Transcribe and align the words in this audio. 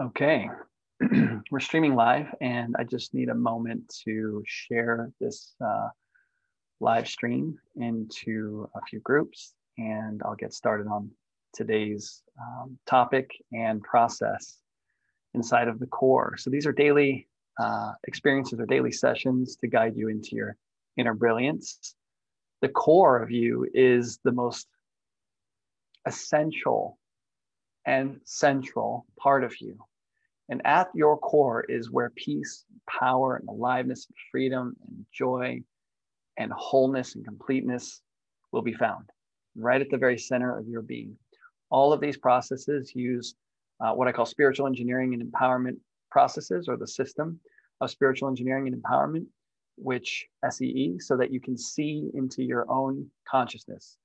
Okay, 0.00 0.48
we're 1.50 1.60
streaming 1.60 1.94
live, 1.94 2.34
and 2.40 2.74
I 2.78 2.84
just 2.84 3.12
need 3.12 3.28
a 3.28 3.34
moment 3.34 3.94
to 4.06 4.42
share 4.46 5.12
this 5.20 5.54
uh, 5.62 5.88
live 6.80 7.06
stream 7.06 7.58
into 7.76 8.70
a 8.74 8.80
few 8.88 9.00
groups, 9.00 9.52
and 9.76 10.22
I'll 10.24 10.34
get 10.34 10.54
started 10.54 10.86
on 10.86 11.10
today's 11.52 12.22
um, 12.40 12.78
topic 12.86 13.32
and 13.52 13.82
process 13.82 14.60
inside 15.34 15.68
of 15.68 15.78
the 15.78 15.86
core. 15.86 16.38
So 16.38 16.48
these 16.48 16.66
are 16.66 16.72
daily 16.72 17.28
uh, 17.60 17.92
experiences 18.08 18.58
or 18.58 18.64
daily 18.64 18.92
sessions 18.92 19.56
to 19.56 19.68
guide 19.68 19.92
you 19.94 20.08
into 20.08 20.36
your 20.36 20.56
inner 20.96 21.12
brilliance. 21.12 21.94
The 22.62 22.70
core 22.70 23.22
of 23.22 23.30
you 23.30 23.68
is 23.74 24.20
the 24.24 24.32
most 24.32 24.68
essential 26.06 26.98
and 27.86 28.20
central 28.24 29.06
part 29.18 29.44
of 29.44 29.54
you. 29.60 29.76
And 30.48 30.60
at 30.66 30.88
your 30.94 31.16
core 31.16 31.64
is 31.68 31.90
where 31.90 32.10
peace, 32.10 32.64
power, 32.88 33.36
and 33.36 33.48
aliveness, 33.48 34.06
and 34.06 34.16
freedom, 34.30 34.76
and 34.86 35.06
joy, 35.12 35.62
and 36.36 36.52
wholeness 36.52 37.14
and 37.14 37.24
completeness 37.24 38.00
will 38.50 38.62
be 38.62 38.72
found 38.72 39.10
right 39.56 39.80
at 39.80 39.90
the 39.90 39.96
very 39.98 40.18
center 40.18 40.58
of 40.58 40.66
your 40.66 40.82
being. 40.82 41.16
All 41.70 41.92
of 41.92 42.00
these 42.00 42.16
processes 42.16 42.92
use 42.94 43.34
uh, 43.80 43.92
what 43.92 44.08
I 44.08 44.12
call 44.12 44.26
spiritual 44.26 44.66
engineering 44.66 45.14
and 45.14 45.22
empowerment 45.22 45.76
processes, 46.10 46.68
or 46.68 46.76
the 46.76 46.86
system 46.86 47.40
of 47.80 47.90
spiritual 47.90 48.28
engineering 48.28 48.68
and 48.68 48.80
empowerment, 48.80 49.26
which 49.76 50.26
SEE, 50.50 50.98
so 51.00 51.16
that 51.16 51.32
you 51.32 51.40
can 51.40 51.56
see 51.56 52.10
into 52.14 52.42
your 52.42 52.70
own 52.70 53.10
consciousness. 53.28 53.96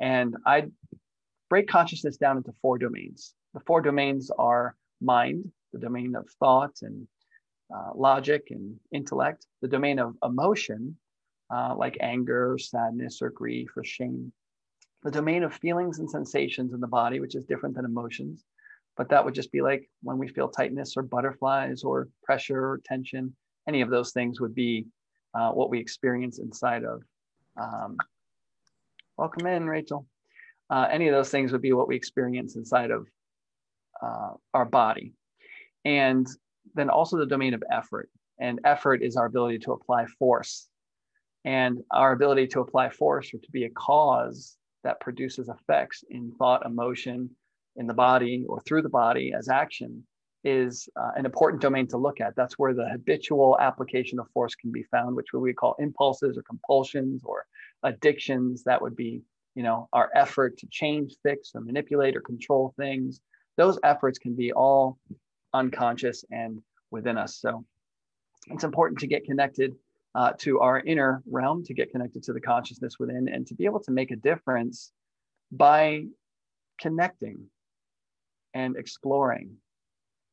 And 0.00 0.36
I 0.46 0.66
break 1.48 1.68
consciousness 1.68 2.16
down 2.16 2.36
into 2.36 2.52
four 2.60 2.78
domains. 2.78 3.34
The 3.54 3.60
four 3.60 3.80
domains 3.80 4.30
are 4.38 4.76
mind, 5.00 5.50
the 5.72 5.78
domain 5.78 6.14
of 6.16 6.28
thought 6.38 6.76
and 6.82 7.06
uh, 7.74 7.90
logic 7.94 8.48
and 8.50 8.76
intellect, 8.92 9.46
the 9.60 9.68
domain 9.68 9.98
of 9.98 10.16
emotion, 10.22 10.96
uh, 11.52 11.74
like 11.76 11.96
anger, 12.00 12.56
sadness, 12.58 13.20
or 13.22 13.30
grief, 13.30 13.68
or 13.76 13.84
shame, 13.84 14.32
the 15.02 15.10
domain 15.10 15.42
of 15.42 15.54
feelings 15.54 15.98
and 15.98 16.10
sensations 16.10 16.72
in 16.72 16.80
the 16.80 16.86
body, 16.86 17.20
which 17.20 17.34
is 17.34 17.44
different 17.44 17.74
than 17.74 17.84
emotions. 17.84 18.44
But 18.96 19.08
that 19.10 19.24
would 19.24 19.34
just 19.34 19.52
be 19.52 19.60
like 19.60 19.88
when 20.02 20.18
we 20.18 20.28
feel 20.28 20.48
tightness 20.48 20.96
or 20.96 21.02
butterflies 21.02 21.84
or 21.84 22.08
pressure 22.24 22.70
or 22.70 22.80
tension, 22.84 23.34
any 23.68 23.82
of 23.82 23.90
those 23.90 24.12
things 24.12 24.40
would 24.40 24.54
be 24.54 24.86
uh, 25.34 25.50
what 25.50 25.70
we 25.70 25.78
experience 25.78 26.38
inside 26.38 26.84
of. 26.84 27.02
Um, 27.60 27.96
welcome 29.16 29.46
in, 29.46 29.68
Rachel 29.68 30.06
uh, 30.70 30.88
any 30.90 31.08
of 31.08 31.14
those 31.14 31.30
things 31.30 31.52
would 31.52 31.62
be 31.62 31.72
what 31.72 31.88
we 31.88 31.96
experience 31.96 32.56
inside 32.56 32.90
of 32.90 33.06
uh, 34.02 34.32
our 34.54 34.64
body. 34.64 35.12
And 35.84 36.26
then 36.74 36.90
also 36.90 37.16
the 37.16 37.26
domain 37.26 37.54
of 37.54 37.62
effort. 37.70 38.10
And 38.38 38.60
effort 38.64 39.02
is 39.02 39.16
our 39.16 39.26
ability 39.26 39.60
to 39.60 39.72
apply 39.72 40.06
force. 40.18 40.68
And 41.44 41.78
our 41.92 42.12
ability 42.12 42.48
to 42.48 42.60
apply 42.60 42.90
force 42.90 43.32
or 43.32 43.38
to 43.38 43.50
be 43.52 43.64
a 43.64 43.70
cause 43.70 44.56
that 44.82 45.00
produces 45.00 45.48
effects 45.48 46.04
in 46.10 46.32
thought, 46.38 46.66
emotion, 46.66 47.30
in 47.76 47.86
the 47.86 47.94
body 47.94 48.44
or 48.48 48.60
through 48.60 48.82
the 48.82 48.88
body 48.88 49.32
as 49.36 49.48
action 49.48 50.04
is 50.44 50.88
uh, 50.96 51.10
an 51.16 51.26
important 51.26 51.60
domain 51.60 51.86
to 51.88 51.96
look 51.96 52.20
at. 52.20 52.34
That's 52.36 52.58
where 52.58 52.72
the 52.72 52.88
habitual 52.88 53.56
application 53.60 54.18
of 54.18 54.30
force 54.30 54.54
can 54.54 54.70
be 54.70 54.84
found, 54.84 55.16
which 55.16 55.32
we 55.32 55.52
call 55.52 55.74
impulses 55.78 56.38
or 56.38 56.42
compulsions 56.42 57.22
or 57.24 57.44
addictions. 57.82 58.62
That 58.64 58.80
would 58.80 58.96
be 58.96 59.22
you 59.56 59.62
know, 59.62 59.88
our 59.94 60.10
effort 60.14 60.58
to 60.58 60.66
change, 60.70 61.16
fix, 61.22 61.52
or 61.54 61.62
manipulate 61.62 62.14
or 62.14 62.20
control 62.20 62.74
things, 62.76 63.20
those 63.56 63.78
efforts 63.82 64.18
can 64.18 64.36
be 64.36 64.52
all 64.52 64.98
unconscious 65.54 66.24
and 66.30 66.60
within 66.90 67.16
us. 67.16 67.38
So 67.40 67.64
it's 68.48 68.64
important 68.64 69.00
to 69.00 69.06
get 69.06 69.24
connected 69.24 69.74
uh, 70.14 70.32
to 70.38 70.60
our 70.60 70.80
inner 70.80 71.22
realm, 71.28 71.64
to 71.64 71.74
get 71.74 71.90
connected 71.90 72.22
to 72.24 72.34
the 72.34 72.40
consciousness 72.40 72.98
within, 72.98 73.28
and 73.28 73.46
to 73.46 73.54
be 73.54 73.64
able 73.64 73.80
to 73.80 73.90
make 73.90 74.10
a 74.10 74.16
difference 74.16 74.92
by 75.50 76.04
connecting 76.78 77.46
and 78.52 78.76
exploring 78.76 79.56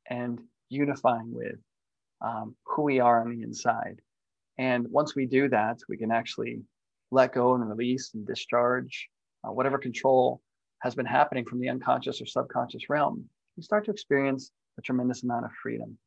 and 0.10 0.40
unifying 0.68 1.34
with 1.34 1.56
um, 2.22 2.56
who 2.66 2.82
we 2.84 3.00
are 3.00 3.22
on 3.22 3.36
the 3.36 3.42
inside. 3.42 4.02
And 4.58 4.86
once 4.90 5.16
we 5.16 5.26
do 5.26 5.48
that, 5.50 5.80
we 5.88 5.96
can 5.96 6.12
actually 6.12 6.62
let 7.10 7.34
go 7.34 7.56
and 7.56 7.68
release 7.68 8.12
and 8.14 8.28
discharge 8.28 9.10
uh, 9.44 9.52
whatever 9.52 9.78
control 9.78 10.42
has 10.80 10.96
been 10.96 11.06
happening 11.06 11.46
from 11.46 11.60
the 11.60 11.70
unconscious 11.70 12.22
or 12.22 12.26
subconscious 12.26 12.90
realm, 12.90 13.26
you 13.56 13.64
start 13.64 13.86
to 13.86 13.92
experience 13.92 14.52
a 14.78 14.82
tremendous 14.82 15.24
amount 15.24 15.46
of 15.46 15.52
freedom. 15.62 15.98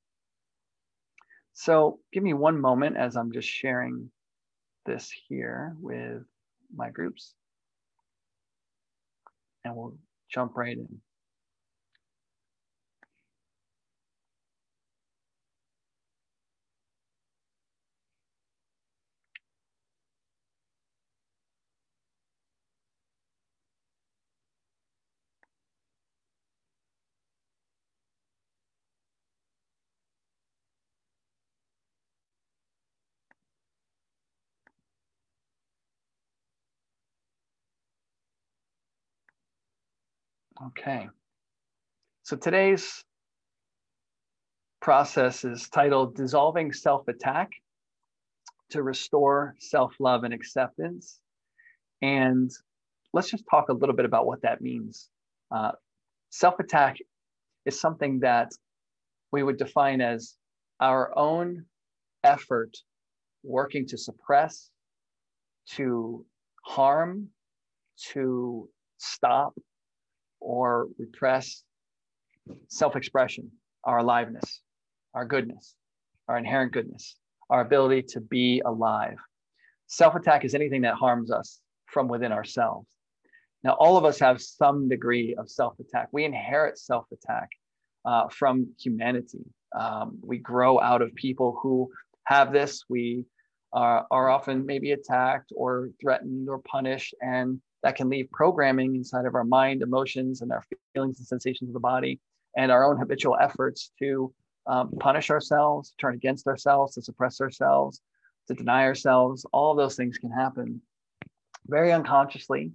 So 1.55 2.01
give 2.13 2.23
me 2.23 2.35
one 2.35 2.61
moment 2.61 2.97
as 2.97 3.17
I'm 3.17 3.33
just 3.33 3.49
sharing 3.49 4.11
this 4.85 5.11
here 5.29 5.75
with 5.81 6.23
my 6.75 6.91
groups. 6.91 7.35
And 9.65 9.75
we'll 9.75 9.97
jump 10.31 10.57
right 10.57 10.77
in. 10.77 11.01
Okay. 40.69 41.09
So 42.23 42.37
today's 42.37 43.05
process 44.81 45.45
is 45.45 45.69
titled 45.69 46.17
Dissolving 46.17 46.73
Self 46.73 47.07
Attack 47.09 47.51
to 48.71 48.83
Restore 48.83 49.55
Self 49.61 49.95
Love 50.01 50.25
and 50.25 50.35
Acceptance. 50.35 51.21
And 52.03 52.51
let's 53.13 53.31
just 53.31 53.45
talk 53.49 53.69
a 53.69 53.75
little 53.75 53.95
bit 53.95 54.07
about 54.07 54.27
what 54.27 54.43
that 54.43 54.61
means. 54.61 55.09
Uh, 55.55 55.73
self 56.31 56.59
attack 56.59 56.97
is 57.65 57.81
something 57.81 58.21
that 58.21 58.51
we 59.31 59.43
would 59.43 59.59
define 59.59 60.01
as 60.01 60.35
our 60.81 61.17
own 61.17 61.65
effort 62.25 62.77
working 63.45 63.87
to 63.87 63.99
suppress, 63.99 64.71
to 65.75 66.25
harm, 66.65 67.29
to 68.13 68.69
stop, 68.99 69.55
or 70.47 70.87
repress 70.99 71.63
self 72.69 72.95
expression, 72.95 73.51
our 73.85 73.99
aliveness, 73.99 74.61
our 75.13 75.25
goodness, 75.25 75.75
our 76.29 76.39
inherent 76.39 76.73
goodness, 76.73 77.17
our 77.51 77.61
ability 77.61 78.03
to 78.03 78.21
be 78.21 78.63
alive. 78.65 79.19
Self 79.89 80.15
attack 80.15 80.45
is 80.45 80.55
anything 80.55 80.83
that 80.83 80.95
harms 80.95 81.31
us 81.31 81.61
from 81.87 82.07
within 82.09 82.33
ourselves. 82.33 82.87
Now, 83.65 83.73
all 83.81 83.97
of 83.97 84.05
us 84.05 84.21
have 84.21 84.41
some 84.41 84.89
degree 84.89 85.35
of 85.37 85.51
self 85.51 85.79
attack. 85.81 86.09
We 86.13 86.25
inherit 86.25 86.79
self 86.79 87.07
attack 87.13 87.49
uh, 88.05 88.29
from 88.29 88.69
humanity. 88.79 89.45
Um, 89.77 90.19
we 90.23 90.39
grow 90.39 90.81
out 90.81 91.03
of 91.03 91.13
people 91.15 91.59
who 91.61 91.91
have 92.25 92.53
this. 92.53 92.85
We 92.89 93.25
are, 93.73 94.07
are 94.11 94.29
often 94.31 94.65
maybe 94.65 94.93
attacked 94.93 95.53
or 95.55 95.91
threatened 96.01 96.49
or 96.49 96.61
punished. 96.61 97.15
And 97.21 97.61
that 97.83 97.97
can 97.97 98.09
leave 98.09 98.31
programming 98.31 98.97
inside 98.97 99.27
of 99.27 99.35
our 99.35 99.45
mind, 99.45 99.83
emotions, 99.83 100.41
and 100.41 100.53
our 100.53 100.65
feelings 100.95 101.19
and 101.19 101.27
sensations 101.27 101.71
of 101.71 101.75
the 101.75 101.81
body, 101.81 102.21
and 102.57 102.73
our 102.73 102.85
own 102.85 102.99
habitual 102.99 103.37
efforts 103.41 103.93
to 103.99 104.33
um, 104.67 104.91
punish 104.99 105.31
ourselves, 105.31 105.95
turn 106.01 106.15
against 106.15 106.47
ourselves, 106.47 106.95
to 106.95 107.03
suppress 107.03 107.41
ourselves, 107.41 108.01
to 108.49 108.55
deny 108.55 108.85
ourselves. 108.85 109.47
All 109.53 109.71
of 109.71 109.77
those 109.77 109.97
things 109.97 110.19
can 110.19 110.31
happen 110.31 110.81
very 111.69 111.93
unconsciously. 111.93 112.73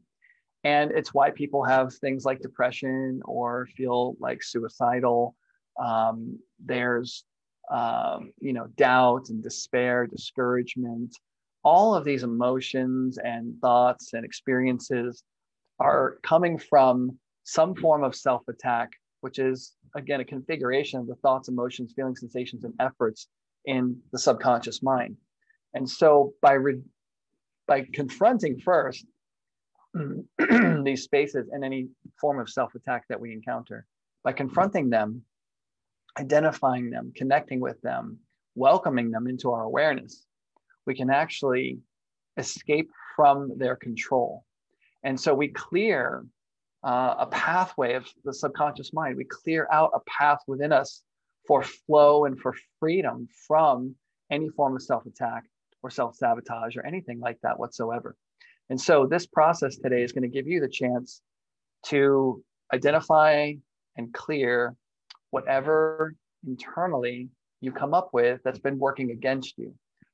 And 0.64 0.92
it's 0.92 1.14
why 1.14 1.32
people 1.32 1.64
have 1.64 1.94
things 1.96 2.24
like 2.24 2.40
depression 2.42 3.22
or 3.26 3.68
feel 3.76 4.16
like 4.20 4.44
suicidal. 4.44 5.36
Um, 5.84 6.40
there's, 6.64 7.24
um, 7.72 8.32
you 8.40 8.54
know, 8.54 8.68
doubt 8.78 9.30
and 9.30 9.42
despair, 9.42 10.06
discouragement, 10.06 11.18
all 11.64 11.94
of 11.96 12.04
these 12.04 12.24
emotions 12.24 13.18
and 13.18 13.60
thoughts 13.62 14.14
and 14.14 14.26
experiences 14.26 15.24
are 15.80 16.18
coming 16.24 16.58
from 16.58 17.18
some 17.44 17.76
form 17.76 18.04
of 18.04 18.16
self 18.16 18.42
attack, 18.48 18.90
which 19.22 19.40
is, 19.40 19.74
again, 19.96 20.22
a 20.22 20.26
configuration 20.26 21.00
of 21.00 21.08
the 21.08 21.16
thoughts, 21.16 21.50
emotions, 21.50 21.94
feelings, 21.96 22.20
sensations, 22.20 22.64
and 22.64 22.74
efforts 22.80 23.28
in 23.66 24.00
the 24.12 24.20
subconscious 24.20 24.82
mind. 24.82 25.16
And 25.74 25.90
so 25.90 26.34
by, 26.42 26.54
re- 26.54 26.82
by 27.68 27.88
confronting 27.94 28.60
first 28.60 29.06
these 30.84 31.04
spaces 31.04 31.50
and 31.52 31.64
any 31.64 31.90
form 32.20 32.40
of 32.40 32.50
self 32.50 32.74
attack 32.76 33.04
that 33.10 33.20
we 33.20 33.34
encounter, 33.34 33.86
by 34.24 34.34
confronting 34.34 34.90
them, 34.90 35.22
identifying 36.20 36.90
them, 36.90 37.12
connecting 37.16 37.60
with 37.60 37.80
them, 37.82 38.18
welcoming 38.56 39.12
them 39.12 39.28
into 39.28 39.52
our 39.52 39.64
awareness, 39.64 40.26
we 40.86 40.96
can 40.96 41.10
actually 41.10 41.80
escape 42.38 42.90
from 43.16 43.58
their 43.58 43.76
control. 43.76 44.44
And 45.04 45.20
so 45.20 45.34
we 45.34 45.50
clear 45.50 46.26
uh, 46.84 47.16
a 47.20 47.28
pathway 47.28 47.94
of 47.94 48.08
the 48.24 48.34
subconscious 48.34 48.94
mind. 48.94 49.18
We 49.18 49.26
clear 49.26 49.68
out 49.72 49.92
a 49.94 50.00
path 50.10 50.40
within 50.48 50.72
us 50.72 51.04
for 51.48 51.64
flow 51.64 52.26
and 52.26 52.40
for 52.40 52.56
freedom 52.80 53.28
from 53.48 53.96
any 54.32 54.50
form 54.50 54.76
of 54.76 54.82
self 54.82 55.06
attack 55.06 55.44
or 55.84 55.90
self 55.90 56.16
sabotage 56.16 56.76
or 56.76 56.86
anything 56.86 57.20
like 57.20 57.38
that 57.44 57.60
whatsoever. 57.60 58.16
And 58.70 58.80
so 58.80 59.06
this 59.06 59.26
process 59.26 59.78
today 59.78 60.02
is 60.04 60.12
going 60.12 60.24
to 60.24 60.30
give 60.30 60.48
you 60.48 60.60
the 60.60 60.70
chance 60.70 61.22
to 61.88 62.44
identify 62.74 63.54
and 63.98 64.14
clear 64.14 64.76
whatever 65.32 66.16
internally 66.48 67.30
you 67.60 67.72
come 67.72 67.94
up 67.94 68.10
with 68.14 68.42
that's 68.44 68.60
been 68.60 68.80
working 68.80 69.12
against 69.12 69.58
you. 69.58 69.74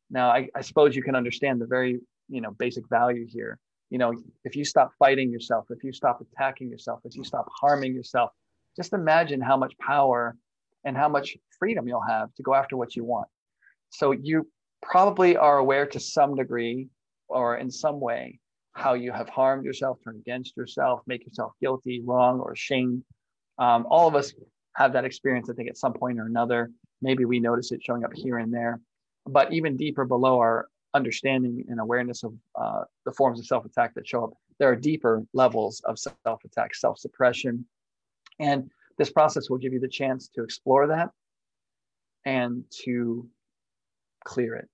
Now, 0.10 0.30
I, 0.30 0.50
I 0.56 0.62
suppose 0.62 0.96
you 0.96 1.04
can 1.04 1.16
understand 1.16 1.60
the 1.62 1.66
very, 1.66 2.00
you 2.30 2.42
know, 2.42 2.52
basic 2.52 2.88
value 2.90 3.26
here. 3.28 3.60
You 3.90 3.98
know, 3.98 4.14
if 4.44 4.56
you 4.56 4.66
stop 4.66 4.92
fighting 5.00 5.32
yourself, 5.32 5.66
if 5.70 5.84
you 5.84 5.94
stop 5.94 6.22
attacking 6.22 6.70
yourself, 6.70 7.00
if 7.06 7.16
you 7.16 7.24
stop 7.24 7.48
harming 7.62 7.94
yourself, 7.94 8.32
just 8.76 8.94
imagine 8.94 9.42
how 9.42 9.58
much 9.58 9.78
power 9.80 10.36
and 10.84 10.96
how 10.96 11.10
much 11.10 11.38
freedom 11.58 11.88
you'll 11.88 12.02
have 12.02 12.34
to 12.36 12.44
go 12.44 12.54
after 12.54 12.78
what 12.78 12.96
you 12.96 13.04
want. 13.04 13.28
So 13.90 14.12
you 14.12 14.48
probably 14.82 15.38
are 15.38 15.58
aware 15.58 15.86
to 15.88 16.00
some 16.00 16.36
degree 16.36 16.90
or 17.28 17.58
in 17.58 17.72
some 17.72 18.00
way 18.00 18.40
how 18.74 18.94
you 18.94 19.12
have 19.12 19.28
harmed 19.28 19.66
yourself, 19.66 19.98
turned 20.04 20.20
against 20.20 20.56
yourself, 20.56 21.02
make 21.08 21.26
yourself 21.26 21.54
guilty, 21.60 22.02
wrong, 22.06 22.40
or 22.40 22.52
ashamed. 22.52 23.04
Um, 23.58 23.88
all 23.90 24.08
of 24.08 24.16
us 24.16 24.34
have 24.76 24.94
that 24.94 25.04
experience, 25.04 25.50
I 25.50 25.54
think, 25.54 25.68
at 25.68 25.78
some 25.78 25.94
point 25.94 26.20
or 26.20 26.26
another. 26.28 26.70
Maybe 27.02 27.26
we 27.26 27.40
notice 27.40 27.72
it 27.72 27.82
showing 27.84 28.04
up 28.04 28.14
here 28.14 28.38
and 28.38 28.54
there. 28.54 28.80
But 29.28 29.54
even 29.54 29.76
deeper 29.76 30.06
below 30.06 30.40
our 30.40 30.70
understanding 30.94 31.66
and 31.70 31.80
awareness 31.80 32.24
of 32.24 32.34
uh, 32.56 32.84
the 33.06 33.12
forms 33.12 33.40
of 33.40 33.46
self 33.46 33.66
attack 33.66 33.94
that 33.96 34.08
show 34.08 34.26
up, 34.26 34.34
there 34.60 34.70
are 34.70 34.76
deeper 34.76 35.24
levels 35.34 35.82
of 35.86 36.00
self 36.00 36.44
attack, 36.46 36.76
self 36.76 36.98
suppression. 37.00 37.66
And 38.40 38.70
this 38.98 39.12
process 39.12 39.50
will 39.50 39.58
give 39.58 39.74
you 39.74 39.80
the 39.80 39.88
chance 39.88 40.28
to 40.36 40.44
explore 40.44 40.88
that 40.88 41.10
and 42.26 42.64
to 42.84 43.28
clear 44.26 44.56
it. 44.56 44.68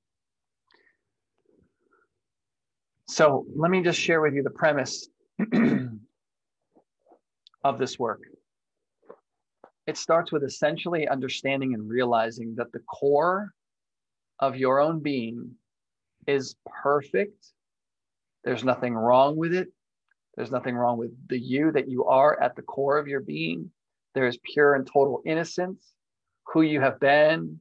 So 3.07 3.45
let 3.55 3.69
me 3.69 3.83
just 3.83 3.99
share 3.99 4.21
with 4.21 4.33
you 4.33 4.43
the 4.43 4.49
premise 4.49 5.07
of 7.63 7.77
this 7.77 7.99
work. 7.99 8.21
It 9.85 9.97
starts 9.97 10.31
with 10.31 10.43
essentially 10.43 11.07
understanding 11.07 11.73
and 11.73 11.87
realizing 11.87 12.55
that 12.55 12.71
the 12.71 12.79
core 12.79 13.53
of 14.39 14.55
your 14.55 14.79
own 14.79 14.99
being 14.99 15.51
is 16.27 16.55
perfect. 16.65 17.47
There's 18.43 18.63
nothing 18.63 18.93
wrong 18.93 19.35
with 19.35 19.53
it. 19.53 19.69
There's 20.35 20.51
nothing 20.51 20.75
wrong 20.75 20.97
with 20.97 21.11
the 21.27 21.39
you 21.39 21.71
that 21.71 21.87
you 21.87 22.05
are 22.05 22.41
at 22.41 22.55
the 22.55 22.61
core 22.61 22.97
of 22.97 23.07
your 23.07 23.21
being. 23.21 23.71
There 24.15 24.27
is 24.27 24.37
pure 24.53 24.75
and 24.75 24.85
total 24.85 25.21
innocence, 25.25 25.93
who 26.45 26.61
you 26.61 26.81
have 26.81 26.99
been 26.99 27.59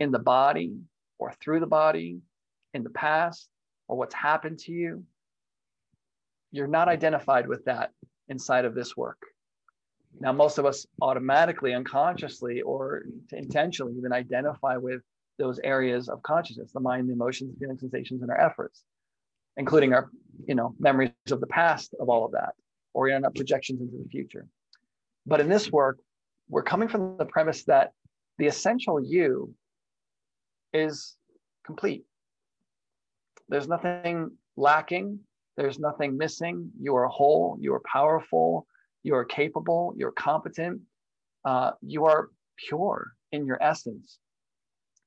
in 0.00 0.10
the 0.10 0.18
body 0.18 0.76
or 1.18 1.32
through 1.32 1.60
the 1.60 1.66
body 1.66 2.20
in 2.74 2.82
the 2.82 2.90
past 2.90 3.48
or 3.88 3.96
what's 3.96 4.14
happened 4.14 4.58
to 4.60 4.72
you, 4.72 5.04
you're 6.52 6.66
not 6.66 6.88
identified 6.88 7.46
with 7.46 7.64
that 7.64 7.90
inside 8.28 8.64
of 8.64 8.74
this 8.74 8.96
work. 8.96 9.18
Now, 10.18 10.32
most 10.32 10.58
of 10.58 10.64
us 10.64 10.86
automatically, 11.02 11.74
unconsciously, 11.74 12.62
or 12.62 13.04
intentionally 13.32 13.94
even 13.98 14.12
identify 14.12 14.76
with 14.76 15.02
those 15.38 15.58
areas 15.62 16.08
of 16.08 16.22
consciousness 16.22 16.72
the 16.72 16.80
mind, 16.80 17.08
the 17.08 17.12
emotions, 17.12 17.52
the 17.52 17.60
feelings, 17.60 17.80
sensations, 17.80 18.22
and 18.22 18.30
our 18.30 18.40
efforts, 18.40 18.82
including 19.56 19.92
our 19.92 20.10
you 20.46 20.54
know, 20.54 20.74
memories 20.78 21.10
of 21.30 21.40
the 21.40 21.46
past 21.46 21.94
of 22.00 22.08
all 22.08 22.24
of 22.24 22.32
that, 22.32 22.54
or 22.94 23.08
even 23.08 23.24
our 23.24 23.30
projections 23.30 23.80
into 23.80 23.96
the 24.02 24.08
future. 24.08 24.46
But 25.26 25.40
in 25.40 25.48
this 25.48 25.70
work, 25.70 25.98
we're 26.48 26.62
coming 26.62 26.88
from 26.88 27.16
the 27.16 27.24
premise 27.24 27.64
that 27.64 27.92
the 28.38 28.46
essential 28.46 29.02
you 29.02 29.54
is 30.72 31.16
complete. 31.64 32.04
There's 33.48 33.68
nothing 33.68 34.30
lacking. 34.56 35.20
There's 35.56 35.78
nothing 35.78 36.16
missing. 36.16 36.70
You 36.80 36.96
are 36.96 37.06
whole. 37.06 37.56
You 37.60 37.74
are 37.74 37.82
powerful. 37.90 38.66
You 39.02 39.14
are 39.14 39.24
capable. 39.24 39.94
You're 39.96 40.12
competent. 40.12 40.82
Uh, 41.44 41.72
you 41.80 42.04
are 42.04 42.28
pure 42.68 43.12
in 43.32 43.46
your 43.46 43.58
essence. 43.62 44.18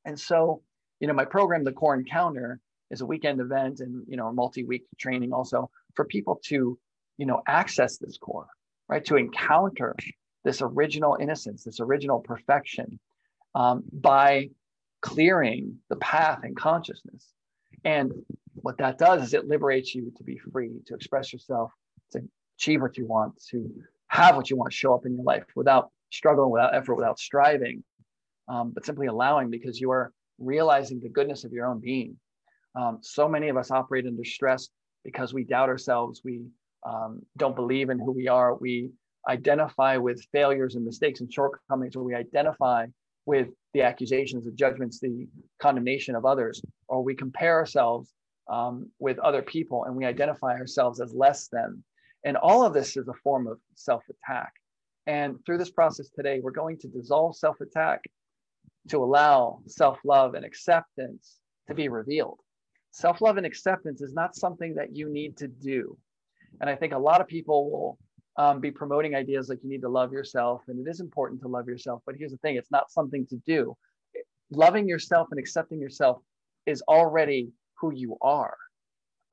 And 0.09 0.19
so, 0.19 0.61
you 0.99 1.07
know, 1.07 1.13
my 1.13 1.25
program, 1.25 1.63
the 1.63 1.71
Core 1.71 1.95
Encounter, 1.95 2.59
is 2.91 3.01
a 3.01 3.05
weekend 3.05 3.39
event 3.39 3.79
and 3.79 4.03
you 4.07 4.17
know 4.17 4.27
a 4.27 4.33
multi-week 4.33 4.83
training 4.97 5.31
also 5.31 5.69
for 5.95 6.05
people 6.05 6.41
to, 6.45 6.77
you 7.17 7.25
know, 7.25 7.41
access 7.47 7.97
this 7.97 8.17
core, 8.17 8.47
right? 8.87 9.05
To 9.05 9.15
encounter 9.15 9.95
this 10.43 10.61
original 10.63 11.15
innocence, 11.19 11.63
this 11.63 11.79
original 11.79 12.19
perfection, 12.19 12.99
um, 13.53 13.83
by 13.93 14.49
clearing 15.01 15.77
the 15.89 15.95
path 15.97 16.43
in 16.43 16.55
consciousness 16.55 17.31
and 17.85 18.11
what 18.55 18.77
that 18.79 18.97
does 18.97 19.23
is 19.23 19.33
it 19.33 19.47
liberates 19.47 19.93
you 19.95 20.11
to 20.17 20.23
be 20.23 20.37
free, 20.37 20.81
to 20.87 20.95
express 20.95 21.31
yourself, 21.31 21.71
to 22.11 22.21
achieve 22.57 22.81
what 22.81 22.97
you 22.97 23.05
want, 23.05 23.41
to 23.51 23.71
have 24.07 24.35
what 24.35 24.49
you 24.49 24.57
want 24.57 24.73
show 24.73 24.93
up 24.93 25.05
in 25.05 25.13
your 25.13 25.23
life 25.23 25.45
without 25.55 25.91
struggling, 26.11 26.49
without 26.49 26.75
effort, 26.75 26.95
without 26.95 27.19
striving, 27.19 27.83
um, 28.49 28.71
but 28.71 28.85
simply 28.85 29.07
allowing 29.07 29.49
because 29.49 29.79
you 29.79 29.91
are 29.91 30.11
realizing 30.39 30.99
the 30.99 31.09
goodness 31.09 31.43
of 31.43 31.51
your 31.51 31.67
own 31.67 31.79
being. 31.79 32.17
Um, 32.75 32.99
so 33.01 33.27
many 33.27 33.49
of 33.49 33.57
us 33.57 33.71
operate 33.71 34.05
under 34.05 34.23
stress 34.23 34.69
because 35.03 35.33
we 35.33 35.43
doubt 35.43 35.69
ourselves. 35.69 36.21
We 36.23 36.41
um, 36.85 37.21
don't 37.37 37.55
believe 37.55 37.89
in 37.89 37.99
who 37.99 38.11
we 38.11 38.27
are. 38.27 38.55
We 38.55 38.91
identify 39.27 39.97
with 39.97 40.25
failures 40.31 40.75
and 40.75 40.85
mistakes 40.85 41.21
and 41.21 41.31
shortcomings, 41.31 41.95
or 41.95 42.03
we 42.03 42.15
identify 42.15 42.87
with 43.25 43.49
the 43.73 43.81
accusations, 43.81 44.45
the 44.45 44.51
judgments, 44.51 44.99
the 44.99 45.27
condemnation 45.61 46.15
of 46.15 46.25
others, 46.25 46.61
or 46.87 47.03
we 47.03 47.15
compare 47.15 47.55
ourselves 47.55 48.11
um, 48.49 48.89
with 48.97 49.19
other 49.19 49.43
people 49.43 49.83
and 49.83 49.95
we 49.95 50.05
identify 50.05 50.53
ourselves 50.53 50.99
as 50.99 51.13
less 51.13 51.47
than. 51.49 51.83
And 52.25 52.35
all 52.37 52.65
of 52.65 52.73
this 52.73 52.97
is 52.97 53.07
a 53.07 53.13
form 53.23 53.47
of 53.47 53.59
self 53.75 54.03
attack. 54.09 54.51
And 55.05 55.37
through 55.45 55.59
this 55.59 55.69
process 55.69 56.09
today, 56.09 56.39
we're 56.41 56.51
going 56.51 56.77
to 56.79 56.87
dissolve 56.87 57.35
self 57.35 57.61
attack 57.61 58.01
to 58.89 59.03
allow 59.03 59.59
self 59.67 59.99
love 60.03 60.33
and 60.33 60.45
acceptance 60.45 61.39
to 61.67 61.73
be 61.73 61.89
revealed. 61.89 62.39
Self 62.91 63.21
love 63.21 63.37
and 63.37 63.45
acceptance 63.45 64.01
is 64.01 64.13
not 64.13 64.35
something 64.35 64.75
that 64.75 64.95
you 64.95 65.09
need 65.09 65.37
to 65.37 65.47
do. 65.47 65.97
And 66.59 66.69
I 66.69 66.75
think 66.75 66.93
a 66.93 66.97
lot 66.97 67.21
of 67.21 67.27
people 67.27 67.71
will 67.71 67.97
um, 68.39 68.61
be 68.61 68.71
promoting 68.71 69.15
ideas 69.15 69.49
like 69.49 69.59
you 69.63 69.69
need 69.69 69.81
to 69.81 69.89
love 69.89 70.13
yourself 70.13 70.61
and 70.69 70.79
it 70.79 70.89
is 70.89 71.01
important 71.01 71.41
to 71.41 71.49
love 71.49 71.67
yourself 71.67 72.01
but 72.05 72.15
here's 72.17 72.31
the 72.31 72.37
thing 72.37 72.55
it's 72.55 72.71
not 72.71 72.89
something 72.89 73.27
to 73.27 73.35
do 73.45 73.75
loving 74.49 74.87
yourself 74.87 75.27
and 75.31 75.39
accepting 75.39 75.79
yourself 75.79 76.19
is 76.65 76.81
already 76.83 77.49
who 77.79 77.93
you 77.93 78.17
are 78.21 78.55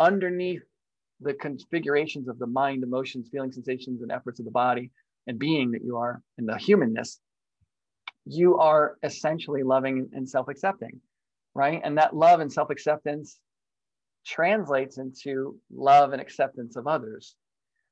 underneath 0.00 0.62
the 1.20 1.34
configurations 1.34 2.26
of 2.26 2.38
the 2.40 2.46
mind 2.48 2.82
emotions 2.82 3.28
feelings 3.30 3.54
sensations 3.54 4.02
and 4.02 4.10
efforts 4.10 4.40
of 4.40 4.44
the 4.44 4.50
body 4.50 4.90
and 5.28 5.38
being 5.38 5.70
that 5.70 5.84
you 5.84 5.96
are 5.96 6.20
and 6.36 6.48
the 6.48 6.56
humanness 6.56 7.20
you 8.26 8.58
are 8.58 8.96
essentially 9.02 9.62
loving 9.62 10.08
and 10.12 10.28
self-accepting 10.28 11.00
right 11.54 11.80
and 11.84 11.96
that 11.96 12.14
love 12.14 12.40
and 12.40 12.52
self-acceptance 12.52 13.38
translates 14.26 14.98
into 14.98 15.56
love 15.72 16.12
and 16.12 16.20
acceptance 16.20 16.76
of 16.76 16.86
others 16.86 17.36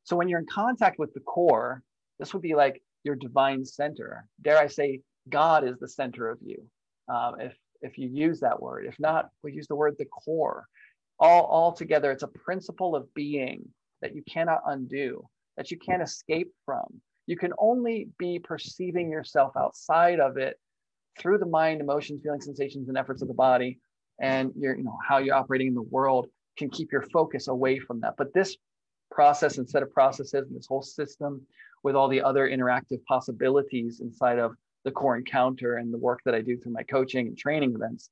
so 0.05 0.17
when 0.17 0.29
you're 0.29 0.39
in 0.39 0.47
contact 0.47 0.99
with 0.99 1.13
the 1.15 1.21
core, 1.21 1.83
this 2.19 2.33
would 2.33 2.43
be 2.43 2.55
like 2.55 2.83
your 3.03 3.17
divine 3.17 3.65
center. 3.65 4.27
Dare 4.43 4.59
I 4.59 4.67
say, 4.67 5.01
God 5.29 5.67
is 5.67 5.79
the 5.79 5.89
center 5.89 6.29
of 6.29 6.39
you. 6.43 6.63
Um, 7.09 7.41
if 7.41 7.55
if 7.83 7.99
you 7.99 8.09
use 8.09 8.41
that 8.41 8.63
word, 8.63 8.87
if 8.87 8.99
not, 8.99 9.31
we 9.43 9.53
use 9.53 9.67
the 9.67 9.75
word 9.75 9.97
the 9.99 10.05
core. 10.07 10.67
All 11.19 11.45
all 11.45 11.73
together, 11.73 12.11
it's 12.11 12.23
a 12.23 12.29
principle 12.29 12.95
of 12.95 13.13
being 13.15 13.67
that 14.03 14.15
you 14.15 14.23
cannot 14.29 14.61
undo, 14.67 15.27
that 15.57 15.71
you 15.71 15.79
can't 15.79 16.03
escape 16.03 16.53
from. 16.67 17.01
You 17.27 17.37
can 17.37 17.53
only 17.59 18.09
be 18.19 18.39
perceiving 18.39 19.11
yourself 19.11 19.57
outside 19.57 20.21
of 20.21 20.37
it 20.37 20.59
through 21.19 21.39
the 21.39 21.47
mind, 21.47 21.81
emotions, 21.81 22.23
feelings, 22.23 22.45
sensations, 22.45 22.89
and 22.89 22.99
efforts 22.99 23.23
of 23.23 23.29
the 23.29 23.35
body, 23.35 23.79
and 24.21 24.53
your 24.57 24.77
you 24.77 24.85
know 24.85 24.99
how 25.07 25.19
you're 25.19 25.35
operating 25.35 25.69
in 25.69 25.75
the 25.75 25.83
world 25.83 26.27
can 26.57 26.71
keep 26.71 26.93
your 26.93 27.03
focus 27.03 27.49
away 27.49 27.79
from 27.79 28.01
that. 28.01 28.15
But 28.17 28.33
this 28.33 28.57
process 29.11 29.59
and 29.59 29.69
set 29.69 29.83
of 29.83 29.93
processes 29.93 30.49
and 30.49 30.57
this 30.57 30.67
whole 30.67 30.83
system 30.83 31.43
with 31.83 31.95
all 31.95 32.09
the 32.09 32.23
other 32.23 32.49
interactive 32.49 33.05
possibilities 33.07 34.01
inside 34.01 34.39
of 34.39 34.55
the 34.85 34.91
core 34.91 35.17
encounter 35.17 35.77
and 35.77 35.93
the 35.93 35.99
work 35.99 36.21
that 36.25 36.35
I 36.35 36.41
do 36.41 36.59
through 36.59 36.73
my 36.73 36.83
coaching 36.83 37.29
and 37.29 37.39
training 37.39 37.75
events, 37.75 38.11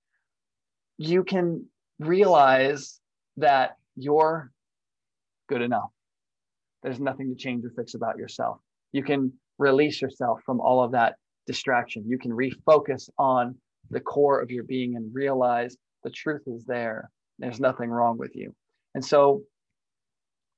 you 0.99 1.25
can 1.25 1.67
realize 1.99 3.01
that 3.37 3.77
you're 3.97 4.51
good 5.49 5.63
enough. 5.63 5.91
There's 6.83 7.01
nothing 7.01 7.29
to 7.29 7.35
change 7.35 7.65
or 7.65 7.71
fix 7.71 7.95
about 7.95 8.17
yourself. 8.17 8.59
You 8.93 9.03
can 9.03 9.33
release 9.59 10.01
yourself 10.01 10.41
from 10.45 10.61
all 10.61 10.83
of 10.83 10.93
that 10.93 11.17
distraction. 11.47 12.05
You 12.07 12.19
can 12.19 12.31
refocus 12.31 13.09
on 13.19 13.57
the 13.91 14.01
core 14.01 14.41
of 14.41 14.51
your 14.51 14.65
being 14.65 14.97
and 14.97 15.15
realize 15.15 15.77
the 16.05 16.11
truth 16.11 16.43
is 16.47 16.65
there. 16.65 17.11
There's 17.39 17.61
nothing 17.61 17.91
wrong 17.91 18.19
with 18.19 18.35
you. 18.37 18.55
And 18.95 19.05
so 19.05 19.43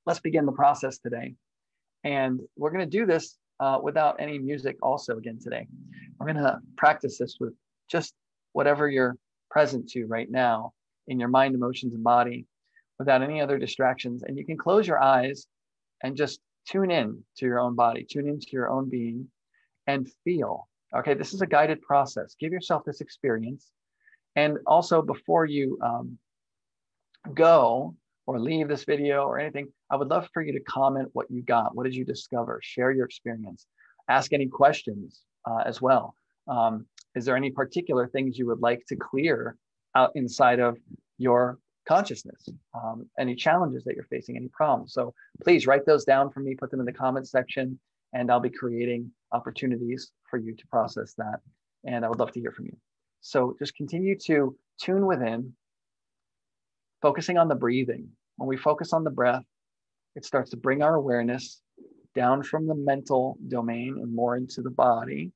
let's 0.05 0.19
begin 0.19 0.45
the 0.45 0.51
process 0.51 0.97
today. 0.99 1.35
And 2.03 2.39
we're 2.55 2.71
going 2.71 2.89
to 2.89 2.97
do 2.97 3.05
this 3.05 3.37
uh, 3.59 3.79
without 3.81 4.17
any 4.19 4.37
music 4.37 4.77
also 4.81 5.17
again 5.17 5.39
today. 5.41 5.67
We're 6.19 6.31
going 6.31 6.43
to 6.43 6.59
practice 6.77 7.17
this 7.17 7.37
with 7.39 7.53
just 7.89 8.13
whatever 8.53 8.89
you're 8.89 9.15
present 9.49 9.89
to 9.89 10.05
right 10.05 10.29
now 10.29 10.73
in 11.07 11.19
your 11.19 11.29
mind, 11.29 11.55
emotions, 11.55 11.93
and 11.93 12.03
body 12.03 12.45
without 12.99 13.21
any 13.21 13.41
other 13.41 13.57
distractions. 13.57 14.23
And 14.23 14.37
you 14.37 14.45
can 14.45 14.57
close 14.57 14.87
your 14.87 15.01
eyes 15.01 15.47
and 16.03 16.15
just 16.15 16.39
tune 16.67 16.91
in 16.91 17.23
to 17.37 17.45
your 17.45 17.59
own 17.59 17.75
body, 17.75 18.05
tune 18.09 18.27
into 18.27 18.47
your 18.51 18.69
own 18.69 18.89
being 18.89 19.27
and 19.87 20.09
feel. 20.23 20.67
Okay, 20.95 21.13
this 21.13 21.33
is 21.33 21.41
a 21.41 21.47
guided 21.47 21.81
process. 21.81 22.35
Give 22.39 22.51
yourself 22.51 22.83
this 22.85 23.01
experience. 23.01 23.71
And 24.35 24.57
also, 24.65 25.01
before 25.01 25.45
you 25.45 25.77
um, 25.81 26.17
go 27.33 27.95
or 28.27 28.39
leave 28.39 28.67
this 28.67 28.83
video 28.83 29.23
or 29.25 29.39
anything, 29.39 29.67
I 29.89 29.95
would 29.95 30.09
love 30.09 30.27
for 30.33 30.41
you 30.41 30.53
to 30.53 30.59
comment 30.61 31.09
what 31.13 31.29
you 31.29 31.41
got. 31.41 31.75
What 31.75 31.83
did 31.83 31.95
you 31.95 32.05
discover? 32.05 32.59
Share 32.63 32.91
your 32.91 33.05
experience. 33.05 33.67
Ask 34.09 34.33
any 34.33 34.47
questions 34.47 35.21
uh, 35.45 35.63
as 35.65 35.81
well. 35.81 36.15
Um, 36.47 36.85
is 37.15 37.25
there 37.25 37.35
any 37.35 37.51
particular 37.51 38.07
things 38.07 38.37
you 38.37 38.47
would 38.47 38.59
like 38.59 38.83
to 38.87 38.95
clear 38.95 39.55
out 39.95 40.11
inside 40.15 40.59
of 40.59 40.77
your 41.17 41.57
consciousness? 41.87 42.47
Um, 42.73 43.07
any 43.19 43.35
challenges 43.35 43.83
that 43.83 43.95
you're 43.95 44.05
facing, 44.05 44.35
any 44.35 44.49
problems? 44.49 44.93
So 44.93 45.13
please 45.43 45.67
write 45.67 45.85
those 45.85 46.05
down 46.05 46.31
for 46.31 46.39
me, 46.39 46.55
put 46.55 46.71
them 46.71 46.79
in 46.79 46.85
the 46.85 46.93
comment 46.93 47.27
section, 47.27 47.79
and 48.13 48.31
I'll 48.31 48.39
be 48.39 48.49
creating 48.49 49.11
opportunities 49.31 50.11
for 50.29 50.37
you 50.37 50.55
to 50.55 50.67
process 50.67 51.13
that. 51.17 51.39
And 51.85 52.03
I 52.03 52.09
would 52.09 52.19
love 52.19 52.31
to 52.33 52.39
hear 52.39 52.51
from 52.51 52.65
you. 52.65 52.77
So 53.21 53.55
just 53.59 53.75
continue 53.75 54.17
to 54.25 54.55
tune 54.81 55.05
within, 55.05 55.53
focusing 57.01 57.37
on 57.37 57.47
the 57.47 57.55
breathing. 57.55 58.07
When 58.37 58.47
we 58.47 58.57
focus 58.57 58.93
on 58.93 59.03
the 59.03 59.09
breath, 59.09 59.43
it 60.15 60.25
starts 60.25 60.51
to 60.51 60.57
bring 60.57 60.81
our 60.81 60.95
awareness 60.95 61.61
down 62.13 62.43
from 62.43 62.67
the 62.67 62.75
mental 62.75 63.37
domain 63.47 63.97
and 64.01 64.13
more 64.13 64.37
into 64.37 64.61
the 64.61 64.69
body. 64.69 65.31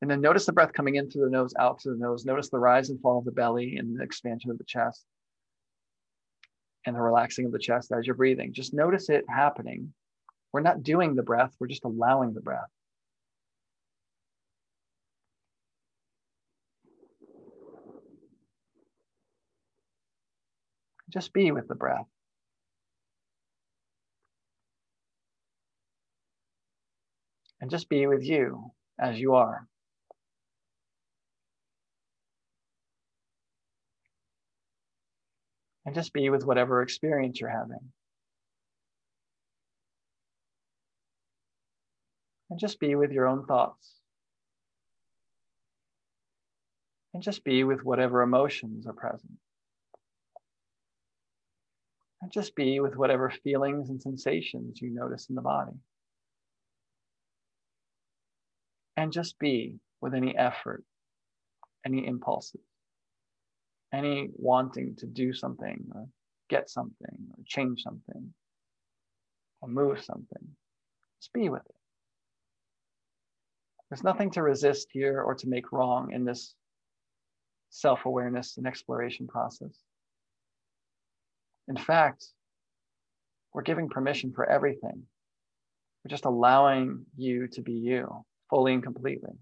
And 0.00 0.10
then 0.10 0.20
notice 0.20 0.46
the 0.46 0.52
breath 0.52 0.72
coming 0.72 0.96
in 0.96 1.10
through 1.10 1.24
the 1.24 1.30
nose, 1.30 1.54
out 1.58 1.82
through 1.82 1.94
the 1.94 2.04
nose. 2.04 2.24
Notice 2.24 2.50
the 2.50 2.58
rise 2.58 2.90
and 2.90 3.00
fall 3.00 3.18
of 3.18 3.24
the 3.24 3.32
belly 3.32 3.76
and 3.76 3.98
the 3.98 4.04
expansion 4.04 4.50
of 4.50 4.58
the 4.58 4.64
chest 4.64 5.04
and 6.86 6.96
the 6.96 7.00
relaxing 7.00 7.46
of 7.46 7.52
the 7.52 7.58
chest 7.58 7.92
as 7.92 8.06
you're 8.06 8.16
breathing. 8.16 8.52
Just 8.52 8.74
notice 8.74 9.08
it 9.08 9.24
happening. 9.28 9.92
We're 10.52 10.60
not 10.60 10.82
doing 10.82 11.14
the 11.14 11.22
breath, 11.22 11.54
we're 11.58 11.66
just 11.66 11.84
allowing 11.84 12.34
the 12.34 12.40
breath. 12.40 12.70
Just 21.10 21.32
be 21.32 21.50
with 21.52 21.68
the 21.68 21.74
breath. 21.74 22.06
And 27.60 27.70
just 27.70 27.88
be 27.88 28.06
with 28.06 28.22
you 28.22 28.70
as 28.98 29.18
you 29.18 29.34
are. 29.34 29.66
And 35.88 35.94
just 35.94 36.12
be 36.12 36.28
with 36.28 36.44
whatever 36.44 36.82
experience 36.82 37.40
you're 37.40 37.48
having. 37.48 37.80
And 42.50 42.60
just 42.60 42.78
be 42.78 42.94
with 42.94 43.10
your 43.10 43.26
own 43.26 43.46
thoughts. 43.46 43.94
And 47.14 47.22
just 47.22 47.42
be 47.42 47.64
with 47.64 47.84
whatever 47.84 48.20
emotions 48.20 48.86
are 48.86 48.92
present. 48.92 49.32
And 52.20 52.30
just 52.30 52.54
be 52.54 52.80
with 52.80 52.94
whatever 52.94 53.32
feelings 53.42 53.88
and 53.88 54.02
sensations 54.02 54.82
you 54.82 54.90
notice 54.90 55.30
in 55.30 55.36
the 55.36 55.40
body. 55.40 55.72
And 58.94 59.10
just 59.10 59.38
be 59.38 59.76
with 60.02 60.12
any 60.12 60.36
effort, 60.36 60.84
any 61.86 62.06
impulses, 62.06 62.60
any 63.92 64.28
wanting 64.34 64.96
to 64.96 65.06
do 65.06 65.32
something 65.32 65.86
or 65.94 66.06
get 66.48 66.68
something 66.68 67.28
or 67.30 67.44
change 67.46 67.82
something 67.82 68.32
or 69.60 69.68
move 69.68 70.02
something. 70.02 70.48
Just 71.20 71.32
be 71.32 71.48
with 71.48 71.64
it. 71.64 71.74
There's 73.90 74.04
nothing 74.04 74.30
to 74.32 74.42
resist 74.42 74.88
here 74.92 75.22
or 75.22 75.34
to 75.36 75.48
make 75.48 75.72
wrong 75.72 76.12
in 76.12 76.24
this 76.24 76.54
self 77.70 78.04
awareness 78.04 78.56
and 78.56 78.66
exploration 78.66 79.26
process. 79.26 79.76
In 81.68 81.76
fact, 81.76 82.26
we're 83.52 83.62
giving 83.62 83.88
permission 83.88 84.32
for 84.32 84.48
everything. 84.48 85.02
We're 86.04 86.10
just 86.10 86.26
allowing 86.26 87.04
you 87.16 87.48
to 87.48 87.62
be 87.62 87.72
you 87.72 88.24
fully 88.50 88.74
and 88.74 88.82
completely. 88.82 89.32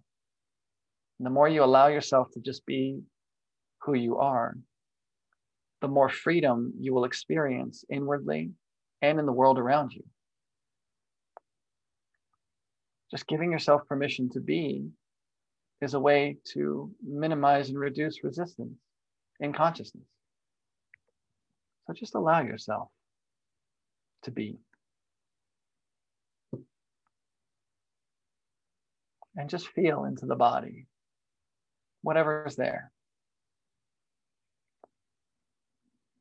And 1.19 1.27
the 1.27 1.31
more 1.31 1.49
you 1.49 1.63
allow 1.63 1.89
yourself 1.89 2.31
to 2.33 2.41
just 2.41 2.65
be 2.67 3.01
who 3.83 3.95
you 3.95 4.19
are, 4.19 4.57
the 5.81 5.89
more 5.89 6.09
freedom 6.09 6.73
you 6.79 6.95
will 6.95 7.05
experience 7.05 7.85
inwardly 7.91 8.51
and 9.03 9.19
in 9.19 9.27
the 9.27 9.33
world 9.33 9.59
around 9.59 9.93
you. 9.93 10.03
Just 13.11 13.27
giving 13.27 13.53
yourself 13.53 13.87
permission 13.87 14.29
to 14.31 14.41
be 14.41 14.89
is 15.81 15.95
a 15.95 16.01
way 16.01 16.39
to 16.53 16.91
minimize 17.07 17.69
and 17.69 17.79
reduce 17.79 18.25
resistance 18.25 18.79
in 19.41 19.53
consciousness. 19.53 20.07
So 21.87 21.93
just 21.93 22.15
allow 22.15 22.41
yourself 22.43 22.89
to 24.23 24.31
be. 24.31 24.59
And 29.37 29.51
just 29.51 29.69
feel 29.69 30.05
into 30.05 30.25
the 30.25 30.35
body, 30.35 30.87
whatever 32.03 32.47
is 32.47 32.57
there. 32.57 32.91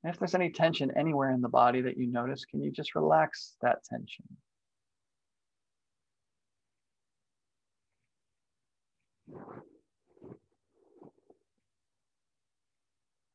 And 0.06 0.14
if 0.14 0.20
there's 0.20 0.36
any 0.36 0.52
tension 0.52 0.92
anywhere 0.96 1.32
in 1.32 1.42
the 1.42 1.50
body 1.50 1.82
that 1.82 1.98
you 1.98 2.06
notice, 2.06 2.46
can 2.46 2.62
you 2.62 2.70
just 2.70 2.94
relax 2.94 3.56
that 3.64 3.84
tension? 3.86 4.26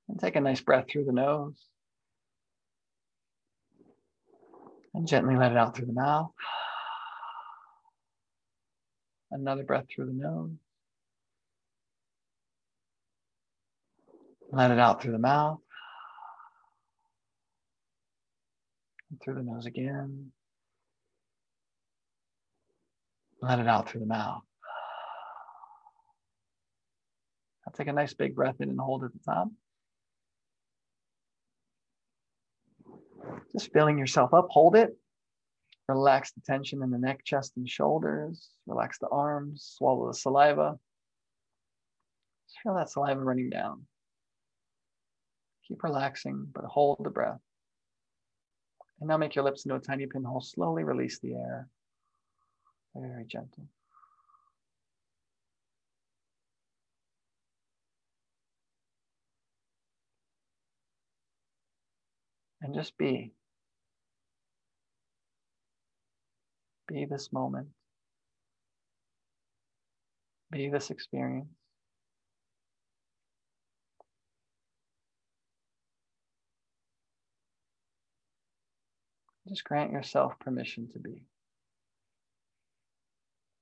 And 0.08 0.20
take 0.20 0.36
a 0.36 0.40
nice 0.40 0.60
breath 0.60 0.84
through 0.88 1.06
the 1.06 1.12
nose. 1.12 1.60
And 4.94 5.08
gently 5.08 5.34
let 5.34 5.50
it 5.50 5.58
out 5.58 5.74
through 5.74 5.86
the 5.86 5.92
mouth. 5.92 6.30
Another 9.32 9.64
breath 9.64 9.86
through 9.92 10.06
the 10.06 10.12
nose. 10.12 10.52
Let 14.52 14.70
it 14.70 14.78
out 14.78 15.02
through 15.02 15.12
the 15.12 15.18
mouth. 15.18 15.58
Through 19.22 19.34
the 19.34 19.42
nose 19.42 19.66
again. 19.66 20.32
Let 23.42 23.58
it 23.58 23.66
out 23.66 23.88
through 23.88 24.00
the 24.00 24.06
mouth. 24.06 24.42
I'll 27.66 27.72
take 27.72 27.88
a 27.88 27.92
nice 27.92 28.14
big 28.14 28.34
breath 28.34 28.56
in 28.60 28.68
and 28.68 28.80
hold 28.80 29.04
at 29.04 29.12
the 29.12 29.18
top. 29.24 29.48
Just 33.52 33.72
filling 33.72 33.98
yourself 33.98 34.34
up, 34.34 34.48
hold 34.50 34.76
it. 34.76 34.96
Relax 35.88 36.32
the 36.32 36.40
tension 36.40 36.82
in 36.82 36.90
the 36.90 36.98
neck, 36.98 37.24
chest, 37.24 37.52
and 37.56 37.68
shoulders. 37.68 38.50
Relax 38.66 38.98
the 38.98 39.08
arms, 39.08 39.74
swallow 39.76 40.06
the 40.08 40.14
saliva. 40.14 40.78
Just 42.48 42.62
feel 42.62 42.74
that 42.74 42.90
saliva 42.90 43.20
running 43.20 43.50
down. 43.50 43.86
Keep 45.66 45.82
relaxing, 45.82 46.46
but 46.52 46.64
hold 46.64 46.98
the 47.02 47.10
breath. 47.10 47.40
And 49.00 49.08
now 49.08 49.16
make 49.16 49.34
your 49.34 49.44
lips 49.44 49.64
into 49.64 49.76
a 49.76 49.80
tiny 49.80 50.06
pinhole. 50.06 50.42
Slowly 50.42 50.84
release 50.84 51.18
the 51.18 51.34
air. 51.34 51.68
Very, 52.94 53.24
gentle. 53.24 53.64
And 62.62 62.74
just 62.74 62.96
be. 62.98 63.32
Be 66.88 67.06
this 67.06 67.32
moment. 67.32 67.68
Be 70.50 70.68
this 70.68 70.90
experience. 70.90 71.59
Just 79.50 79.64
grant 79.64 79.92
yourself 79.92 80.38
permission 80.38 80.88
to 80.92 80.98
be 80.98 81.24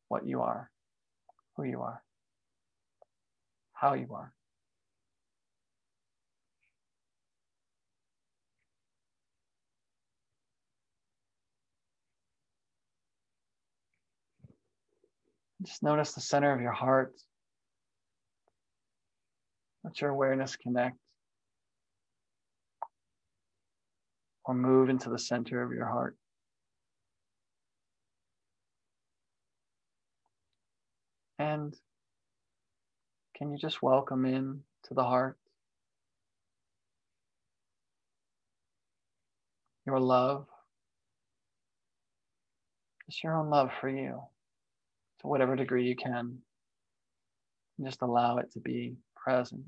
what 0.09 0.27
you 0.27 0.43
are 0.43 0.71
who 1.59 1.65
you 1.65 1.83
are, 1.83 2.01
how 3.73 3.95
you 3.95 4.07
are. 4.15 4.33
Just 15.63 15.83
notice 15.83 16.13
the 16.13 16.21
center 16.21 16.55
of 16.55 16.61
your 16.61 16.71
heart. 16.71 17.13
Let 19.83 20.01
your 20.01 20.11
awareness 20.11 20.55
connect 20.55 20.97
or 24.49 24.55
move 24.55 24.89
into 24.89 25.11
the 25.11 25.19
center 25.19 25.63
of 25.63 25.73
your 25.73 25.87
heart. 25.87 26.17
And 31.39 31.77
can 33.37 33.53
you 33.53 33.59
just 33.59 33.83
welcome 33.83 34.25
in 34.25 34.61
to 34.85 34.95
the 34.95 35.05
heart 35.05 35.37
your 39.87 40.01
love, 40.01 40.47
just 43.07 43.23
your 43.23 43.37
own 43.37 43.49
love 43.49 43.71
for 43.81 43.89
you 43.89 44.21
to 45.21 45.27
whatever 45.27 45.57
degree 45.57 45.87
you 45.87 45.97
can. 45.97 46.39
And 47.79 47.87
just 47.87 48.03
allow 48.03 48.39
it 48.39 48.51
to 48.53 48.61
be 48.61 48.97
present. 49.15 49.63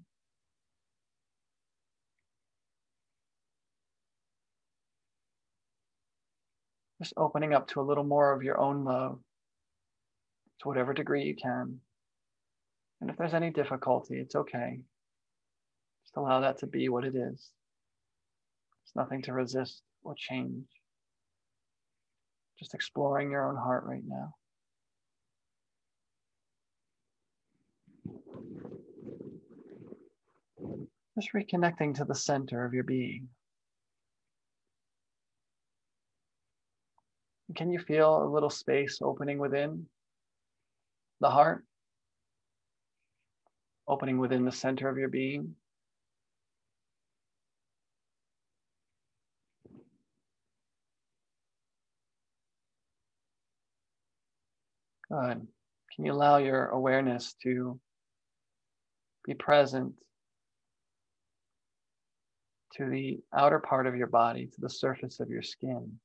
Just 7.00 7.14
opening 7.16 7.54
up 7.54 7.66
to 7.68 7.80
a 7.80 7.82
little 7.82 8.04
more 8.04 8.32
of 8.32 8.42
your 8.42 8.60
own 8.60 8.84
love 8.84 9.18
to 10.60 10.68
whatever 10.68 10.92
degree 10.92 11.24
you 11.24 11.34
can. 11.34 11.80
And 13.00 13.08
if 13.08 13.16
there's 13.16 13.32
any 13.32 13.50
difficulty, 13.50 14.18
it's 14.18 14.34
okay. 14.34 14.80
Just 16.04 16.16
allow 16.16 16.40
that 16.40 16.58
to 16.58 16.66
be 16.66 16.90
what 16.90 17.04
it 17.04 17.14
is. 17.14 17.50
There's 18.84 18.94
nothing 18.94 19.22
to 19.22 19.32
resist 19.32 19.80
or 20.02 20.14
change. 20.14 20.66
Just 22.58 22.74
exploring 22.74 23.30
your 23.30 23.48
own 23.48 23.56
heart 23.56 23.84
right 23.84 24.04
now. 24.06 24.34
Just 31.14 31.32
reconnecting 31.32 31.94
to 31.94 32.04
the 32.04 32.14
center 32.14 32.66
of 32.66 32.74
your 32.74 32.84
being. 32.84 33.28
Can 37.56 37.70
you 37.70 37.78
feel 37.78 38.22
a 38.22 38.32
little 38.32 38.50
space 38.50 39.00
opening 39.02 39.38
within 39.38 39.86
the 41.20 41.30
heart? 41.30 41.64
Opening 43.88 44.18
within 44.18 44.44
the 44.44 44.52
center 44.52 44.88
of 44.88 44.98
your 44.98 45.08
being? 45.08 45.56
Good. 55.10 55.46
Can 55.96 56.04
you 56.04 56.12
allow 56.12 56.36
your 56.36 56.66
awareness 56.66 57.34
to 57.42 57.80
be 59.24 59.34
present 59.34 59.94
to 62.76 62.88
the 62.88 63.20
outer 63.32 63.58
part 63.58 63.86
of 63.86 63.96
your 63.96 64.06
body, 64.06 64.46
to 64.46 64.60
the 64.60 64.70
surface 64.70 65.20
of 65.20 65.28
your 65.28 65.42
skin. 65.42 65.98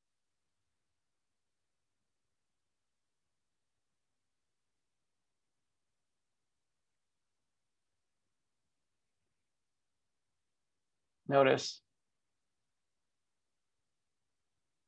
Notice 11.28 11.82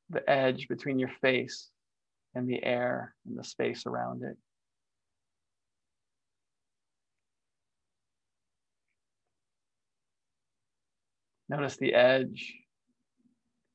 the 0.10 0.28
edge 0.30 0.68
between 0.68 1.00
your 1.00 1.12
face 1.22 1.70
and 2.36 2.48
the 2.48 2.64
air 2.64 3.16
and 3.26 3.38
the 3.38 3.44
space 3.44 3.86
around 3.86 4.24
it. 4.24 4.38
Notice 11.50 11.78
the 11.78 11.94
edge 11.94 12.56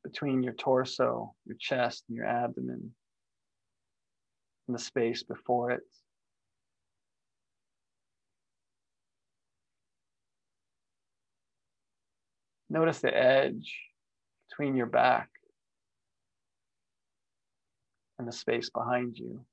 between 0.05 0.43
your 0.43 0.53
torso, 0.53 1.35
your 1.47 1.57
chest, 1.59 2.05
and 2.09 2.17
your 2.17 2.27
abdomen, 2.27 2.95
and 4.69 4.77
the 4.77 4.83
space 4.83 5.23
before 5.23 5.71
it. 5.71 5.83
Notice 12.73 13.01
the 13.01 13.15
edge 13.15 13.79
between 14.49 14.77
your 14.77 14.87
back 14.87 15.29
and 18.19 18.27
the 18.27 18.33
space 18.33 18.71
behind 18.71 19.19
you. 19.19 19.45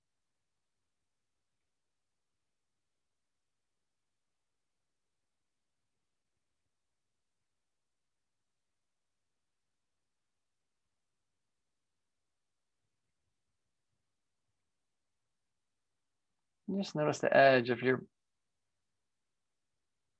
just 16.77 16.95
notice 16.95 17.17
the 17.17 17.35
edge 17.35 17.69
of 17.69 17.81
your 17.81 18.01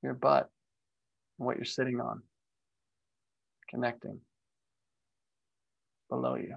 your 0.04 0.16
butt 0.16 0.50
and 1.38 1.46
what 1.46 1.56
you're 1.56 1.64
sitting 1.64 2.02
on, 2.02 2.24
connecting 3.70 4.20
below 6.10 6.36
you. 6.36 6.56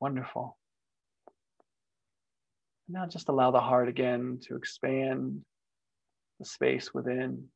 Wonderful. 0.00 0.58
Now 2.88 3.06
just 3.06 3.30
allow 3.30 3.50
the 3.50 3.60
heart 3.60 3.88
again 3.88 4.38
to 4.42 4.56
expand 4.56 5.40
the 6.38 6.44
space 6.44 6.92
within 6.92 7.48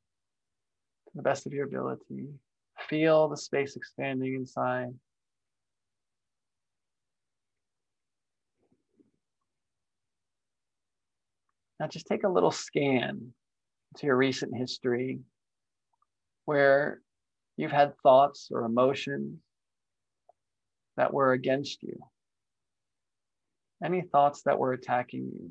to 1.08 1.12
the 1.14 1.22
best 1.22 1.46
of 1.46 1.52
your 1.52 1.66
ability. 1.66 2.28
Feel 2.88 3.28
the 3.28 3.36
space 3.36 3.76
expanding 3.76 4.34
inside. 4.34 4.94
Now 11.78 11.86
just 11.86 12.06
take 12.06 12.24
a 12.24 12.28
little 12.28 12.50
scan 12.50 13.32
to 13.96 14.06
your 14.06 14.16
recent 14.16 14.56
history 14.56 15.20
where 16.44 17.00
you've 17.56 17.72
had 17.72 17.96
thoughts 18.02 18.48
or 18.52 18.64
emotions 18.64 19.38
that 20.96 21.12
were 21.12 21.32
against 21.32 21.82
you. 21.82 21.98
Any 23.82 24.02
thoughts 24.02 24.42
that 24.42 24.58
were 24.58 24.72
attacking 24.72 25.30
you 25.34 25.50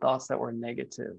thoughts 0.00 0.28
that 0.28 0.38
were 0.38 0.52
negative, 0.52 1.16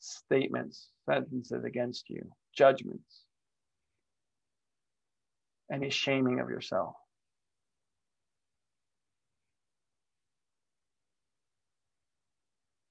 statements, 0.00 0.88
sentences 1.08 1.64
against 1.64 2.08
you, 2.10 2.30
judgments, 2.54 3.24
any 5.72 5.90
shaming 5.90 6.40
of 6.40 6.48
yourself. 6.48 6.94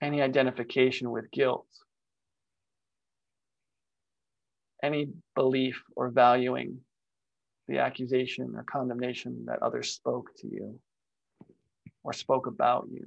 Any 0.02 0.22
identification 0.22 1.10
with 1.10 1.32
guilt, 1.32 1.68
any 4.84 5.10
belief 5.36 5.82
or 5.96 6.10
valuing 6.10 6.80
the 7.68 7.80
accusation 7.80 8.54
or 8.56 8.64
condemnation 8.64 9.46
that 9.48 9.62
others 9.62 9.92
spoke 9.92 10.30
to 10.38 10.48
you 10.48 10.80
or 12.04 12.14
spoke 12.14 12.48
about 12.48 12.88
you. 12.92 13.06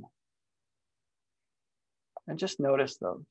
And 2.26 2.38
just 2.38 2.60
notice 2.60 2.96
those. 2.96 3.24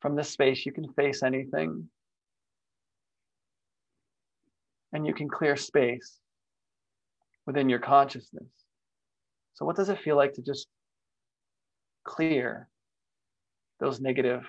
From 0.00 0.16
this 0.16 0.30
space, 0.30 0.64
you 0.64 0.72
can 0.72 0.92
face 0.94 1.22
anything. 1.22 1.88
And 4.92 5.06
you 5.06 5.14
can 5.14 5.28
clear 5.28 5.56
space 5.56 6.18
within 7.46 7.68
your 7.68 7.78
consciousness. 7.78 8.48
So, 9.54 9.64
what 9.64 9.76
does 9.76 9.88
it 9.88 10.00
feel 10.00 10.16
like 10.16 10.34
to 10.34 10.42
just 10.42 10.68
clear 12.04 12.68
those 13.80 14.00
negative, 14.00 14.44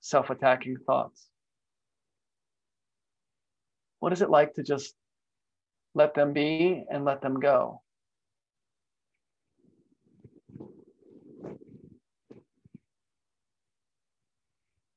self 0.00 0.30
attacking 0.30 0.78
thoughts? 0.86 1.28
What 4.00 4.12
is 4.12 4.22
it 4.22 4.30
like 4.30 4.54
to 4.54 4.62
just 4.62 4.94
let 5.94 6.14
them 6.14 6.32
be 6.32 6.84
and 6.90 7.04
let 7.04 7.20
them 7.20 7.40
go? 7.40 7.82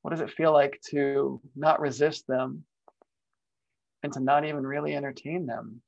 What 0.02 0.12
does 0.12 0.22
it 0.22 0.32
feel 0.32 0.52
like 0.52 0.80
to 0.90 1.40
not 1.56 1.80
resist 1.80 2.26
them 2.28 2.66
and 4.04 4.12
to 4.14 4.20
not 4.20 4.46
even 4.46 4.66
really 4.66 4.96
entertain 4.96 5.46
them? 5.46 5.82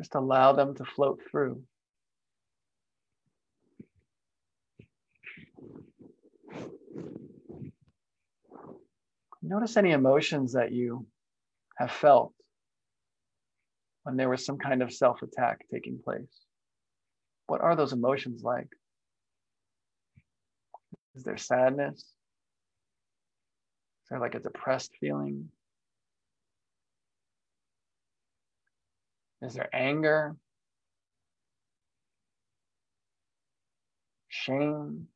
Just 0.00 0.14
allow 0.14 0.54
them 0.54 0.74
to 0.76 0.84
float 0.86 1.20
through. 1.30 1.62
Notice 9.42 9.76
any 9.76 9.90
emotions 9.90 10.54
that 10.54 10.72
you 10.72 11.06
have 11.76 11.90
felt 11.90 12.32
when 14.04 14.16
there 14.16 14.30
was 14.30 14.46
some 14.46 14.56
kind 14.56 14.82
of 14.82 14.90
self 14.90 15.20
attack 15.20 15.66
taking 15.70 15.98
place. 16.02 16.46
What 17.46 17.60
are 17.60 17.76
those 17.76 17.92
emotions 17.92 18.42
like? 18.42 18.68
Is 21.14 21.24
there 21.24 21.36
sadness? 21.36 21.98
Is 21.98 22.06
there 24.08 24.20
like 24.20 24.34
a 24.34 24.40
depressed 24.40 24.92
feeling? 24.98 25.50
Is 29.42 29.54
there 29.54 29.68
anger? 29.74 30.36
Shame? 34.28 35.08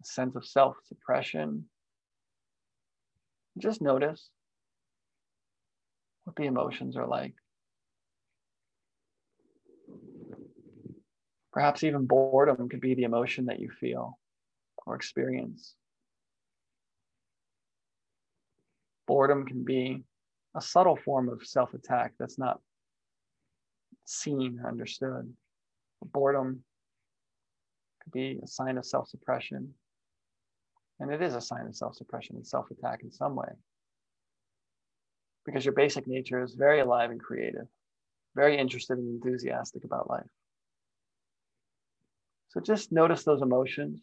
A 0.00 0.04
sense 0.04 0.36
of 0.36 0.46
self 0.46 0.76
suppression? 0.84 1.66
Just 3.58 3.82
notice 3.82 4.30
what 6.24 6.36
the 6.36 6.44
emotions 6.44 6.96
are 6.96 7.06
like. 7.06 7.34
Perhaps 11.52 11.84
even 11.84 12.06
boredom 12.06 12.68
could 12.68 12.80
be 12.80 12.94
the 12.94 13.02
emotion 13.02 13.46
that 13.46 13.60
you 13.60 13.70
feel 13.70 14.18
or 14.86 14.96
experience. 14.96 15.74
Boredom 19.06 19.44
can 19.44 19.64
be 19.64 20.04
a 20.54 20.60
subtle 20.60 20.96
form 20.96 21.28
of 21.28 21.46
self 21.46 21.74
attack 21.74 22.12
that's 22.18 22.38
not 22.38 22.60
seen 24.04 24.60
understood. 24.66 25.32
Boredom 26.02 26.64
could 28.02 28.12
be 28.12 28.40
a 28.42 28.46
sign 28.46 28.76
of 28.78 28.84
self 28.84 29.08
suppression. 29.08 29.74
And 31.00 31.10
it 31.10 31.22
is 31.22 31.34
a 31.34 31.40
sign 31.40 31.66
of 31.66 31.74
self 31.74 31.94
suppression 31.96 32.36
and 32.36 32.46
self 32.46 32.70
attack 32.70 33.00
in 33.02 33.10
some 33.10 33.34
way. 33.34 33.48
Because 35.44 35.64
your 35.64 35.74
basic 35.74 36.06
nature 36.06 36.42
is 36.42 36.54
very 36.54 36.80
alive 36.80 37.10
and 37.10 37.20
creative, 37.20 37.66
very 38.36 38.56
interested 38.58 38.98
and 38.98 39.22
enthusiastic 39.22 39.84
about 39.84 40.08
life. 40.08 40.28
So 42.50 42.60
just 42.60 42.92
notice 42.92 43.24
those 43.24 43.42
emotions. 43.42 44.02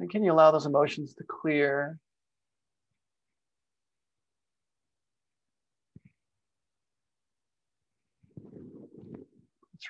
And 0.00 0.10
can 0.10 0.24
you 0.24 0.32
allow 0.32 0.50
those 0.50 0.66
emotions 0.66 1.14
to 1.14 1.24
clear? 1.24 1.98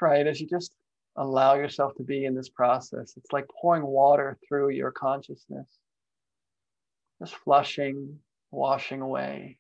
Right. 0.01 0.27
As 0.27 0.41
you 0.41 0.47
just 0.47 0.75
allow 1.17 1.55
yourself 1.55 1.95
to 1.97 2.03
be 2.03 2.25
in 2.25 2.35
this 2.35 2.49
process, 2.49 3.15
it's 3.17 3.33
like 3.33 3.47
pouring 3.61 3.85
water 3.85 4.39
through 4.47 4.71
your 4.71 4.91
consciousness, 4.91 5.69
just 7.21 7.35
flushing, 7.37 8.19
washing 8.51 9.01
away 9.01 9.59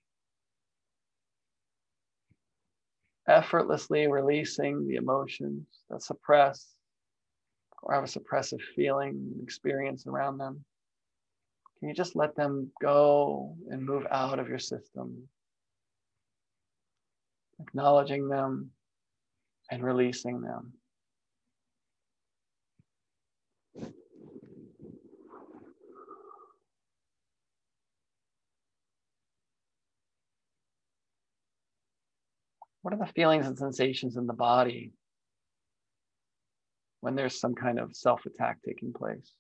effortlessly 3.27 4.07
releasing 4.07 4.87
the 4.87 4.97
emotions 4.97 5.67
that 5.89 6.03
suppress 6.03 6.67
or 7.83 7.95
have 7.95 8.05
a 8.05 8.07
suppressive 8.07 8.61
feeling 8.75 9.11
and 9.11 9.43
experience 9.43 10.07
around 10.07 10.39
them. 10.39 10.65
Can 11.79 11.89
you 11.89 11.95
just 11.95 12.17
let 12.17 12.35
them 12.37 12.71
go 12.81 13.57
and 13.71 13.85
move 13.85 14.07
out 14.11 14.39
of 14.39 14.49
your 14.49 14.59
system? 14.59 15.29
Acknowledging 17.61 18.29
them 18.29 18.71
and 19.71 19.83
releasing 19.83 20.41
them. 20.41 20.73
What 32.83 32.93
are 32.93 32.99
the 32.99 33.07
feelings 33.07 33.47
and 33.47 33.57
sensations 33.57 34.17
in 34.17 34.27
the 34.27 34.35
body 34.35 34.93
when 37.01 37.15
there's 37.15 37.41
some 37.41 37.55
kind 37.55 37.79
of 37.79 37.97
self 37.97 38.27
attack 38.27 38.59
taking 38.63 38.93
place? 38.93 39.33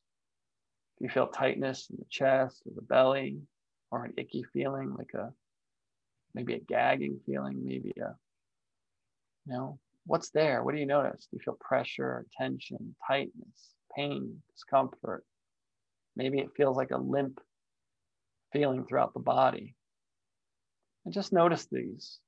Do 0.98 1.04
you 1.04 1.10
feel 1.10 1.26
tightness 1.26 1.88
in 1.90 1.96
the 1.98 2.06
chest 2.08 2.62
or 2.66 2.72
the 2.74 2.82
belly 2.82 3.38
or 3.90 4.04
an 4.04 4.14
icky 4.16 4.44
feeling 4.52 4.94
like 4.96 5.12
a 5.14 5.30
maybe 6.34 6.54
a 6.54 6.60
gagging 6.60 7.20
feeling, 7.26 7.64
maybe 7.64 7.92
a 7.98 8.16
you 9.46 9.52
know, 9.52 9.78
what's 10.06 10.30
there? 10.30 10.62
What 10.62 10.74
do 10.74 10.80
you 10.80 10.86
notice? 10.86 11.26
Do 11.30 11.36
you 11.36 11.40
feel 11.44 11.58
pressure, 11.60 12.26
tension, 12.36 12.94
tightness, 13.06 13.74
pain, 13.96 14.42
discomfort? 14.52 15.24
Maybe 16.16 16.38
it 16.38 16.54
feels 16.56 16.76
like 16.76 16.90
a 16.90 16.98
limp 16.98 17.40
feeling 18.52 18.84
throughout 18.84 19.14
the 19.14 19.20
body. 19.20 19.74
And 21.04 21.12
just 21.12 21.32
notice 21.32 21.66
these 21.70 22.18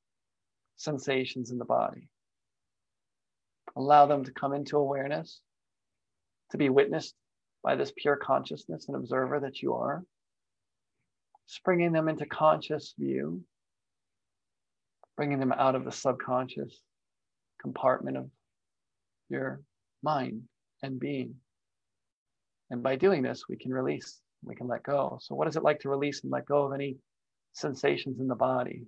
sensations 0.77 1.51
in 1.51 1.59
the 1.59 1.65
body. 1.65 2.09
Allow 3.77 4.07
them 4.07 4.25
to 4.25 4.33
come 4.33 4.53
into 4.53 4.77
awareness, 4.77 5.41
to 6.51 6.59
be 6.59 6.69
witnessed 6.69 7.15
by 7.63 7.77
this 7.77 7.93
pure 7.97 8.17
consciousness 8.17 8.87
and 8.89 8.97
observer 8.97 9.41
that 9.41 9.63
you 9.63 9.75
are. 9.75 10.03
Just 11.49 11.63
bringing 11.63 11.93
them 11.93 12.09
into 12.09 12.27
conscious 12.27 12.95
view, 12.99 13.43
bringing 15.17 15.39
them 15.39 15.53
out 15.53 15.75
of 15.75 15.85
the 15.85 15.93
subconscious 15.93 16.81
compartment 17.61 18.17
of 18.17 18.31
your 19.29 19.61
mind 20.03 20.43
and 20.83 20.99
being. 21.01 21.35
And 22.71 22.83
by 22.83 22.97
doing 22.97 23.23
this, 23.23 23.45
we 23.49 23.57
can 23.57 23.73
release, 23.73 24.21
we 24.45 24.55
can 24.55 24.67
let 24.67 24.83
go. 24.83 25.19
So, 25.23 25.35
what 25.35 25.49
is 25.49 25.57
it 25.57 25.63
like 25.63 25.81
to 25.81 25.89
release 25.89 26.23
and 26.23 26.33
let 26.33 26.47
go 26.47 26.65
of 26.65 26.73
any 26.73 26.97
sensations 27.53 28.21
in 28.21 28.29
the 28.29 28.35
body? 28.35 28.87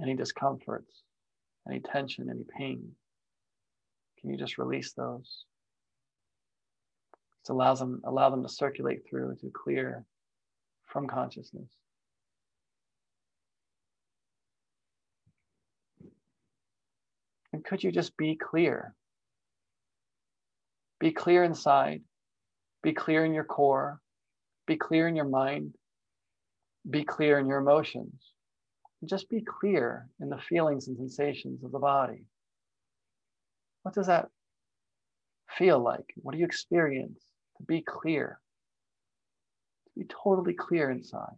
any 0.00 0.14
discomforts, 0.14 1.02
any 1.68 1.80
tension, 1.80 2.28
any 2.30 2.44
pain. 2.56 2.92
Can 4.20 4.30
you 4.30 4.36
just 4.36 4.58
release 4.58 4.92
those? 4.92 5.44
It 7.44 7.52
allows 7.52 7.78
them, 7.78 8.00
allow 8.04 8.30
them 8.30 8.42
to 8.42 8.48
circulate 8.48 9.02
through 9.08 9.36
to 9.40 9.50
clear 9.50 10.04
from 10.86 11.06
consciousness. 11.06 11.70
And 17.54 17.64
could 17.64 17.82
you 17.82 17.90
just 17.90 18.16
be 18.18 18.36
clear? 18.36 18.94
Be 21.00 21.12
clear 21.12 21.42
inside. 21.42 22.02
Be 22.82 22.92
clear 22.92 23.24
in 23.24 23.32
your 23.32 23.44
core. 23.44 24.00
Be 24.66 24.76
clear 24.76 25.08
in 25.08 25.16
your 25.16 25.28
mind. 25.28 25.74
Be 26.88 27.04
clear 27.04 27.38
in 27.38 27.46
your 27.46 27.58
emotions 27.58 28.34
just 29.06 29.28
be 29.28 29.42
clear 29.42 30.08
in 30.20 30.28
the 30.28 30.38
feelings 30.38 30.88
and 30.88 30.96
sensations 30.96 31.62
of 31.64 31.72
the 31.72 31.78
body. 31.78 32.24
What 33.82 33.94
does 33.94 34.06
that 34.06 34.28
feel 35.58 35.78
like? 35.78 36.14
What 36.16 36.32
do 36.32 36.38
you 36.38 36.44
experience? 36.44 37.20
To 37.58 37.62
be 37.64 37.82
clear, 37.82 38.40
to 39.86 40.00
be 40.00 40.06
totally 40.24 40.54
clear 40.54 40.90
inside. 40.90 41.36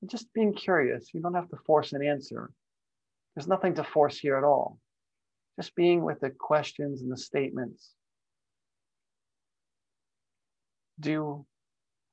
And 0.00 0.10
just 0.10 0.32
being 0.32 0.54
curious. 0.54 1.12
You 1.14 1.20
don't 1.20 1.34
have 1.34 1.48
to 1.50 1.56
force 1.66 1.92
an 1.92 2.04
answer. 2.04 2.50
There's 3.34 3.48
nothing 3.48 3.74
to 3.74 3.84
force 3.84 4.18
here 4.18 4.36
at 4.36 4.44
all. 4.44 4.78
Just 5.56 5.74
being 5.74 6.02
with 6.02 6.20
the 6.20 6.30
questions 6.30 7.02
and 7.02 7.10
the 7.10 7.16
statements. 7.16 7.92
Do 11.00 11.46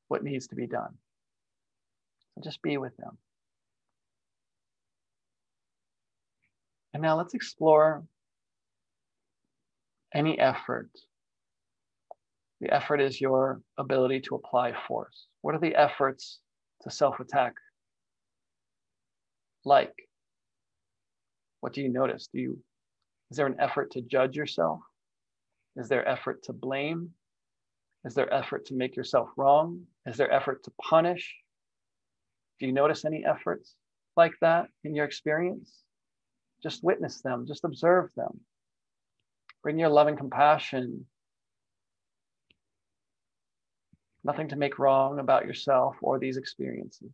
what 0.08 0.24
needs 0.24 0.48
to 0.48 0.56
be 0.56 0.68
done. 0.68 0.98
So 2.36 2.42
just 2.44 2.62
be 2.62 2.78
with 2.78 2.96
them. 2.98 3.18
And 6.94 7.02
now 7.02 7.18
let's 7.18 7.34
explore 7.34 8.04
any 10.14 10.38
effort. 10.38 10.90
The 12.60 12.72
effort 12.72 13.02
is 13.02 13.20
your 13.20 13.62
ability 13.78 14.22
to 14.22 14.36
apply 14.36 14.74
force. 14.88 15.28
What 15.42 15.56
are 15.56 15.60
the 15.60 15.76
efforts 15.76 16.40
to 16.82 16.92
self 16.92 17.20
attack 17.20 17.54
like? 19.66 19.94
What 21.62 21.74
do 21.74 21.82
you 21.82 21.90
notice? 21.90 22.28
Do 22.32 22.40
you 22.40 22.60
is 23.32 23.38
there 23.38 23.48
an 23.48 23.56
effort 23.60 23.92
to 23.92 24.02
judge 24.02 24.36
yourself? 24.36 24.82
Is 25.78 25.88
there 25.88 26.08
effort 26.08 26.44
to 26.44 26.54
blame? 26.54 27.12
Is 28.04 28.14
there 28.14 28.32
effort 28.32 28.66
to 28.66 28.76
make 28.76 28.98
yourself 28.98 29.30
wrong? 29.38 29.84
Is 30.06 30.18
there 30.18 30.32
effort 30.32 30.66
to 30.66 30.72
punish? 30.82 31.34
Do 32.60 32.66
you 32.66 32.74
notice 32.74 33.06
any 33.06 33.24
efforts 33.26 33.76
like 34.18 34.34
that 34.42 34.68
in 34.84 34.94
your 34.94 35.06
experience? 35.06 35.72
Just 36.62 36.84
witness 36.84 37.22
them, 37.22 37.46
just 37.48 37.64
observe 37.64 38.12
them. 38.16 38.42
Bring 39.64 39.80
your 39.80 39.90
loving 39.90 40.18
compassion. 40.18 41.06
Nothing 44.26 44.50
to 44.50 44.58
make 44.58 44.78
wrong 44.78 45.20
about 45.20 45.46
yourself 45.46 45.96
or 46.02 46.20
these 46.20 46.38
experiences. 46.38 47.12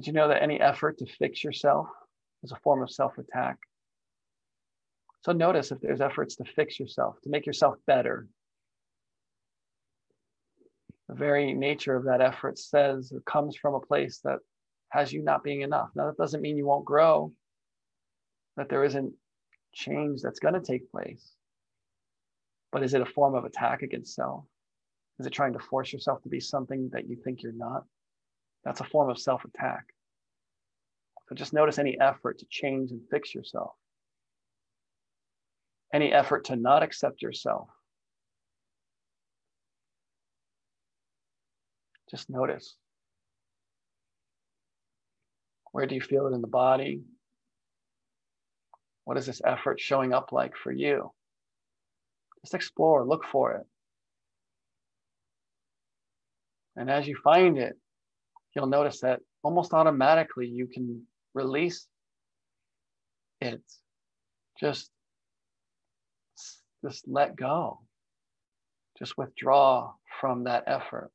Did 0.00 0.06
you 0.06 0.12
know 0.14 0.28
that 0.28 0.42
any 0.42 0.58
effort 0.58 0.96
to 0.98 1.06
fix 1.18 1.44
yourself 1.44 1.86
is 2.42 2.52
a 2.52 2.56
form 2.64 2.82
of 2.82 2.90
self 2.90 3.18
attack? 3.18 3.58
So 5.20 5.32
notice 5.32 5.72
if 5.72 5.80
there's 5.82 6.00
efforts 6.00 6.36
to 6.36 6.44
fix 6.44 6.80
yourself, 6.80 7.20
to 7.24 7.28
make 7.28 7.44
yourself 7.44 7.74
better. 7.86 8.26
The 11.10 11.16
very 11.16 11.52
nature 11.52 11.96
of 11.96 12.04
that 12.04 12.22
effort 12.22 12.58
says 12.58 13.12
it 13.12 13.26
comes 13.26 13.56
from 13.56 13.74
a 13.74 13.80
place 13.80 14.20
that 14.24 14.38
has 14.88 15.12
you 15.12 15.22
not 15.22 15.44
being 15.44 15.60
enough. 15.60 15.90
Now, 15.94 16.06
that 16.06 16.16
doesn't 16.16 16.40
mean 16.40 16.56
you 16.56 16.66
won't 16.66 16.86
grow, 16.86 17.34
that 18.56 18.70
there 18.70 18.84
isn't 18.84 19.12
change 19.74 20.22
that's 20.22 20.40
going 20.40 20.54
to 20.54 20.60
take 20.60 20.90
place. 20.90 21.30
But 22.72 22.84
is 22.84 22.94
it 22.94 23.02
a 23.02 23.04
form 23.06 23.34
of 23.34 23.44
attack 23.44 23.82
against 23.82 24.14
self? 24.14 24.46
Is 25.18 25.26
it 25.26 25.34
trying 25.34 25.52
to 25.52 25.58
force 25.58 25.92
yourself 25.92 26.22
to 26.22 26.30
be 26.30 26.40
something 26.40 26.88
that 26.94 27.06
you 27.06 27.16
think 27.22 27.42
you're 27.42 27.52
not? 27.52 27.84
That's 28.64 28.80
a 28.80 28.84
form 28.84 29.10
of 29.10 29.18
self 29.18 29.44
attack. 29.44 29.84
So 31.28 31.34
just 31.34 31.52
notice 31.52 31.78
any 31.78 31.98
effort 32.00 32.40
to 32.40 32.46
change 32.50 32.90
and 32.90 33.00
fix 33.10 33.34
yourself, 33.34 33.72
any 35.94 36.12
effort 36.12 36.46
to 36.46 36.56
not 36.56 36.82
accept 36.82 37.22
yourself. 37.22 37.68
Just 42.10 42.28
notice. 42.28 42.74
Where 45.72 45.86
do 45.86 45.94
you 45.94 46.00
feel 46.00 46.26
it 46.26 46.34
in 46.34 46.40
the 46.40 46.48
body? 46.48 47.02
What 49.04 49.16
is 49.16 49.26
this 49.26 49.40
effort 49.44 49.80
showing 49.80 50.12
up 50.12 50.32
like 50.32 50.56
for 50.56 50.72
you? 50.72 51.12
Just 52.42 52.54
explore, 52.54 53.06
look 53.06 53.24
for 53.24 53.52
it. 53.52 53.66
And 56.76 56.90
as 56.90 57.06
you 57.06 57.16
find 57.22 57.58
it, 57.58 57.76
you'll 58.54 58.66
notice 58.66 59.00
that 59.00 59.20
almost 59.42 59.72
automatically 59.72 60.46
you 60.46 60.66
can 60.66 61.02
release 61.34 61.86
it. 63.40 63.62
Just, 64.58 64.90
just 66.84 67.08
let 67.08 67.36
go. 67.36 67.80
Just 68.98 69.16
withdraw 69.16 69.92
from 70.20 70.44
that 70.44 70.64
effort. 70.66 71.10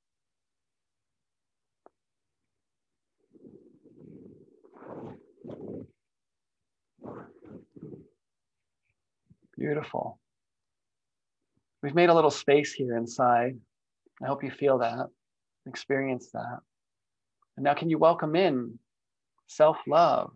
Beautiful. 9.57 10.19
We've 11.81 11.95
made 11.95 12.09
a 12.09 12.13
little 12.13 12.31
space 12.31 12.73
here 12.73 12.97
inside. 12.97 13.57
I 14.23 14.27
hope 14.27 14.43
you 14.43 14.51
feel 14.51 14.79
that, 14.79 15.07
experience 15.67 16.31
that. 16.31 16.59
And 17.57 17.63
now, 17.63 17.73
can 17.73 17.89
you 17.89 17.97
welcome 17.97 18.35
in 18.35 18.79
self 19.47 19.77
love? 19.87 20.31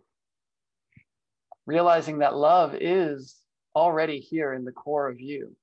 Realizing 1.66 2.18
that 2.18 2.34
love 2.34 2.74
is 2.74 3.36
already 3.74 4.20
here 4.20 4.52
in 4.54 4.64
the 4.64 4.72
core 4.72 5.08
of 5.08 5.20
you. 5.20 5.54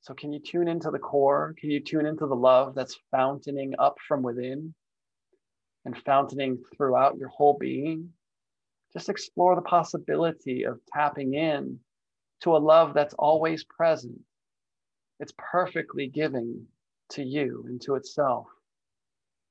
So, 0.00 0.14
can 0.14 0.32
you 0.32 0.40
tune 0.40 0.68
into 0.68 0.90
the 0.90 0.98
core? 0.98 1.54
Can 1.58 1.70
you 1.70 1.80
tune 1.80 2.06
into 2.06 2.26
the 2.26 2.34
love 2.34 2.74
that's 2.74 2.98
fountaining 3.10 3.74
up 3.78 3.98
from 4.06 4.22
within 4.22 4.74
and 5.84 5.96
fountaining 6.04 6.62
throughout 6.76 7.18
your 7.18 7.28
whole 7.28 7.58
being? 7.58 8.12
Just 8.94 9.10
explore 9.10 9.54
the 9.54 9.62
possibility 9.62 10.64
of 10.64 10.80
tapping 10.90 11.34
in 11.34 11.78
to 12.40 12.56
a 12.56 12.58
love 12.58 12.94
that's 12.94 13.14
always 13.14 13.64
present. 13.64 14.18
It's 15.20 15.34
perfectly 15.36 16.06
giving 16.06 16.66
to 17.10 17.22
you 17.22 17.64
and 17.66 17.80
to 17.82 17.96
itself. 17.96 18.46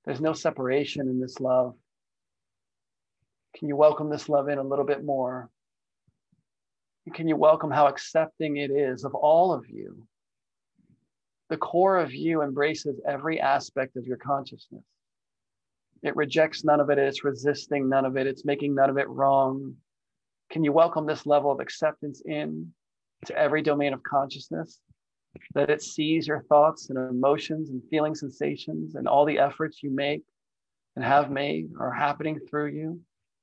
There's 0.08 0.22
no 0.22 0.32
separation 0.32 1.10
in 1.10 1.20
this 1.20 1.42
love. 1.42 1.76
Can 3.58 3.68
you 3.68 3.76
welcome 3.76 4.10
this 4.10 4.30
love 4.30 4.48
in 4.48 4.58
a 4.58 4.64
little 4.64 4.86
bit 4.86 5.04
more? 5.04 5.50
And 7.06 7.14
can 7.14 7.28
you 7.28 7.36
welcome 7.36 7.70
how 7.70 7.88
accepting 7.88 8.56
it 8.56 8.72
is 8.72 9.04
of 9.04 9.14
all 9.14 9.52
of 9.52 9.68
you? 9.68 10.08
The 11.50 11.58
core 11.58 11.98
of 11.98 12.14
you 12.14 12.42
embraces 12.42 13.02
every 13.06 13.42
aspect 13.42 13.98
of 13.98 14.08
your 14.08 14.16
consciousness. 14.16 14.86
It 16.04 16.16
rejects 16.16 16.64
none 16.64 16.80
of 16.80 16.90
it. 16.90 16.98
It's 16.98 17.26
resisting 17.26 17.90
none 17.90 18.06
of 18.06 18.16
it. 18.16 18.28
It's 18.28 18.46
making 18.46 18.76
none 18.76 18.90
of 18.90 18.98
it 18.98 19.10
wrong. 19.10 19.76
Can 20.50 20.64
you 20.64 20.72
welcome 20.72 21.06
this 21.06 21.26
level 21.26 21.52
of 21.52 21.60
acceptance 21.60 22.22
in 22.26 22.72
to 23.26 23.38
every 23.38 23.62
domain 23.62 23.92
of 23.92 24.04
consciousness? 24.04 24.80
That 25.54 25.70
it 25.70 25.82
sees 25.82 26.28
your 26.28 26.42
thoughts 26.44 26.90
and 26.90 26.98
emotions 26.98 27.70
and 27.70 27.82
feeling 27.90 28.16
sensations 28.16 28.96
and 28.96 29.08
all 29.08 29.26
the 29.26 29.40
efforts 29.40 29.82
you 29.82 29.92
make 29.92 30.24
and 30.96 31.06
have 31.06 31.32
made 31.32 31.70
are 31.80 31.92
happening 31.92 32.40
through 32.50 32.68
you. 32.68 33.00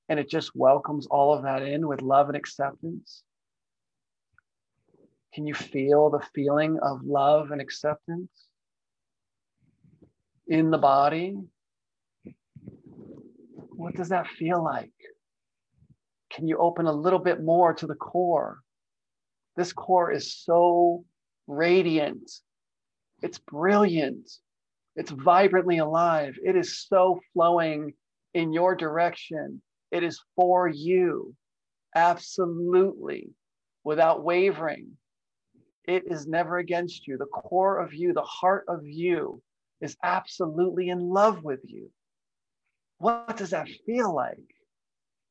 And 0.09 0.21
it 0.21 0.29
just 0.29 0.55
welcomes 0.55 1.07
all 1.07 1.33
of 1.33 1.45
that 1.45 1.63
in 1.63 1.87
with 1.87 2.03
love 2.03 2.29
and 2.29 2.37
acceptance. 2.37 3.23
Can 5.33 5.47
you 5.47 5.55
feel 5.55 6.11
the 6.11 6.25
feeling 6.35 6.79
of 6.83 7.03
love 7.03 7.51
and 7.51 7.61
acceptance 7.61 8.49
in 10.47 10.71
the 10.71 10.79
body? 10.79 11.37
What 13.71 13.95
does 13.95 14.11
that 14.11 14.29
feel 14.29 14.63
like? 14.63 14.93
Can 16.31 16.47
you 16.47 16.59
open 16.59 16.87
a 16.87 16.93
little 16.93 17.19
bit 17.19 17.43
more 17.43 17.73
to 17.75 17.87
the 17.87 17.95
core? 17.95 18.61
This 19.57 19.73
core 19.73 20.13
is 20.13 20.35
so 20.35 21.05
radiant. 21.47 22.31
It's 23.23 23.39
brilliant. 23.39 24.31
It's 24.97 25.11
vibrantly 25.11 25.79
alive. 25.79 26.39
It 26.45 26.57
is 26.57 26.87
so 26.87 27.21
flowing 27.33 27.95
in 28.33 28.53
your 28.53 28.75
direction. 28.75 29.63
It 29.91 30.03
is 30.03 30.21
for 30.37 30.69
you, 30.69 31.35
absolutely, 31.95 33.31
without 33.85 34.25
wavering. 34.25 34.97
It 35.87 36.05
is 36.07 36.27
never 36.27 36.59
against 36.59 37.07
you. 37.07 37.19
The 37.19 37.27
core 37.27 37.79
of 37.79 37.93
you, 37.93 38.13
the 38.13 38.23
heart 38.23 38.65
of 38.69 38.87
you, 38.87 39.43
is 39.81 39.97
absolutely 40.03 40.89
in 40.89 41.01
love 41.01 41.45
with 41.45 41.61
you. 41.65 41.91
What 42.99 43.37
does 43.37 43.51
that 43.51 43.69
feel 43.85 44.15
like? 44.15 44.39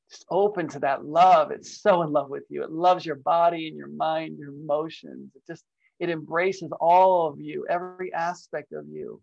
Just 0.09 0.25
open 0.29 0.67
to 0.69 0.79
that 0.79 1.05
love. 1.05 1.51
It's 1.51 1.81
so 1.81 2.03
in 2.03 2.11
love 2.11 2.29
with 2.29 2.43
you. 2.49 2.63
It 2.63 2.71
loves 2.71 3.05
your 3.05 3.15
body 3.15 3.67
and 3.67 3.77
your 3.77 3.87
mind, 3.87 4.37
your 4.37 4.49
emotions. 4.49 5.31
It 5.35 5.41
just 5.47 5.63
it 5.99 6.09
embraces 6.09 6.71
all 6.79 7.27
of 7.27 7.39
you, 7.39 7.65
every 7.69 8.13
aspect 8.13 8.73
of 8.73 8.87
you. 8.87 9.21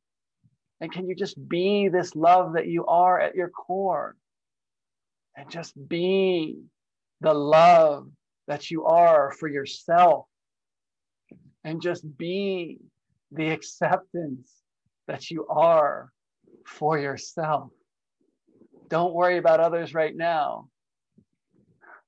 And 0.81 0.91
can 0.91 1.07
you 1.07 1.15
just 1.15 1.37
be 1.49 1.89
this 1.89 2.17
love 2.17 2.55
that 2.55 2.67
you 2.67 2.87
are 2.87 3.21
at 3.21 3.35
your 3.35 3.51
core? 3.51 4.17
And 5.37 5.51
just 5.51 5.75
be 5.89 6.59
the 7.21 7.35
love 7.35 8.09
that 8.49 8.71
you 8.71 8.85
are 8.87 9.33
for 9.33 9.49
yourself. 9.49 10.27
And 11.65 11.83
just 11.83 12.05
be 12.17 12.79
the 13.31 13.51
acceptance 13.51 14.51
that 15.07 15.31
you 15.31 15.47
are 15.49 16.11
for 16.67 16.99
yourself. 16.99 17.71
Don't 18.89 19.15
worry 19.15 19.39
about 19.39 19.61
others 19.61 19.95
right 19.95 20.17
now. 20.17 20.69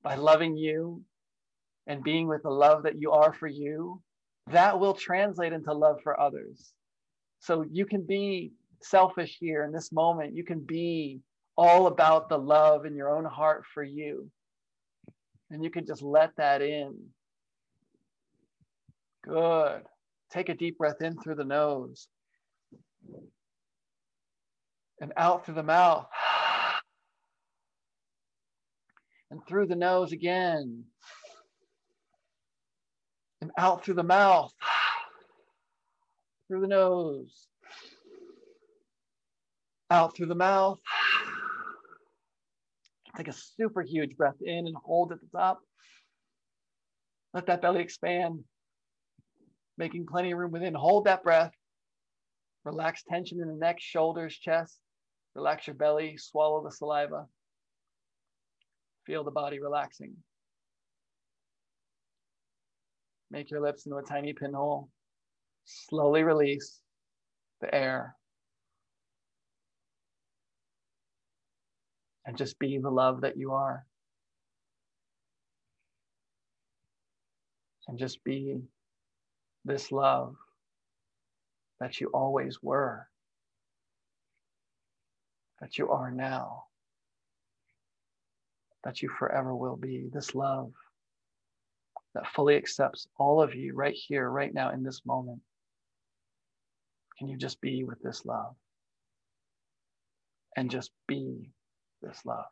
By 0.01 0.15
loving 0.15 0.57
you 0.57 1.03
and 1.87 2.03
being 2.03 2.27
with 2.27 2.43
the 2.43 2.49
love 2.49 2.83
that 2.83 2.99
you 2.99 3.11
are 3.11 3.33
for 3.33 3.47
you, 3.47 4.01
that 4.51 4.79
will 4.79 4.93
translate 4.93 5.53
into 5.53 5.73
love 5.73 6.01
for 6.03 6.19
others. 6.19 6.73
So 7.39 7.65
you 7.71 7.85
can 7.85 8.05
be 8.05 8.51
selfish 8.81 9.37
here 9.39 9.63
in 9.63 9.71
this 9.71 9.91
moment. 9.91 10.35
You 10.35 10.43
can 10.43 10.59
be 10.59 11.21
all 11.57 11.87
about 11.87 12.29
the 12.29 12.37
love 12.37 12.85
in 12.85 12.95
your 12.95 13.15
own 13.15 13.25
heart 13.25 13.63
for 13.73 13.83
you. 13.83 14.29
And 15.49 15.63
you 15.63 15.69
can 15.69 15.85
just 15.85 16.01
let 16.01 16.35
that 16.37 16.61
in. 16.61 16.95
Good. 19.23 19.83
Take 20.31 20.49
a 20.49 20.55
deep 20.55 20.77
breath 20.77 21.01
in 21.01 21.19
through 21.21 21.35
the 21.35 21.43
nose 21.43 22.07
and 24.99 25.13
out 25.15 25.45
through 25.45 25.55
the 25.55 25.63
mouth. 25.63 26.07
And 29.31 29.41
through 29.47 29.65
the 29.65 29.75
nose 29.75 30.11
again 30.11 30.83
and 33.43 33.51
out 33.57 33.83
through 33.83 33.95
the 33.95 34.03
mouth, 34.03 34.53
through 36.47 36.61
the 36.61 36.67
nose, 36.67 37.47
out 39.89 40.15
through 40.15 40.27
the 40.27 40.35
mouth. 40.35 40.79
Take 43.17 43.27
a 43.27 43.33
super 43.33 43.83
huge 43.83 44.17
breath 44.17 44.41
in 44.41 44.65
and 44.65 44.75
hold 44.83 45.11
at 45.11 45.19
the 45.21 45.27
top. 45.37 45.59
Let 47.33 47.45
that 47.47 47.61
belly 47.61 47.81
expand, 47.81 48.39
making 49.77 50.07
plenty 50.07 50.31
of 50.31 50.39
room 50.39 50.51
within. 50.51 50.73
Hold 50.73 51.05
that 51.05 51.23
breath 51.23 51.51
Relax 52.65 53.03
tension 53.03 53.41
in 53.41 53.47
the 53.47 53.53
neck, 53.53 53.79
shoulders, 53.79 54.37
chest. 54.37 54.79
Relax 55.35 55.67
your 55.67 55.75
belly, 55.75 56.17
swallow 56.17 56.63
the 56.63 56.71
saliva. 56.71 57.25
Feel 59.05 59.23
the 59.23 59.31
body 59.31 59.59
relaxing. 59.59 60.15
Make 63.33 63.49
your 63.49 63.61
lips 63.61 63.87
into 63.87 63.97
a 63.97 64.03
tiny 64.03 64.31
pinhole. 64.31 64.89
Slowly 65.65 66.21
release 66.21 66.79
the 67.61 67.73
air. 67.73 68.15
And 72.27 72.37
just 72.37 72.59
be 72.59 72.77
the 72.77 72.91
love 72.91 73.21
that 73.21 73.35
you 73.35 73.53
are. 73.53 73.87
And 77.87 77.97
just 77.97 78.23
be 78.23 78.61
this 79.65 79.91
love 79.91 80.35
that 81.79 81.99
you 81.99 82.11
always 82.13 82.61
were, 82.61 83.07
that 85.59 85.79
you 85.79 85.89
are 85.89 86.11
now, 86.11 86.65
that 88.83 89.01
you 89.01 89.09
forever 89.17 89.55
will 89.55 89.75
be. 89.75 90.07
This 90.13 90.35
love 90.35 90.71
that 92.13 92.27
fully 92.27 92.55
accepts 92.55 93.07
all 93.17 93.41
of 93.41 93.55
you 93.55 93.73
right 93.73 93.95
here, 93.95 94.29
right 94.29 94.53
now, 94.53 94.71
in 94.71 94.83
this 94.83 95.01
moment. 95.05 95.41
Can 97.17 97.27
you 97.27 97.37
just 97.37 97.61
be 97.61 97.83
with 97.83 98.01
this 98.01 98.25
love? 98.25 98.55
And 100.55 100.69
just 100.69 100.91
be 101.07 101.49
this 102.01 102.19
love. 102.25 102.45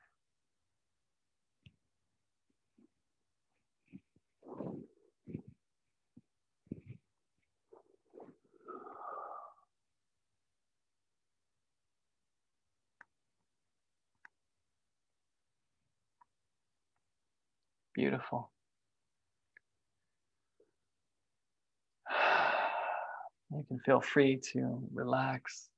Beautiful. 17.93 18.51
You 23.53 23.65
can 23.67 23.79
feel 23.79 23.99
free 23.99 24.39
to 24.53 24.81
relax 24.93 25.69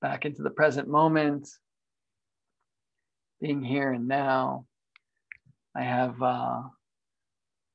back 0.00 0.24
into 0.24 0.42
the 0.42 0.50
present 0.50 0.88
moment, 0.88 1.48
being 3.40 3.62
here 3.62 3.92
and 3.92 4.06
now. 4.06 4.66
I 5.74 5.82
have 5.82 6.22
uh, 6.22 6.62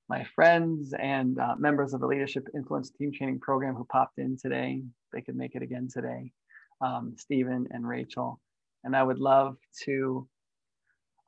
my 0.08 0.24
friends 0.36 0.93
and 0.98 1.38
uh, 1.38 1.56
members 1.58 1.93
of 1.93 2.00
the 2.00 2.08
Leadership 2.08 2.48
Influence 2.56 2.91
Team 2.91 3.12
Training 3.12 3.39
Program 3.41 3.76
who 3.76 3.86
popped 3.86 4.19
in 4.19 4.38
today. 4.38 4.82
They 5.12 5.21
could 5.21 5.36
make 5.36 5.56
it 5.56 5.62
again 5.62 5.89
today, 5.91 6.32
um, 6.80 7.15
Stephen 7.17 7.67
and 7.71 7.88
Rachel. 7.88 8.39
And 8.86 8.95
I 8.95 9.04
would 9.04 9.19
love 9.19 9.58
to 9.84 10.28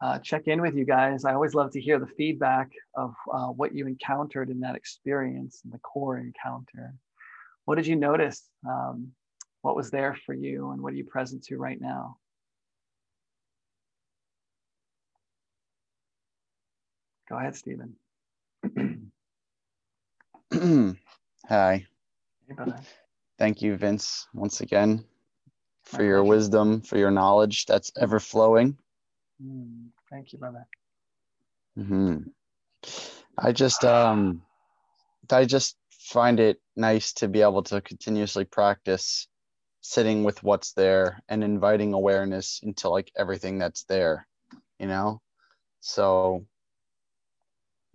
uh, 0.02 0.20
check 0.20 0.48
in 0.48 0.62
with 0.62 0.76
you 0.76 0.86
guys. 0.86 1.26
I 1.26 1.34
always 1.34 1.56
love 1.56 1.72
to 1.72 1.82
hear 1.82 2.00
the 2.00 2.08
feedback 2.08 2.70
of 2.96 3.14
uh, 3.34 3.48
what 3.48 3.76
you 3.76 3.88
encountered 3.88 4.50
in 4.50 4.62
that 4.62 4.76
experience, 4.76 5.62
the 5.70 5.80
core 5.80 6.20
encounter. 6.20 6.94
What 7.68 7.76
did 7.76 7.86
you 7.86 7.98
notice? 7.98 8.48
Um, 8.66 9.12
what 9.62 9.76
was 9.76 9.92
there 9.92 10.18
for 10.26 10.34
you, 10.34 10.72
and 10.72 10.82
what 10.82 10.94
are 10.94 10.96
you 10.96 11.04
present 11.04 11.44
to 11.48 11.58
right 11.58 11.80
now? 11.82 12.16
Go 17.28 17.38
ahead, 17.38 17.58
Stephen. 17.58 17.94
Hi. 21.50 21.86
Hey, 22.48 22.56
Thank 23.38 23.62
you, 23.62 23.76
Vince, 23.76 24.30
once 24.34 24.62
again, 24.62 25.04
for 25.84 25.98
My 25.98 26.06
your 26.06 26.20
pleasure. 26.20 26.30
wisdom, 26.30 26.82
for 26.82 26.98
your 26.98 27.12
knowledge 27.12 27.66
that's 27.66 27.92
ever 28.00 28.22
flowing. 28.22 28.78
Mm, 29.44 29.88
thank 30.10 30.32
you, 30.32 30.40
brother. 30.40 30.66
Hmm. 31.76 32.20
I 33.38 33.52
just 33.52 33.84
um, 33.84 34.42
I 35.30 35.44
just 35.44 35.76
find 36.08 36.40
it 36.40 36.62
nice 36.76 37.12
to 37.12 37.28
be 37.28 37.42
able 37.42 37.64
to 37.64 37.82
continuously 37.82 38.46
practice 38.46 39.28
sitting 39.82 40.24
with 40.24 40.42
what's 40.42 40.72
there 40.74 41.22
and 41.28 41.44
inviting 41.44 41.94
awareness 41.94 42.62
into 42.64 42.90
like 42.90 43.12
everything 43.18 43.58
that's 43.58 43.84
there, 43.86 44.26
you 44.80 44.88
know. 44.88 45.22
So 45.82 46.46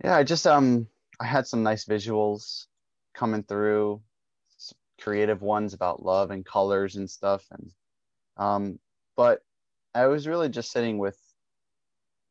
yeah, 0.03 0.15
I 0.15 0.23
just 0.23 0.45
um, 0.45 0.87
I 1.19 1.25
had 1.25 1.47
some 1.47 1.63
nice 1.63 1.85
visuals 1.85 2.67
coming 3.15 3.43
through, 3.43 4.01
creative 5.01 5.41
ones 5.41 5.73
about 5.73 6.03
love 6.03 6.29
and 6.29 6.45
colors 6.45 6.95
and 6.95 7.09
stuff, 7.09 7.43
and 7.49 7.71
um, 8.37 8.79
but 9.17 9.39
I 9.95 10.05
was 10.05 10.27
really 10.27 10.49
just 10.49 10.71
sitting 10.71 10.99
with 10.99 11.17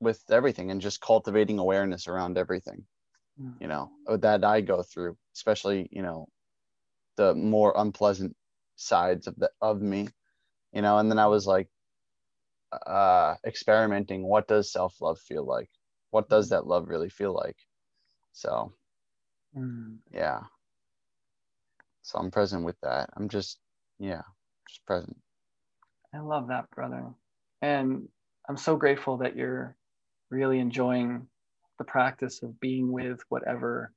with 0.00 0.22
everything 0.30 0.70
and 0.70 0.80
just 0.80 1.00
cultivating 1.00 1.58
awareness 1.58 2.06
around 2.06 2.38
everything. 2.38 2.84
You 3.60 3.66
know 3.66 3.90
that 4.18 4.44
i 4.44 4.60
go 4.60 4.82
through 4.82 5.16
especially 5.34 5.88
you 5.90 6.02
know 6.02 6.28
the 7.16 7.34
more 7.34 7.72
unpleasant 7.76 8.36
sides 8.76 9.26
of 9.26 9.34
the 9.36 9.50
of 9.60 9.80
me 9.80 10.08
you 10.72 10.82
know 10.82 10.98
and 10.98 11.10
then 11.10 11.18
i 11.18 11.26
was 11.26 11.46
like 11.46 11.68
uh 12.86 13.34
experimenting 13.46 14.22
what 14.22 14.48
does 14.48 14.72
self-love 14.72 15.18
feel 15.20 15.44
like? 15.44 15.68
What 16.10 16.28
does 16.28 16.46
mm. 16.46 16.50
that 16.50 16.66
love 16.66 16.88
really 16.88 17.10
feel 17.10 17.34
like? 17.34 17.56
So 18.32 18.72
mm. 19.56 19.98
yeah. 20.12 20.40
So 22.02 22.18
i'm 22.18 22.30
present 22.30 22.64
with 22.64 22.80
that. 22.82 23.10
I'm 23.16 23.28
just 23.28 23.58
yeah 23.98 24.22
just 24.68 24.84
present. 24.86 25.16
I 26.14 26.20
love 26.20 26.48
that 26.48 26.70
brother. 26.70 27.04
And 27.60 28.08
i'm 28.48 28.56
so 28.56 28.76
grateful 28.76 29.18
that 29.18 29.36
you're 29.36 29.76
really 30.30 30.58
enjoying 30.58 31.26
the 31.78 31.84
practice 31.84 32.42
of 32.42 32.60
being 32.60 32.92
with 32.92 33.20
whatever 33.28 33.92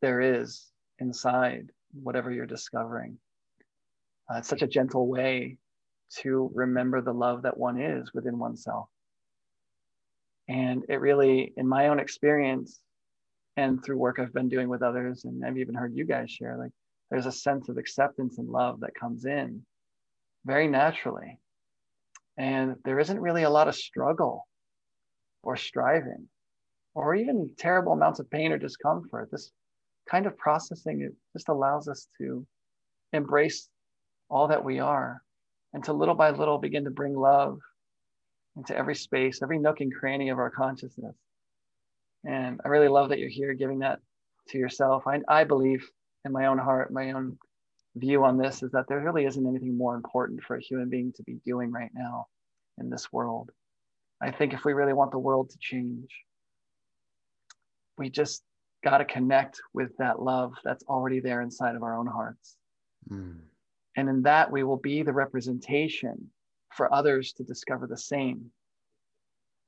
there 0.00 0.20
is 0.20 0.70
inside, 0.98 1.70
whatever 2.02 2.30
you're 2.30 2.46
discovering. 2.46 3.18
Uh, 4.30 4.38
it's 4.38 4.48
such 4.48 4.62
a 4.62 4.66
gentle 4.66 5.06
way 5.06 5.58
to 6.18 6.50
remember 6.54 7.00
the 7.00 7.12
love 7.12 7.42
that 7.42 7.56
one 7.56 7.80
is 7.80 8.12
within 8.12 8.38
oneself. 8.38 8.88
And 10.48 10.84
it 10.88 11.00
really, 11.00 11.52
in 11.56 11.66
my 11.66 11.88
own 11.88 11.98
experience, 11.98 12.80
and 13.56 13.82
through 13.82 13.98
work 13.98 14.18
I've 14.18 14.32
been 14.32 14.48
doing 14.48 14.68
with 14.68 14.82
others, 14.82 15.24
and 15.24 15.44
I've 15.44 15.58
even 15.58 15.74
heard 15.74 15.94
you 15.94 16.04
guys 16.04 16.30
share, 16.30 16.56
like 16.56 16.72
there's 17.10 17.26
a 17.26 17.32
sense 17.32 17.68
of 17.68 17.78
acceptance 17.78 18.38
and 18.38 18.48
love 18.48 18.80
that 18.80 18.94
comes 18.94 19.24
in 19.24 19.62
very 20.44 20.68
naturally. 20.68 21.38
And 22.36 22.76
there 22.84 22.98
isn't 22.98 23.20
really 23.20 23.42
a 23.42 23.50
lot 23.50 23.68
of 23.68 23.74
struggle 23.74 24.46
or 25.42 25.56
striving 25.56 26.28
or 26.94 27.14
even 27.14 27.50
terrible 27.56 27.92
amounts 27.92 28.20
of 28.20 28.30
pain 28.30 28.52
or 28.52 28.58
discomfort. 28.58 29.30
This 29.30 29.50
kind 30.10 30.26
of 30.26 30.36
processing 30.36 31.02
it 31.02 31.12
just 31.32 31.48
allows 31.48 31.88
us 31.88 32.08
to 32.18 32.46
embrace 33.12 33.68
all 34.28 34.48
that 34.48 34.64
we 34.64 34.78
are 34.78 35.22
and 35.72 35.84
to 35.84 35.92
little 35.92 36.14
by 36.14 36.30
little 36.30 36.58
begin 36.58 36.84
to 36.84 36.90
bring 36.90 37.14
love 37.14 37.58
into 38.56 38.76
every 38.76 38.94
space, 38.94 39.40
every 39.42 39.58
nook 39.58 39.80
and 39.80 39.94
cranny 39.94 40.28
of 40.28 40.38
our 40.38 40.50
consciousness. 40.50 41.16
And 42.24 42.60
I 42.64 42.68
really 42.68 42.88
love 42.88 43.08
that 43.08 43.18
you're 43.18 43.28
here 43.28 43.54
giving 43.54 43.80
that 43.80 44.00
to 44.48 44.58
yourself. 44.58 45.04
I, 45.06 45.20
I 45.28 45.44
believe 45.44 45.88
in 46.24 46.32
my 46.32 46.46
own 46.46 46.58
heart, 46.58 46.92
my 46.92 47.12
own 47.12 47.38
view 47.96 48.24
on 48.24 48.38
this 48.38 48.62
is 48.62 48.70
that 48.72 48.86
there 48.88 49.00
really 49.00 49.24
isn't 49.24 49.46
anything 49.46 49.76
more 49.76 49.94
important 49.94 50.42
for 50.42 50.56
a 50.56 50.62
human 50.62 50.88
being 50.88 51.12
to 51.14 51.22
be 51.24 51.40
doing 51.44 51.70
right 51.70 51.90
now 51.94 52.26
in 52.78 52.90
this 52.90 53.12
world. 53.12 53.50
I 54.20 54.30
think 54.30 54.52
if 54.52 54.64
we 54.64 54.72
really 54.72 54.92
want 54.92 55.10
the 55.10 55.18
world 55.18 55.50
to 55.50 55.58
change, 55.58 56.08
we 57.98 58.10
just 58.10 58.42
got 58.84 58.98
to 58.98 59.04
connect 59.04 59.60
with 59.74 59.96
that 59.98 60.20
love 60.20 60.54
that's 60.64 60.84
already 60.84 61.20
there 61.20 61.40
inside 61.40 61.76
of 61.76 61.82
our 61.82 61.96
own 61.96 62.06
hearts. 62.06 62.56
Mm. 63.08 63.38
And 63.96 64.08
in 64.08 64.22
that, 64.22 64.50
we 64.50 64.64
will 64.64 64.78
be 64.78 65.02
the 65.02 65.12
representation 65.12 66.30
for 66.74 66.92
others 66.92 67.32
to 67.34 67.44
discover 67.44 67.86
the 67.86 67.96
same. 67.96 68.50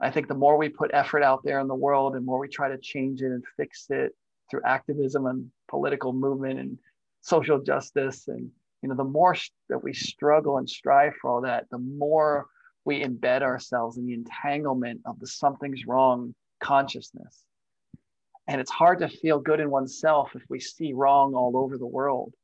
I 0.00 0.10
think 0.10 0.28
the 0.28 0.34
more 0.34 0.56
we 0.56 0.68
put 0.68 0.90
effort 0.92 1.22
out 1.22 1.42
there 1.44 1.60
in 1.60 1.68
the 1.68 1.74
world 1.74 2.16
and 2.16 2.26
more 2.26 2.38
we 2.38 2.48
try 2.48 2.68
to 2.68 2.78
change 2.78 3.22
it 3.22 3.26
and 3.26 3.44
fix 3.56 3.86
it 3.90 4.12
through 4.50 4.62
activism 4.66 5.26
and 5.26 5.50
political 5.68 6.12
movement 6.12 6.58
and 6.58 6.78
social 7.20 7.58
justice 7.58 8.28
and 8.28 8.50
you 8.82 8.88
know 8.88 8.94
the 8.94 9.04
more 9.04 9.34
that 9.70 9.82
we 9.82 9.94
struggle 9.94 10.58
and 10.58 10.68
strive 10.68 11.14
for 11.20 11.30
all 11.30 11.40
that 11.40 11.64
the 11.70 11.78
more 11.78 12.46
we 12.84 13.02
embed 13.02 13.42
ourselves 13.42 13.96
in 13.96 14.06
the 14.06 14.12
entanglement 14.12 15.00
of 15.06 15.18
the 15.20 15.26
something's 15.26 15.86
wrong 15.86 16.34
consciousness. 16.60 17.44
And 18.47 18.61
it's 18.61 18.70
hard 18.70 18.99
to 19.01 19.09
feel 19.09 19.40
good 19.40 19.61
in 19.61 19.70
oneself 19.70 20.32
if 20.34 20.42
we 20.49 20.61
see 20.61 20.92
wrong 20.92 21.34
all 21.34 21.57
over 21.57 21.78
the 21.78 21.86
world. 21.86 22.34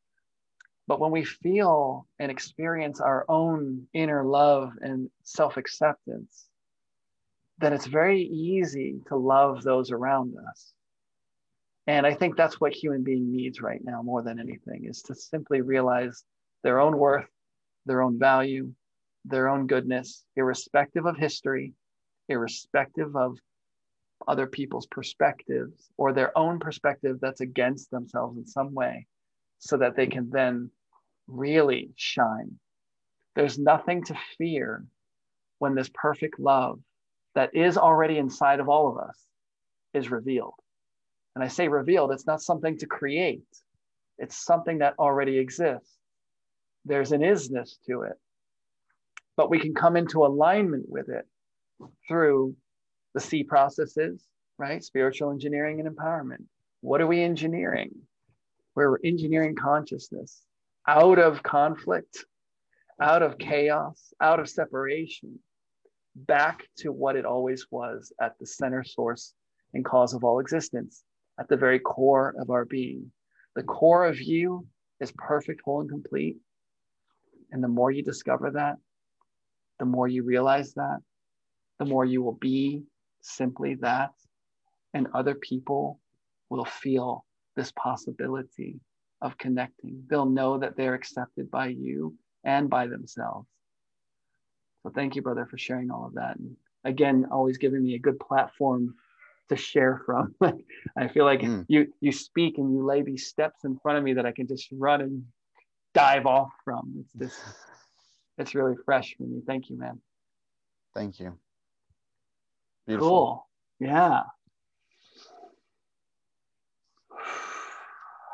But 0.87 0.99
when 0.99 1.11
we 1.11 1.25
feel 1.25 2.07
and 2.19 2.31
experience 2.31 3.01
our 3.01 3.25
own 3.29 3.87
inner 3.93 4.25
love 4.25 4.73
and 4.81 5.11
self 5.23 5.57
acceptance, 5.57 6.49
then 7.59 7.73
it's 7.73 7.87
very 7.87 8.23
easy 8.23 9.01
to 9.09 9.17
love 9.17 9.63
those 9.63 9.93
around 9.93 10.35
us. 10.51 10.73
And 11.87 12.07
I 12.07 12.15
think 12.15 12.37
that's 12.37 12.61
what 12.61 12.73
human 12.73 13.03
being 13.03 13.31
needs 13.31 13.61
right 13.61 13.81
now 13.85 14.03
more 14.03 14.23
than 14.23 14.41
anything 14.41 14.87
is 14.87 15.03
to 15.03 15.15
simply 15.15 15.61
realize 15.61 16.25
their 16.63 16.81
own 16.81 16.97
worth, 16.97 17.29
their 17.87 18.03
own 18.03 18.19
value, 18.19 18.73
their 19.25 19.49
own 19.49 19.67
goodness, 19.67 20.25
irrespective 20.37 21.07
of 21.07 21.17
history, 21.17 21.75
irrespective 22.29 23.17
of 23.17 23.39
other 24.29 24.47
people's 24.47 24.87
perspectives 24.87 25.91
or 25.97 26.13
their 26.13 26.37
own 26.37 26.59
perspective 26.59 27.19
that's 27.21 27.41
against 27.41 27.91
themselves 27.91 28.37
in 28.37 28.47
some 28.47 28.75
way, 28.75 29.07
so 29.59 29.77
that 29.77 29.97
they 29.97 30.07
can 30.07 30.31
then 30.31 30.71
really 31.27 31.91
shine. 31.97 32.59
There's 33.37 33.59
nothing 33.59 34.05
to 34.05 34.19
fear 34.39 34.85
when 35.59 35.75
this 35.75 35.91
perfect 35.93 36.41
love 36.41 36.81
that 37.35 37.55
is 37.55 37.79
already 37.79 38.19
inside 38.19 38.61
of 38.61 38.69
all 38.69 38.89
of 38.89 38.99
us 38.99 39.19
is 39.95 40.11
revealed. 40.11 40.55
And 41.35 41.45
I 41.45 41.49
say 41.49 41.69
revealed, 41.69 42.13
it's 42.13 42.27
not 42.27 42.43
something 42.43 42.79
to 42.79 42.87
create, 42.87 43.45
it's 44.19 44.37
something 44.37 44.79
that 44.79 44.95
already 44.99 45.39
exists. 45.39 45.97
There's 46.85 47.13
an 47.13 47.21
isness 47.21 47.77
to 47.87 48.03
it. 48.03 48.19
But 49.37 49.51
we 49.51 49.61
can 49.61 49.75
come 49.75 49.97
into 49.97 50.27
alignment 50.27 50.89
with 50.89 51.09
it 51.09 51.27
through 52.09 52.57
the 53.15 53.21
C 53.21 53.43
processes, 53.45 54.25
right? 54.59 54.83
Spiritual 54.83 55.31
engineering 55.31 55.81
and 55.81 55.89
empowerment. 55.89 56.45
What 56.81 57.01
are 57.01 57.07
we 57.07 57.23
engineering? 57.23 57.91
We're 58.75 58.99
engineering 59.05 59.57
consciousness 59.57 60.43
out 60.87 61.19
of 61.19 61.43
conflict, 61.43 62.25
out 63.01 63.23
of 63.23 63.39
chaos, 63.39 64.13
out 64.21 64.41
of 64.41 64.49
separation, 64.49 65.39
back 66.15 66.67
to 66.79 66.91
what 66.93 67.17
it 67.17 67.25
always 67.25 67.67
was 67.71 68.13
at 68.21 68.39
the 68.39 68.47
center 68.47 68.83
source 68.85 69.35
and 69.75 69.85
cause 69.85 70.15
of 70.15 70.25
all 70.25 70.41
existence, 70.41 71.05
at 71.39 71.49
the 71.49 71.57
very 71.57 71.79
core 71.79 72.35
of 72.39 72.51
our 72.51 72.65
being. 72.65 73.11
The 73.57 73.63
core 73.63 74.07
of 74.07 74.21
you 74.21 74.67
is 75.01 75.13
perfect, 75.17 75.63
whole, 75.65 75.81
and 75.81 75.91
complete. 75.91 76.37
And 77.53 77.63
the 77.63 77.69
more 77.69 77.91
you 77.91 78.03
discover 78.03 78.51
that, 78.53 78.77
the 79.79 79.85
more 79.85 80.09
you 80.09 80.23
realize 80.23 80.75
that, 80.75 80.99
the 81.79 81.85
more 81.85 82.05
you 82.05 82.23
will 82.23 82.39
be 82.41 82.83
simply 83.21 83.75
that. 83.77 84.11
And 84.95 85.09
other 85.15 85.35
people 85.35 86.01
will 86.49 86.65
feel 86.65 87.25
this 87.57 87.73
possibility 87.73 88.81
of 89.23 89.39
connecting. 89.39 90.03
They'll 90.09 90.27
know 90.27 90.59
that 90.59 90.77
they're 90.77 90.95
accepted 90.95 91.51
by 91.51 91.69
you 91.69 92.15
and 92.45 92.71
by 92.71 92.87
themselves. 92.87 93.49
So 94.83 94.91
thank 94.91 95.15
you, 95.15 95.23
brother, 95.23 95.47
for 95.47 95.59
sharing 95.59 95.91
all 95.91 96.07
of 96.07 96.15
that. 96.15 96.39
And 96.39 96.57
again, 96.85 97.27
always 97.31 97.59
giving 97.59 97.85
me 97.85 97.95
a 97.95 97.99
good 97.99 98.19
platform 98.19 98.95
to 99.51 99.57
share 99.57 100.01
from. 100.07 100.35
I 100.97 101.09
feel 101.09 101.25
like 101.25 101.41
mm. 101.41 101.67
you 101.69 101.93
you 102.01 102.13
speak 102.13 102.59
and 102.59 102.73
you 102.73 102.85
lay 102.85 103.03
these 103.03 103.27
steps 103.27 103.65
in 103.65 103.79
front 103.79 103.99
of 103.99 104.05
me 104.05 104.15
that 104.15 104.27
I 104.27 104.33
can 104.33 104.47
just 104.47 104.69
run 104.73 105.03
and 105.03 105.25
dive 105.93 106.27
off 106.27 106.51
from. 106.65 106.95
It's 107.01 107.13
just 107.13 107.41
it's 108.39 108.55
really 108.55 108.77
fresh 108.85 109.15
for 109.17 109.25
me. 109.25 109.43
Thank 109.47 109.69
you, 109.69 109.79
man. 109.79 110.01
Thank 110.95 111.21
you. 111.21 111.39
Beautiful. 112.87 113.09
Cool. 113.09 113.47
Yeah. 113.89 114.23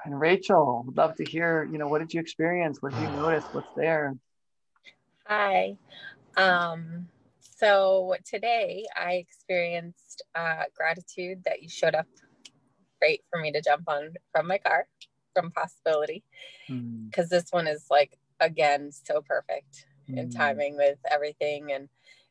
And 0.04 0.20
Rachel, 0.20 0.84
would 0.86 0.96
love 0.96 1.16
to 1.16 1.24
hear, 1.24 1.64
you 1.64 1.78
know, 1.78 1.88
what 1.88 1.98
did 1.98 2.14
you 2.14 2.20
experience? 2.20 2.80
What 2.80 2.92
did 2.92 3.02
you 3.02 3.08
notice? 3.16 3.44
What's 3.52 3.72
there? 3.74 4.14
Hi. 5.26 5.76
Um, 6.36 7.08
so 7.40 8.14
today 8.24 8.86
I 8.94 9.14
experienced 9.14 10.22
uh, 10.34 10.64
gratitude 10.76 11.42
that 11.44 11.62
you 11.62 11.68
showed 11.68 11.94
up 11.94 12.06
great 13.00 13.22
for 13.30 13.40
me 13.40 13.50
to 13.52 13.60
jump 13.60 13.88
on 13.88 14.14
from 14.32 14.46
my 14.46 14.58
car 14.58 14.86
from 15.34 15.50
possibility 15.50 16.22
because 16.66 16.76
hmm. 16.76 17.08
mm. 17.10 17.28
this 17.28 17.46
one 17.50 17.66
is 17.66 17.86
like 17.90 18.18
again 18.40 18.90
so 18.90 19.20
perfect 19.20 19.86
mm. 20.08 20.16
in 20.18 20.26
hmm. 20.26 20.30
timing 20.30 20.76
with 20.76 20.98
everything 21.10 21.72
and 21.72 21.88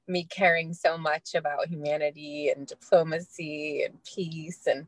me 0.08 0.24
caring 0.24 0.74
so 0.74 0.98
much 0.98 1.36
about 1.36 1.68
humanity 1.68 2.50
and 2.50 2.68
diplomacy 2.68 3.84
and 3.84 3.98
peace 4.04 4.68
and 4.68 4.86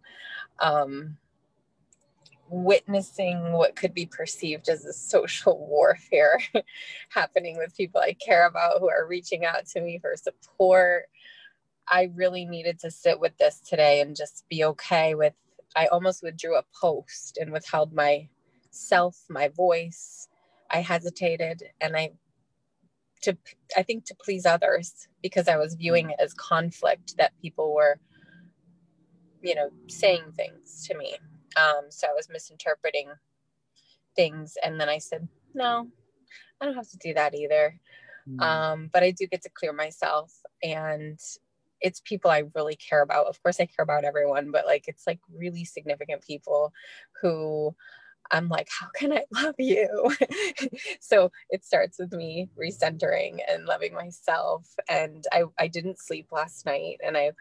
um, 0.60 1.18
witnessing 2.50 3.52
what 3.52 3.76
could 3.76 3.94
be 3.94 4.06
perceived 4.06 4.70
as 4.70 4.86
a 4.86 4.94
social 4.94 5.58
warfare 5.70 6.40
happening 7.10 7.58
with 7.58 7.76
people 7.76 8.02
I 8.02 8.14
care 8.14 8.48
about 8.48 8.80
who 8.80 8.90
are 8.90 9.08
reaching 9.08 9.46
out 9.46 9.66
to 9.68 9.82
me 9.82 10.00
for 10.00 10.16
support. 10.16 11.06
I 11.88 12.12
really 12.16 12.46
needed 12.46 12.80
to 12.80 12.92
sit 12.92 13.20
with 13.20 13.38
this 13.38 13.60
today 13.62 14.02
and 14.02 14.16
just 14.16 14.46
be 14.50 14.64
okay 14.66 15.16
with. 15.16 15.34
I 15.76 15.88
almost 15.88 16.24
withdrew 16.24 16.58
a 16.58 16.66
post 16.80 17.38
and 17.38 17.52
withheld 17.52 17.94
my 17.94 18.28
self, 18.72 19.24
my 19.30 19.50
voice. 19.50 20.28
I 20.70 20.82
hesitated 20.82 21.64
and 21.80 21.96
I 21.96 22.12
to 23.24 23.38
I 23.76 23.84
think 23.84 24.06
to 24.06 24.16
please 24.16 24.46
others 24.46 25.08
because 25.22 25.48
I 25.48 25.58
was 25.58 25.76
viewing 25.76 26.10
it 26.12 26.20
as 26.20 26.34
conflict 26.34 27.16
that 27.18 27.34
people 27.42 27.74
were 27.74 28.00
you 29.42 29.56
know 29.56 29.70
saying 29.88 30.34
things 30.36 30.88
to 30.88 30.98
me 30.98 31.18
um, 31.58 31.86
so 31.90 32.08
I 32.08 32.14
was 32.14 32.30
misinterpreting 32.30 33.10
things. 34.16 34.58
And 34.64 34.80
then 34.80 34.90
I 34.90 35.00
said, 35.00 35.28
no, 35.54 35.88
I 36.62 36.66
don't 36.66 36.76
have 36.76 36.90
to 36.90 36.98
do 36.98 37.14
that 37.14 37.36
either. 37.36 37.80
Mm. 38.30 38.42
Um, 38.42 38.90
but 38.94 39.04
I 39.04 39.12
do 39.12 39.28
get 39.28 39.42
to 39.44 39.50
clear 39.50 39.74
myself. 39.74 40.34
And 40.62 41.20
it's 41.80 42.02
people 42.04 42.30
I 42.30 42.44
really 42.56 42.76
care 42.76 43.02
about. 43.02 43.28
Of 43.28 43.42
course, 43.42 43.60
I 43.60 43.66
care 43.66 43.84
about 43.84 44.04
everyone, 44.04 44.52
but 44.52 44.66
like 44.66 44.86
it's 44.88 45.08
like 45.08 45.20
really 45.34 45.64
significant 45.64 46.24
people 46.24 46.74
who 47.22 47.76
I'm 48.32 48.50
like, 48.50 48.70
how 48.70 48.88
can 48.96 49.14
I 49.14 49.24
love 49.34 49.56
you? 49.58 50.12
so 51.00 51.32
it 51.50 51.64
starts 51.66 52.00
with 52.00 52.14
me 52.14 52.50
recentering 52.58 53.40
and 53.50 53.66
loving 53.66 53.94
myself. 53.94 54.68
And 54.90 55.26
I, 55.32 55.44
I 55.60 55.68
didn't 55.68 56.00
sleep 56.00 56.28
last 56.32 56.66
night 56.66 56.98
and 57.04 57.18
I 57.18 57.32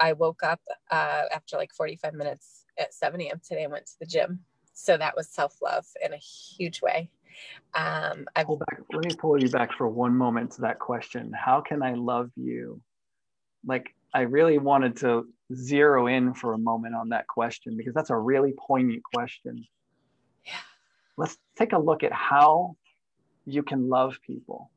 I 0.00 0.12
woke 0.12 0.42
up 0.42 0.60
uh, 0.90 1.22
after 1.34 1.56
like 1.56 1.72
45 1.72 2.14
minutes 2.14 2.64
at 2.78 2.94
7 2.94 3.20
a.m. 3.20 3.40
today 3.46 3.64
and 3.64 3.72
went 3.72 3.86
to 3.86 3.98
the 4.00 4.06
gym. 4.06 4.40
So 4.72 4.96
that 4.96 5.16
was 5.16 5.28
self 5.28 5.60
love 5.60 5.86
in 6.04 6.12
a 6.12 6.18
huge 6.18 6.80
way. 6.82 7.10
Um, 7.74 8.26
I 8.36 8.44
pull 8.44 8.58
back. 8.58 8.80
Let 8.92 9.04
me 9.04 9.14
pull 9.16 9.42
you 9.42 9.50
back 9.50 9.72
for 9.76 9.88
one 9.88 10.16
moment 10.16 10.52
to 10.52 10.60
that 10.62 10.78
question. 10.78 11.32
How 11.32 11.60
can 11.60 11.82
I 11.82 11.94
love 11.94 12.30
you? 12.36 12.80
Like 13.66 13.94
I 14.14 14.22
really 14.22 14.58
wanted 14.58 14.96
to 14.98 15.26
zero 15.54 16.06
in 16.06 16.34
for 16.34 16.52
a 16.52 16.58
moment 16.58 16.94
on 16.94 17.08
that 17.10 17.26
question 17.26 17.76
because 17.76 17.94
that's 17.94 18.10
a 18.10 18.16
really 18.16 18.54
poignant 18.66 19.02
question. 19.02 19.66
Let's 21.18 21.36
take 21.56 21.72
a 21.72 21.78
look 21.78 22.04
at 22.04 22.12
how 22.12 22.76
you 23.44 23.64
can 23.64 23.88
love 23.88 24.18
people. 24.24 24.70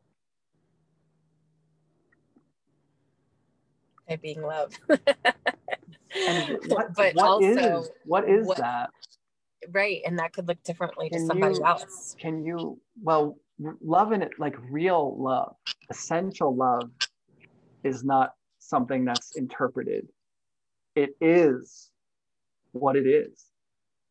By 4.10 4.16
being 4.16 4.42
loved. 4.42 4.80
and 4.90 6.58
what, 6.68 6.96
but 6.96 7.14
what 7.14 7.26
also 7.26 7.80
is, 7.80 7.92
what 8.06 8.28
is 8.28 8.48
what, 8.48 8.58
that 8.58 8.90
right 9.70 10.02
and 10.06 10.18
that 10.18 10.34
could 10.34 10.48
look 10.48 10.62
differently 10.64 11.08
can 11.10 11.20
to 11.20 11.26
somebody 11.28 11.56
you, 11.56 11.64
else 11.64 12.16
can 12.20 12.44
you 12.44 12.80
well 13.04 13.38
love 13.80 14.12
in 14.12 14.24
it 14.24 14.32
like 14.40 14.56
real 14.72 15.16
love 15.22 15.56
essential 15.92 16.56
love 16.56 16.90
is 17.84 18.04
not 18.04 18.34
something 18.58 19.06
that's 19.06 19.36
interpreted 19.36 20.08
it 20.96 21.12
is 21.22 21.92
what 22.72 22.96
it 22.96 23.06
is 23.06 23.51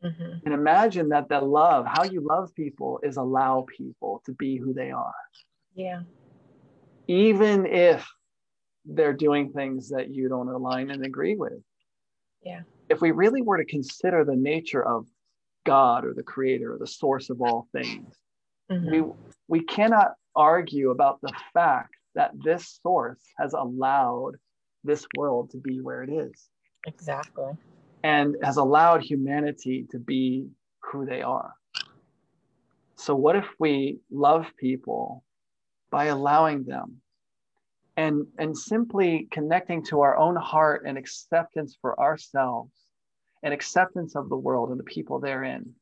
mm-hmm. 0.02 0.32
and 0.44 0.54
imagine 0.54 1.08
that 1.08 1.28
that 1.28 1.46
love 1.46 1.86
how 1.86 2.04
you 2.04 2.20
love 2.20 2.54
people 2.54 3.00
is 3.02 3.16
allow 3.16 3.64
people 3.76 4.22
to 4.24 4.32
be 4.32 4.56
who 4.56 4.72
they 4.72 4.90
are 4.90 5.14
yeah 5.74 6.00
even 7.06 7.66
if 7.66 8.06
they're 8.84 9.12
doing 9.12 9.52
things 9.52 9.90
that 9.90 10.10
you 10.10 10.28
don't 10.28 10.48
align 10.48 10.90
and 10.90 11.04
agree 11.04 11.36
with 11.36 11.62
yeah. 12.42 12.60
If 12.88 13.00
we 13.00 13.10
really 13.10 13.42
were 13.42 13.58
to 13.58 13.64
consider 13.64 14.24
the 14.24 14.36
nature 14.36 14.84
of 14.84 15.06
God 15.66 16.04
or 16.04 16.14
the 16.14 16.22
creator 16.22 16.74
or 16.74 16.78
the 16.78 16.86
source 16.86 17.30
of 17.30 17.40
all 17.42 17.68
things, 17.72 18.14
mm-hmm. 18.70 18.90
we 18.90 19.04
we 19.48 19.64
cannot 19.64 20.14
argue 20.34 20.90
about 20.90 21.20
the 21.20 21.32
fact 21.52 21.94
that 22.14 22.32
this 22.42 22.78
source 22.82 23.20
has 23.38 23.52
allowed 23.52 24.32
this 24.84 25.06
world 25.16 25.50
to 25.50 25.58
be 25.58 25.80
where 25.80 26.02
it 26.02 26.10
is. 26.10 26.48
Exactly. 26.86 27.52
And 28.02 28.36
has 28.42 28.56
allowed 28.56 29.02
humanity 29.02 29.86
to 29.90 29.98
be 29.98 30.48
who 30.80 31.04
they 31.04 31.22
are. 31.22 31.54
So, 32.96 33.14
what 33.14 33.36
if 33.36 33.46
we 33.58 33.98
love 34.10 34.46
people 34.58 35.24
by 35.90 36.06
allowing 36.06 36.64
them 36.64 37.00
and 37.96 38.26
and 38.38 38.56
simply 38.56 39.28
connecting 39.30 39.84
to 39.84 40.00
our 40.00 40.16
own 40.16 40.36
heart 40.36 40.84
and 40.86 40.96
acceptance 40.96 41.76
for 41.80 41.98
ourselves 42.00 42.72
and 43.42 43.52
acceptance 43.52 44.16
of 44.16 44.28
the 44.28 44.36
world 44.36 44.70
and 44.70 44.78
the 44.78 44.84
people 44.84 45.18
therein 45.18 45.74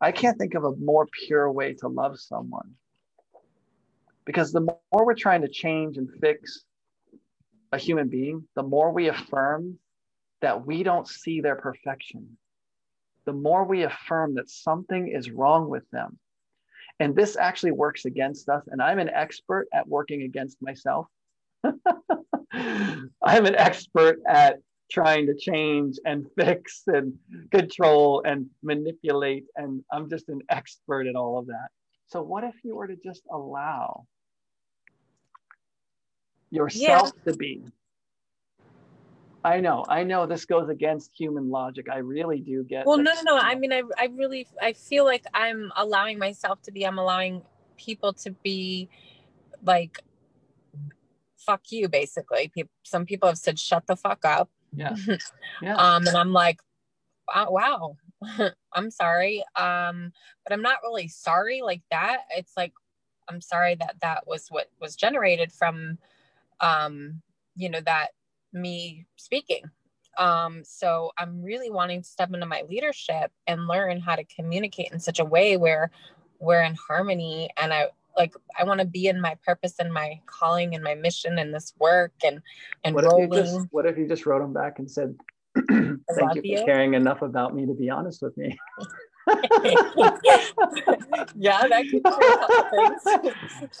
i 0.00 0.10
can't 0.12 0.38
think 0.38 0.54
of 0.54 0.64
a 0.64 0.76
more 0.76 1.06
pure 1.26 1.50
way 1.50 1.74
to 1.74 1.88
love 1.88 2.18
someone 2.18 2.70
because 4.24 4.52
the 4.52 4.60
more 4.60 5.04
we're 5.04 5.14
trying 5.14 5.42
to 5.42 5.48
change 5.48 5.98
and 5.98 6.08
fix 6.20 6.64
a 7.72 7.78
human 7.78 8.08
being 8.08 8.46
the 8.54 8.62
more 8.62 8.92
we 8.92 9.08
affirm 9.08 9.78
that 10.44 10.66
we 10.66 10.82
don't 10.82 11.08
see 11.08 11.40
their 11.40 11.56
perfection 11.56 12.36
the 13.26 13.32
more 13.32 13.64
we 13.64 13.82
affirm 13.84 14.34
that 14.34 14.50
something 14.50 15.08
is 15.08 15.30
wrong 15.30 15.68
with 15.68 15.88
them 15.90 16.18
And 17.00 17.16
this 17.16 17.36
actually 17.36 17.72
works 17.72 18.04
against 18.04 18.48
us. 18.48 18.64
And 18.68 18.80
I'm 18.80 18.98
an 18.98 19.10
expert 19.10 19.68
at 19.72 19.88
working 19.88 20.22
against 20.22 20.62
myself. 20.62 21.06
I'm 22.52 23.46
an 23.46 23.56
expert 23.56 24.20
at 24.28 24.58
trying 24.90 25.26
to 25.26 25.34
change 25.34 25.98
and 26.04 26.26
fix 26.38 26.82
and 26.86 27.14
control 27.50 28.22
and 28.24 28.46
manipulate. 28.62 29.46
And 29.56 29.82
I'm 29.92 30.08
just 30.08 30.28
an 30.28 30.42
expert 30.48 31.06
at 31.06 31.16
all 31.16 31.38
of 31.38 31.46
that. 31.46 31.68
So, 32.06 32.22
what 32.22 32.44
if 32.44 32.54
you 32.62 32.76
were 32.76 32.86
to 32.86 32.96
just 32.96 33.22
allow 33.30 34.06
yourself 36.50 37.10
yeah. 37.16 37.32
to 37.32 37.36
be? 37.36 37.64
I 39.44 39.60
know, 39.60 39.84
I 39.88 40.04
know 40.04 40.26
this 40.26 40.46
goes 40.46 40.70
against 40.70 41.12
human 41.14 41.50
logic. 41.50 41.88
I 41.92 41.98
really 41.98 42.40
do 42.40 42.64
get. 42.64 42.86
Well, 42.86 42.96
no, 42.96 43.12
no, 43.12 43.22
no. 43.22 43.38
I 43.38 43.54
mean, 43.54 43.72
I, 43.72 43.82
I 43.98 44.06
really, 44.06 44.46
I 44.60 44.72
feel 44.72 45.04
like 45.04 45.24
I'm 45.34 45.70
allowing 45.76 46.18
myself 46.18 46.62
to 46.62 46.72
be. 46.72 46.86
I'm 46.86 46.98
allowing 46.98 47.42
people 47.76 48.14
to 48.14 48.30
be, 48.30 48.88
like, 49.62 50.00
fuck 51.36 51.60
you, 51.70 51.88
basically. 51.88 52.50
People, 52.54 52.70
some 52.84 53.04
people 53.04 53.28
have 53.28 53.38
said, 53.38 53.58
"Shut 53.58 53.86
the 53.86 53.96
fuck 53.96 54.24
up." 54.24 54.50
Yeah. 54.74 54.96
Yeah. 55.62 55.76
um, 55.76 56.06
and 56.06 56.16
I'm 56.16 56.32
like, 56.32 56.60
wow, 57.28 57.96
I'm 58.72 58.90
sorry. 58.90 59.44
Um, 59.56 60.12
but 60.44 60.52
I'm 60.52 60.62
not 60.62 60.78
really 60.82 61.08
sorry 61.08 61.62
like 61.62 61.82
that. 61.90 62.22
It's 62.36 62.52
like 62.56 62.72
I'm 63.28 63.40
sorry 63.40 63.74
that 63.76 63.96
that 64.02 64.26
was 64.26 64.48
what 64.48 64.68
was 64.80 64.96
generated 64.96 65.52
from, 65.52 65.98
um, 66.60 67.22
you 67.56 67.68
know, 67.68 67.80
that 67.80 68.08
me 68.54 69.06
speaking. 69.16 69.64
Um, 70.16 70.62
so 70.64 71.10
I'm 71.18 71.42
really 71.42 71.70
wanting 71.70 72.02
to 72.02 72.08
step 72.08 72.32
into 72.32 72.46
my 72.46 72.62
leadership 72.68 73.32
and 73.46 73.66
learn 73.66 74.00
how 74.00 74.14
to 74.14 74.24
communicate 74.24 74.92
in 74.92 75.00
such 75.00 75.18
a 75.18 75.24
way 75.24 75.56
where 75.56 75.90
we're 76.38 76.62
in 76.62 76.74
harmony 76.74 77.50
and 77.56 77.72
I 77.72 77.88
like 78.16 78.34
I 78.58 78.64
want 78.64 78.80
to 78.80 78.86
be 78.86 79.08
in 79.08 79.20
my 79.20 79.36
purpose 79.44 79.74
and 79.78 79.92
my 79.92 80.20
calling 80.26 80.74
and 80.74 80.84
my 80.84 80.94
mission 80.94 81.38
and 81.38 81.52
this 81.52 81.74
work 81.80 82.12
and 82.24 82.40
and 82.84 82.94
what 82.94 83.04
rolling. 83.04 83.24
If 83.24 83.36
you 83.36 83.42
just, 83.42 83.68
what 83.70 83.86
if 83.86 83.98
you 83.98 84.06
just 84.06 84.26
wrote 84.26 84.40
them 84.40 84.52
back 84.52 84.78
and 84.78 84.88
said, 84.88 85.16
"Thank 85.56 86.36
you 86.36 86.42
for 86.42 86.46
you. 86.46 86.64
caring 86.64 86.94
enough 86.94 87.22
about 87.22 87.54
me 87.54 87.66
to 87.66 87.74
be 87.74 87.90
honest 87.90 88.22
with 88.22 88.36
me." 88.36 88.56
yeah, 91.34 91.66
that 91.66 91.84
could 91.90 92.04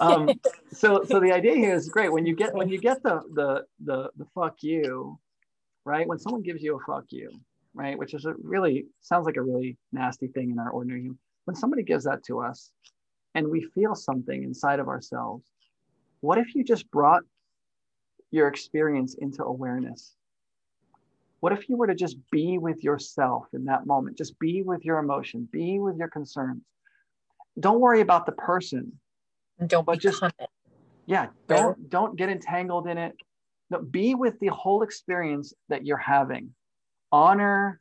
um, 0.00 0.30
so, 0.72 1.04
so 1.04 1.20
the 1.20 1.32
idea 1.32 1.54
here 1.54 1.74
is 1.74 1.88
great. 1.88 2.10
When 2.10 2.24
you 2.24 2.34
get 2.34 2.54
when 2.54 2.68
you 2.68 2.78
get 2.78 3.02
the 3.02 3.20
the 3.34 3.64
the 3.84 4.10
the 4.16 4.24
fuck 4.34 4.62
you, 4.62 5.18
right? 5.84 6.06
When 6.08 6.18
someone 6.18 6.42
gives 6.42 6.62
you 6.62 6.76
a 6.76 6.80
fuck 6.90 7.04
you, 7.10 7.30
right, 7.74 7.98
which 7.98 8.14
is 8.14 8.24
a 8.24 8.34
really 8.42 8.86
sounds 9.00 9.26
like 9.26 9.36
a 9.36 9.42
really 9.42 9.76
nasty 9.92 10.28
thing 10.28 10.50
in 10.50 10.58
our 10.58 10.70
ordinary. 10.70 11.10
When 11.44 11.54
somebody 11.54 11.82
gives 11.82 12.04
that 12.04 12.22
to 12.24 12.40
us, 12.40 12.70
and 13.34 13.46
we 13.48 13.68
feel 13.74 13.94
something 13.94 14.44
inside 14.44 14.80
of 14.80 14.88
ourselves, 14.88 15.44
what 16.20 16.38
if 16.38 16.54
you 16.54 16.64
just 16.64 16.90
brought 16.90 17.22
your 18.30 18.48
experience 18.48 19.14
into 19.14 19.44
awareness? 19.44 20.16
What 21.44 21.52
if 21.52 21.68
you 21.68 21.76
were 21.76 21.88
to 21.88 21.94
just 21.94 22.16
be 22.30 22.56
with 22.56 22.82
yourself 22.82 23.48
in 23.52 23.66
that 23.66 23.84
moment? 23.84 24.16
Just 24.16 24.38
be 24.38 24.62
with 24.62 24.82
your 24.82 24.96
emotion, 24.96 25.46
be 25.52 25.78
with 25.78 25.98
your 25.98 26.08
concerns. 26.08 26.62
Don't 27.60 27.80
worry 27.80 28.00
about 28.00 28.24
the 28.24 28.32
person. 28.32 28.98
Don't 29.66 29.84
but 29.84 29.98
just 29.98 30.22
it. 30.22 30.32
yeah, 31.04 31.26
don't 31.46 31.90
don't 31.90 32.16
get 32.16 32.30
entangled 32.30 32.86
in 32.86 32.96
it. 32.96 33.14
No, 33.68 33.82
be 33.82 34.14
with 34.14 34.40
the 34.40 34.46
whole 34.46 34.82
experience 34.82 35.52
that 35.68 35.84
you're 35.84 35.98
having. 35.98 36.54
Honor 37.12 37.78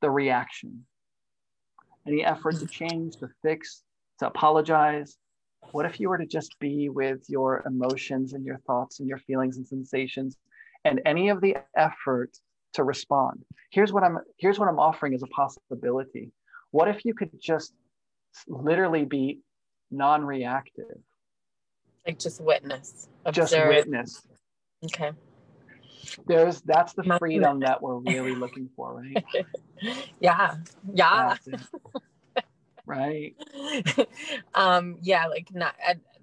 the 0.00 0.10
reaction. 0.10 0.86
Any 2.06 2.24
effort 2.24 2.60
to 2.60 2.66
change, 2.66 3.16
to 3.16 3.28
fix, 3.42 3.82
to 4.20 4.26
apologize. 4.26 5.18
What 5.72 5.84
if 5.84 6.00
you 6.00 6.08
were 6.08 6.16
to 6.16 6.24
just 6.24 6.58
be 6.60 6.88
with 6.88 7.28
your 7.28 7.62
emotions 7.66 8.32
and 8.32 8.46
your 8.46 8.56
thoughts 8.66 9.00
and 9.00 9.08
your 9.10 9.18
feelings 9.18 9.58
and 9.58 9.68
sensations 9.68 10.38
and 10.86 11.02
any 11.04 11.28
of 11.28 11.42
the 11.42 11.58
effort 11.76 12.38
to 12.74 12.84
respond. 12.84 13.44
Here's 13.70 13.92
what 13.92 14.02
I'm 14.02 14.18
here's 14.38 14.58
what 14.58 14.68
I'm 14.68 14.78
offering 14.78 15.14
as 15.14 15.22
a 15.22 15.26
possibility. 15.28 16.30
What 16.70 16.88
if 16.88 17.04
you 17.04 17.14
could 17.14 17.30
just 17.40 17.74
literally 18.48 19.04
be 19.04 19.40
non-reactive? 19.90 20.98
Like 22.06 22.18
just 22.18 22.40
witness. 22.40 23.08
Observe. 23.24 23.50
Just 23.50 23.68
witness. 23.68 24.26
Okay. 24.84 25.12
There's 26.26 26.60
that's 26.62 26.94
the 26.94 27.16
freedom 27.18 27.60
that 27.60 27.80
we're 27.80 27.98
really 27.98 28.34
looking 28.34 28.68
for, 28.74 28.94
right? 28.94 29.24
yeah. 30.20 30.56
Yeah. 30.92 31.36
right. 32.86 33.34
um 34.54 34.98
yeah, 35.02 35.26
like 35.26 35.54
not 35.54 35.74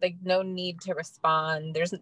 like 0.01 0.15
no 0.23 0.41
need 0.41 0.81
to 0.81 0.93
respond. 0.93 1.73
There's 1.73 1.93
uh, 1.93 1.97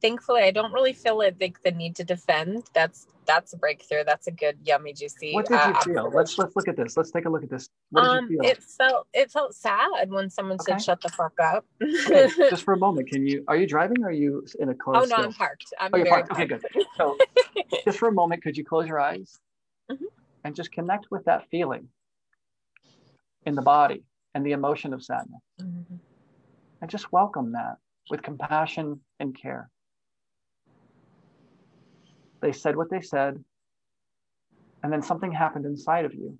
thankfully 0.00 0.42
I 0.42 0.50
don't 0.50 0.72
really 0.72 0.92
feel 0.92 1.20
it 1.20 1.36
like 1.40 1.62
the 1.62 1.70
need 1.70 1.96
to 1.96 2.04
defend. 2.04 2.64
That's 2.74 3.06
that's 3.26 3.52
a 3.52 3.56
breakthrough. 3.56 4.04
That's 4.04 4.26
a 4.26 4.30
good, 4.30 4.58
yummy, 4.64 4.92
juicy. 4.92 5.32
What 5.32 5.46
did 5.46 5.54
you 5.54 5.58
uh, 5.58 5.80
feel? 5.80 6.10
Let's 6.12 6.38
let's 6.38 6.56
look 6.56 6.68
at 6.68 6.76
this. 6.76 6.96
Let's 6.96 7.10
take 7.10 7.24
a 7.24 7.28
look 7.28 7.42
at 7.42 7.50
this. 7.50 7.68
What 7.90 8.04
um, 8.04 8.26
did 8.26 8.32
you 8.32 8.38
um, 8.38 8.44
feel? 8.44 8.50
It 8.50 8.62
felt 8.62 9.06
it 9.12 9.30
felt 9.30 9.54
sad 9.54 10.08
when 10.08 10.30
someone 10.30 10.58
okay. 10.60 10.72
said, 10.72 10.82
"Shut 10.82 11.00
the 11.00 11.08
fuck 11.08 11.38
up." 11.40 11.64
okay. 11.82 12.28
Just 12.50 12.64
for 12.64 12.74
a 12.74 12.78
moment, 12.78 13.08
can 13.08 13.26
you? 13.26 13.44
Are 13.48 13.56
you 13.56 13.66
driving? 13.66 14.02
Or 14.02 14.08
are 14.08 14.12
you 14.12 14.44
in 14.58 14.68
a 14.68 14.74
car? 14.74 14.96
Oh 14.96 15.04
still? 15.04 15.18
no, 15.18 15.24
I'm 15.24 15.32
parked. 15.32 15.72
I'm 15.78 15.90
oh, 15.92 15.96
you're 15.96 16.06
parked. 16.06 16.30
parked. 16.30 16.52
Okay, 16.52 16.60
good. 16.72 16.86
So, 16.96 17.16
just 17.84 17.98
for 17.98 18.08
a 18.08 18.12
moment, 18.12 18.42
could 18.42 18.56
you 18.56 18.64
close 18.64 18.86
your 18.86 19.00
eyes 19.00 19.38
mm-hmm. 19.90 20.04
and 20.44 20.54
just 20.54 20.72
connect 20.72 21.10
with 21.10 21.24
that 21.24 21.48
feeling 21.50 21.88
in 23.44 23.54
the 23.54 23.62
body 23.62 24.04
and 24.34 24.46
the 24.46 24.52
emotion 24.52 24.92
of 24.92 25.02
sadness, 25.02 25.40
mm-hmm. 25.60 25.96
And 26.82 26.90
just 26.90 27.12
welcome 27.12 27.52
that 27.52 27.76
with 28.10 28.22
compassion 28.22 29.00
and 29.20 29.40
care. 29.40 29.70
They 32.42 32.50
said 32.50 32.76
what 32.76 32.90
they 32.90 33.00
said, 33.00 33.42
and 34.82 34.92
then 34.92 35.00
something 35.00 35.30
happened 35.30 35.64
inside 35.64 36.04
of 36.04 36.12
you. 36.12 36.36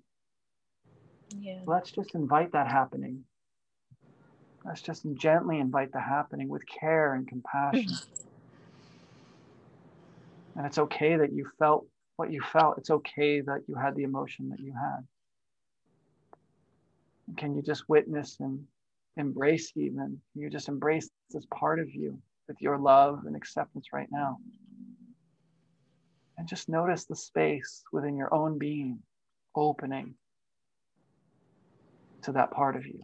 Yeah. 1.39 1.61
Let's 1.65 1.91
just 1.91 2.13
invite 2.13 2.51
that 2.51 2.69
happening. 2.69 3.23
Let's 4.65 4.81
just 4.81 5.05
gently 5.15 5.59
invite 5.59 5.93
the 5.93 6.01
happening 6.01 6.49
with 6.49 6.63
care 6.67 7.13
and 7.13 7.25
compassion. 7.25 7.85
and 10.57 10.65
it's 10.65 10.77
okay 10.77 11.15
that 11.15 11.31
you 11.31 11.49
felt 11.57 11.87
what 12.17 12.33
you 12.33 12.41
felt. 12.41 12.77
It's 12.77 12.89
okay 12.89 13.39
that 13.39 13.61
you 13.67 13.75
had 13.75 13.95
the 13.95 14.03
emotion 14.03 14.49
that 14.49 14.59
you 14.59 14.73
had. 14.73 15.07
can 17.37 17.55
you 17.55 17.61
just 17.61 17.87
witness 17.87 18.35
and 18.41 18.65
embrace 19.17 19.71
even? 19.75 20.19
You 20.35 20.49
just 20.49 20.69
embrace 20.69 21.09
this 21.29 21.45
part 21.53 21.79
of 21.79 21.93
you 21.93 22.17
with 22.47 22.61
your 22.61 22.77
love 22.77 23.23
and 23.25 23.35
acceptance 23.35 23.87
right 23.93 24.09
now. 24.11 24.37
And 26.37 26.47
just 26.47 26.69
notice 26.69 27.05
the 27.05 27.15
space 27.15 27.83
within 27.91 28.17
your 28.17 28.33
own 28.33 28.57
being 28.57 28.99
opening 29.55 30.15
to 32.23 32.31
that 32.33 32.51
part 32.51 32.75
of 32.75 32.85
you. 32.85 33.03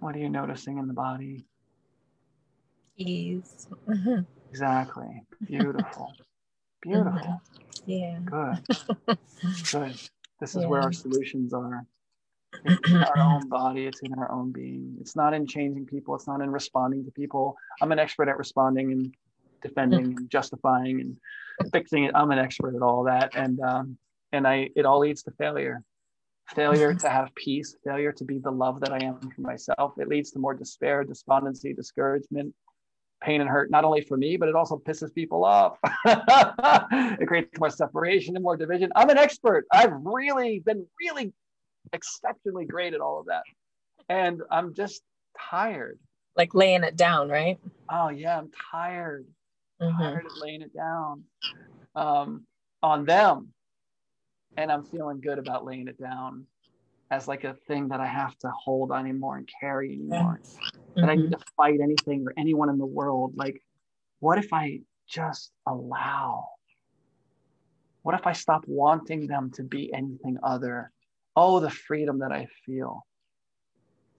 What 0.00 0.14
are 0.14 0.18
you 0.18 0.28
noticing 0.28 0.78
in 0.78 0.86
the 0.86 0.92
body? 0.92 1.46
Ease. 2.96 3.66
exactly. 4.50 5.22
Beautiful. 5.46 6.12
Beautiful. 6.82 7.40
Yeah. 7.86 8.18
Good. 8.24 8.58
Good. 9.72 10.00
This 10.40 10.54
is 10.54 10.62
yeah. 10.62 10.66
where 10.68 10.82
our 10.82 10.92
solutions 10.92 11.54
are. 11.54 11.86
It's 12.64 12.80
in 12.88 13.02
our 13.02 13.18
own 13.20 13.48
body, 13.48 13.86
it's 13.86 14.02
in 14.02 14.12
our 14.14 14.30
own 14.30 14.52
being. 14.52 14.96
It's 15.00 15.16
not 15.16 15.34
in 15.34 15.46
changing 15.46 15.86
people, 15.86 16.14
it's 16.14 16.26
not 16.26 16.40
in 16.40 16.50
responding 16.50 17.04
to 17.04 17.10
people. 17.10 17.56
I'm 17.80 17.92
an 17.92 17.98
expert 17.98 18.28
at 18.28 18.38
responding 18.38 18.92
and 18.92 19.14
defending 19.62 20.04
and 20.04 20.30
justifying 20.30 21.00
and 21.00 21.16
fixing 21.72 22.04
it. 22.04 22.12
I'm 22.14 22.30
an 22.30 22.38
expert 22.38 22.74
at 22.74 22.82
all 22.82 23.04
that, 23.04 23.34
and 23.34 23.60
um, 23.60 23.98
and 24.32 24.46
I 24.46 24.70
it 24.76 24.86
all 24.86 25.00
leads 25.00 25.22
to 25.24 25.30
failure. 25.32 25.82
Failure 26.54 26.92
to 26.92 27.08
have 27.08 27.34
peace, 27.34 27.74
failure 27.84 28.12
to 28.12 28.24
be 28.24 28.38
the 28.38 28.50
love 28.50 28.80
that 28.80 28.92
I 28.92 29.02
am 29.02 29.18
for 29.18 29.40
myself. 29.40 29.94
It 29.98 30.08
leads 30.08 30.30
to 30.32 30.38
more 30.38 30.52
despair, 30.52 31.02
despondency, 31.02 31.72
discouragement, 31.72 32.54
pain 33.22 33.40
and 33.40 33.48
hurt, 33.48 33.70
not 33.70 33.84
only 33.84 34.02
for 34.02 34.16
me, 34.16 34.36
but 34.36 34.48
it 34.50 34.54
also 34.54 34.76
pisses 34.76 35.12
people 35.14 35.44
off. 35.44 35.78
it 36.04 37.26
creates 37.26 37.58
more 37.58 37.70
separation 37.70 38.36
and 38.36 38.42
more 38.42 38.56
division. 38.56 38.92
I'm 38.94 39.08
an 39.08 39.16
expert. 39.16 39.66
I've 39.72 39.92
really 40.02 40.60
been 40.60 40.86
really 41.00 41.32
exceptionally 41.94 42.66
great 42.66 42.92
at 42.92 43.00
all 43.00 43.20
of 43.20 43.26
that. 43.26 43.42
And 44.08 44.42
I'm 44.50 44.74
just 44.74 45.02
tired. 45.50 45.98
Like 46.36 46.54
laying 46.54 46.84
it 46.84 46.96
down, 46.96 47.28
right? 47.28 47.58
Oh, 47.88 48.10
yeah, 48.10 48.36
I'm 48.36 48.50
tired 48.72 49.24
mm-hmm. 49.80 50.02
tired 50.02 50.26
of 50.26 50.32
laying 50.40 50.62
it 50.62 50.74
down 50.74 51.24
um, 51.94 52.46
on 52.82 53.04
them. 53.04 53.48
And 54.56 54.70
I'm 54.70 54.84
feeling 54.84 55.20
good 55.20 55.38
about 55.38 55.64
laying 55.64 55.88
it 55.88 55.98
down 55.98 56.46
as 57.10 57.26
like 57.26 57.44
a 57.44 57.54
thing 57.66 57.88
that 57.88 58.00
I 58.00 58.06
have 58.06 58.36
to 58.38 58.50
hold 58.50 58.92
on 58.92 59.00
anymore 59.00 59.36
and 59.36 59.48
carry 59.60 59.94
anymore. 59.94 60.40
Mm-hmm. 60.42 61.00
That 61.00 61.10
I 61.10 61.16
need 61.16 61.32
to 61.32 61.38
fight 61.56 61.80
anything 61.82 62.24
or 62.26 62.32
anyone 62.38 62.68
in 62.68 62.78
the 62.78 62.86
world. 62.86 63.32
Like, 63.36 63.60
what 64.20 64.38
if 64.38 64.52
I 64.52 64.80
just 65.08 65.50
allow? 65.66 66.46
What 68.02 68.14
if 68.14 68.26
I 68.26 68.32
stop 68.32 68.64
wanting 68.68 69.26
them 69.26 69.50
to 69.54 69.64
be 69.64 69.92
anything 69.92 70.38
other? 70.42 70.92
Oh, 71.36 71.60
the 71.60 71.70
freedom 71.70 72.20
that 72.20 72.32
I 72.32 72.46
feel. 72.64 73.04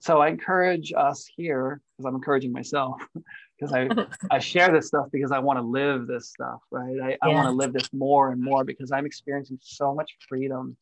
So 0.00 0.20
I 0.20 0.28
encourage 0.28 0.92
us 0.96 1.26
here, 1.36 1.80
because 1.96 2.08
I'm 2.08 2.14
encouraging 2.14 2.52
myself, 2.52 3.00
because 3.58 3.72
I, 3.72 3.88
I 4.30 4.38
share 4.38 4.72
this 4.72 4.88
stuff 4.88 5.06
because 5.10 5.32
I 5.32 5.38
want 5.38 5.58
to 5.58 5.62
live 5.62 6.06
this 6.06 6.28
stuff, 6.28 6.60
right? 6.70 6.96
I, 7.02 7.18
I 7.22 7.28
want 7.28 7.48
to 7.48 7.52
live 7.52 7.72
this 7.72 7.92
more 7.92 8.30
and 8.30 8.40
more 8.42 8.64
because 8.64 8.92
I'm 8.92 9.06
experiencing 9.06 9.58
so 9.62 9.94
much 9.94 10.16
freedom 10.28 10.76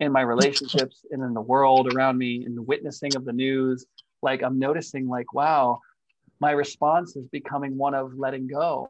in 0.00 0.10
my 0.10 0.22
relationships 0.22 1.04
and 1.10 1.22
in 1.22 1.34
the 1.34 1.40
world 1.40 1.92
around 1.92 2.18
me, 2.18 2.44
in 2.44 2.54
the 2.54 2.62
witnessing 2.62 3.14
of 3.14 3.24
the 3.24 3.32
news. 3.32 3.86
Like 4.22 4.42
I'm 4.42 4.58
noticing, 4.58 5.06
like, 5.06 5.32
wow, 5.32 5.80
my 6.40 6.50
response 6.50 7.16
is 7.16 7.26
becoming 7.28 7.76
one 7.76 7.94
of 7.94 8.18
letting 8.18 8.48
go. 8.48 8.88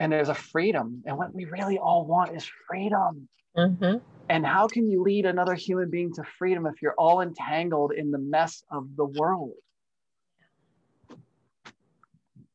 And 0.00 0.12
there's 0.12 0.28
a 0.28 0.34
freedom. 0.34 1.02
And 1.06 1.16
what 1.18 1.34
we 1.34 1.44
really 1.46 1.78
all 1.78 2.06
want 2.06 2.36
is 2.36 2.48
freedom. 2.68 3.28
Mm-hmm. 3.58 3.98
And 4.30 4.46
how 4.46 4.68
can 4.68 4.88
you 4.88 5.02
lead 5.02 5.26
another 5.26 5.54
human 5.54 5.90
being 5.90 6.12
to 6.14 6.22
freedom 6.38 6.66
if 6.66 6.80
you're 6.80 6.94
all 6.96 7.20
entangled 7.20 7.92
in 7.92 8.10
the 8.10 8.18
mess 8.18 8.62
of 8.70 8.94
the 8.96 9.04
world? 9.04 9.54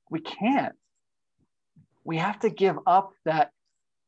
We 0.10 0.22
can't. 0.22 0.76
We 2.04 2.18
have 2.18 2.39
to 2.39 2.49
give 2.49 2.78
up 2.86 3.12
that 3.26 3.51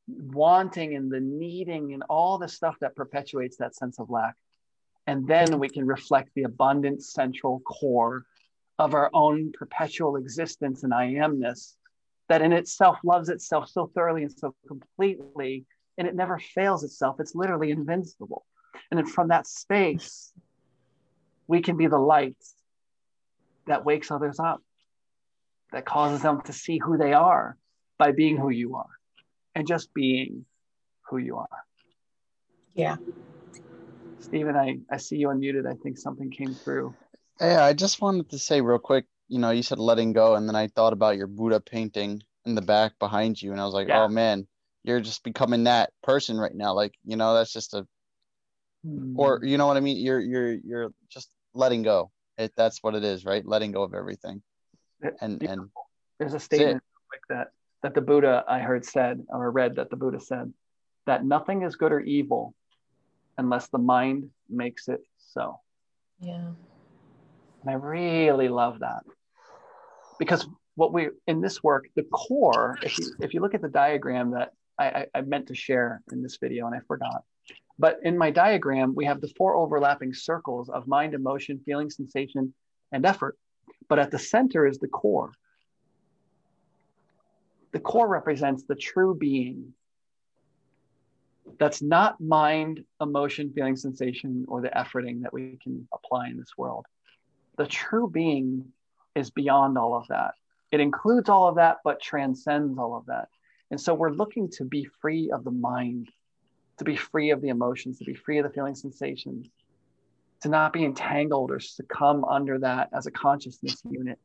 wanting 0.07 0.95
and 0.95 1.11
the 1.11 1.19
needing 1.19 1.93
and 1.93 2.03
all 2.09 2.37
the 2.37 2.47
stuff 2.47 2.75
that 2.81 2.95
perpetuates 2.95 3.57
that 3.57 3.75
sense 3.75 3.99
of 3.99 4.09
lack. 4.09 4.35
And 5.07 5.27
then 5.27 5.59
we 5.59 5.69
can 5.69 5.85
reflect 5.85 6.29
the 6.35 6.43
abundant 6.43 7.03
central 7.03 7.59
core 7.61 8.25
of 8.77 8.93
our 8.93 9.09
own 9.13 9.51
perpetual 9.51 10.15
existence 10.17 10.83
and 10.83 10.93
I 10.93 11.13
amness 11.13 11.75
that 12.27 12.41
in 12.41 12.53
itself 12.53 12.97
loves 13.03 13.29
itself 13.29 13.69
so 13.69 13.91
thoroughly 13.93 14.23
and 14.23 14.31
so 14.31 14.55
completely, 14.67 15.65
and 15.97 16.07
it 16.07 16.15
never 16.15 16.39
fails 16.39 16.83
itself. 16.83 17.19
It's 17.19 17.35
literally 17.35 17.71
invincible. 17.71 18.45
And 18.91 18.97
then 18.97 19.07
from 19.07 19.29
that 19.29 19.47
space, 19.47 20.31
we 21.47 21.61
can 21.61 21.77
be 21.77 21.87
the 21.87 21.97
light 21.97 22.37
that 23.67 23.85
wakes 23.85 24.11
others 24.11 24.39
up, 24.39 24.61
that 25.71 25.85
causes 25.85 26.21
them 26.21 26.41
to 26.43 26.53
see 26.53 26.77
who 26.77 26.97
they 26.97 27.13
are 27.13 27.57
by 27.97 28.11
being 28.11 28.37
who 28.37 28.49
you 28.49 28.75
are 28.75 28.89
and 29.53 29.67
just 29.67 29.93
being 29.93 30.45
who 31.09 31.17
you 31.17 31.37
are. 31.37 31.47
Yeah. 32.73 32.97
Stephen, 34.19 34.55
I, 34.55 34.79
I 34.91 34.97
see 34.97 35.17
you 35.17 35.29
unmuted. 35.29 35.65
I 35.67 35.75
think 35.75 35.97
something 35.97 36.29
came 36.29 36.53
through. 36.53 36.93
Yeah, 37.39 37.63
I 37.63 37.73
just 37.73 38.01
wanted 38.01 38.29
to 38.31 38.39
say 38.39 38.61
real 38.61 38.79
quick, 38.79 39.05
you 39.27 39.39
know, 39.39 39.51
you 39.51 39.63
said 39.63 39.79
letting 39.79 40.13
go, 40.13 40.35
and 40.35 40.47
then 40.47 40.55
I 40.55 40.67
thought 40.67 40.93
about 40.93 41.17
your 41.17 41.27
Buddha 41.27 41.59
painting 41.59 42.21
in 42.45 42.55
the 42.55 42.61
back 42.61 42.97
behind 42.99 43.41
you, 43.41 43.51
and 43.51 43.61
I 43.61 43.65
was 43.65 43.73
like, 43.73 43.87
yeah. 43.87 44.03
oh 44.03 44.07
man, 44.07 44.47
you're 44.85 45.01
just 45.01 45.23
becoming 45.23 45.63
that 45.63 45.89
person 46.03 46.37
right 46.37 46.53
now. 46.53 46.73
Like, 46.73 46.93
you 47.03 47.15
know, 47.15 47.33
that's 47.33 47.51
just 47.51 47.73
a 47.73 47.87
hmm. 48.85 49.19
or 49.19 49.39
you 49.43 49.57
know 49.57 49.67
what 49.67 49.77
I 49.77 49.79
mean? 49.79 49.97
You're 49.97 50.19
you're 50.19 50.53
you're 50.53 50.93
just 51.09 51.29
letting 51.53 51.81
go. 51.81 52.11
It 52.37 52.53
that's 52.55 52.83
what 52.83 52.95
it 52.95 53.03
is, 53.03 53.25
right? 53.25 53.45
Letting 53.45 53.71
go 53.71 53.83
of 53.83 53.93
everything. 53.93 54.41
And 55.21 55.41
and 55.43 55.69
there's 56.19 56.33
a 56.33 56.39
statement 56.39 56.83
like 57.11 57.21
that 57.29 57.51
that 57.81 57.95
the 57.95 58.01
Buddha 58.01 58.43
I 58.47 58.59
heard 58.59 58.85
said 58.85 59.25
or 59.29 59.49
read 59.51 59.75
that 59.75 59.89
the 59.89 59.95
Buddha 59.95 60.19
said 60.19 60.53
that 61.07 61.25
nothing 61.25 61.63
is 61.63 61.75
good 61.75 61.91
or 61.91 61.99
evil 61.99 62.53
unless 63.37 63.67
the 63.67 63.77
mind 63.77 64.29
makes 64.49 64.87
it 64.87 65.01
so. 65.17 65.59
Yeah. 66.19 66.51
And 67.61 67.69
I 67.69 67.73
really 67.73 68.49
love 68.49 68.79
that 68.79 69.03
because 70.19 70.47
what 70.75 70.93
we 70.93 71.09
in 71.25 71.41
this 71.41 71.63
work, 71.63 71.87
the 71.95 72.03
core, 72.03 72.77
if 72.83 72.99
you 72.99 73.13
if 73.19 73.33
you 73.33 73.41
look 73.41 73.55
at 73.55 73.61
the 73.61 73.69
diagram 73.69 74.31
that 74.31 74.53
I, 74.77 75.05
I, 75.13 75.21
meant 75.21 75.47
to 75.47 75.55
share 75.55 76.01
in 76.11 76.21
this 76.21 76.37
video 76.37 76.65
and 76.67 76.75
I 76.75 76.79
forgot. 76.87 77.23
But 77.77 77.99
in 78.03 78.17
my 78.17 78.31
diagram, 78.31 78.95
we 78.95 79.05
have 79.05 79.21
the 79.21 79.31
four 79.37 79.55
overlapping 79.55 80.13
circles 80.13 80.69
of 80.69 80.87
mind, 80.87 81.13
emotion, 81.13 81.61
feeling, 81.65 81.89
sensation, 81.89 82.53
and 82.91 83.05
effort. 83.05 83.37
But 83.87 83.99
at 83.99 84.11
the 84.11 84.19
center 84.19 84.65
is 84.65 84.79
the 84.79 84.87
core. 84.87 85.31
The 87.71 87.79
core 87.79 88.07
represents 88.07 88.63
the 88.63 88.75
true 88.75 89.15
being. 89.15 89.73
That's 91.59 91.81
not 91.81 92.19
mind, 92.21 92.83
emotion, 93.01 93.51
feeling, 93.53 93.75
sensation, 93.75 94.45
or 94.47 94.61
the 94.61 94.69
efforting 94.69 95.21
that 95.23 95.33
we 95.33 95.59
can 95.61 95.87
apply 95.93 96.27
in 96.27 96.37
this 96.37 96.57
world. 96.57 96.85
The 97.57 97.67
true 97.67 98.09
being 98.09 98.71
is 99.15 99.29
beyond 99.29 99.77
all 99.77 99.95
of 99.95 100.07
that. 100.07 100.33
It 100.71 100.79
includes 100.79 101.29
all 101.29 101.47
of 101.47 101.55
that, 101.55 101.77
but 101.83 102.01
transcends 102.01 102.77
all 102.77 102.95
of 102.95 103.05
that. 103.05 103.29
And 103.71 103.81
so 103.81 103.93
we're 103.93 104.11
looking 104.11 104.49
to 104.51 104.63
be 104.63 104.85
free 105.01 105.31
of 105.31 105.43
the 105.43 105.51
mind, 105.51 106.09
to 106.77 106.83
be 106.83 106.95
free 106.95 107.31
of 107.31 107.41
the 107.41 107.49
emotions, 107.49 107.99
to 107.99 108.05
be 108.05 108.13
free 108.13 108.37
of 108.37 108.43
the 108.43 108.51
feeling 108.51 108.75
sensations, 108.75 109.47
to 110.41 110.49
not 110.49 110.73
be 110.73 110.85
entangled 110.85 111.51
or 111.51 111.59
succumb 111.59 112.23
under 112.25 112.59
that 112.59 112.89
as 112.93 113.07
a 113.07 113.11
consciousness 113.11 113.81
unit. 113.89 114.19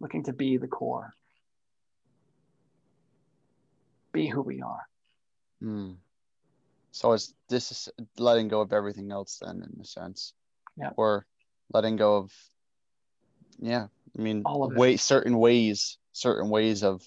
looking 0.00 0.24
to 0.24 0.32
be 0.32 0.56
the 0.56 0.66
core, 0.66 1.14
be 4.12 4.26
who 4.28 4.42
we 4.42 4.62
are. 4.62 4.82
Mm. 5.62 5.96
So 6.92 7.12
it's 7.12 7.34
this 7.48 7.70
is 7.70 7.88
letting 8.18 8.48
go 8.48 8.60
of 8.60 8.72
everything 8.72 9.10
else, 9.10 9.40
then, 9.44 9.62
in 9.62 9.80
a 9.80 9.84
sense, 9.84 10.32
yeah, 10.76 10.90
or 10.96 11.26
letting 11.72 11.96
go 11.96 12.16
of, 12.16 12.32
yeah. 13.58 13.86
I 14.18 14.22
mean, 14.22 14.42
all 14.46 14.64
of 14.64 14.76
way 14.76 14.96
certain 14.96 15.36
ways, 15.38 15.98
certain 16.16 16.48
ways 16.48 16.82
of 16.82 17.02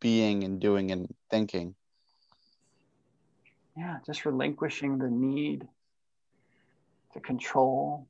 being 0.00 0.42
and 0.42 0.60
doing 0.60 0.90
and 0.90 1.14
thinking. 1.30 1.74
Yeah, 3.76 3.98
just 4.04 4.26
relinquishing 4.26 4.98
the 4.98 5.08
need 5.08 5.66
to 7.12 7.20
control, 7.20 8.08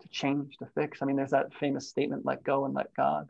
to 0.00 0.08
change, 0.08 0.56
to 0.58 0.66
fix. 0.74 1.02
I 1.02 1.04
mean, 1.04 1.16
there's 1.16 1.30
that 1.30 1.54
famous 1.54 1.88
statement, 1.88 2.24
let 2.24 2.42
go 2.42 2.64
and 2.64 2.74
let 2.74 2.94
God. 2.94 3.28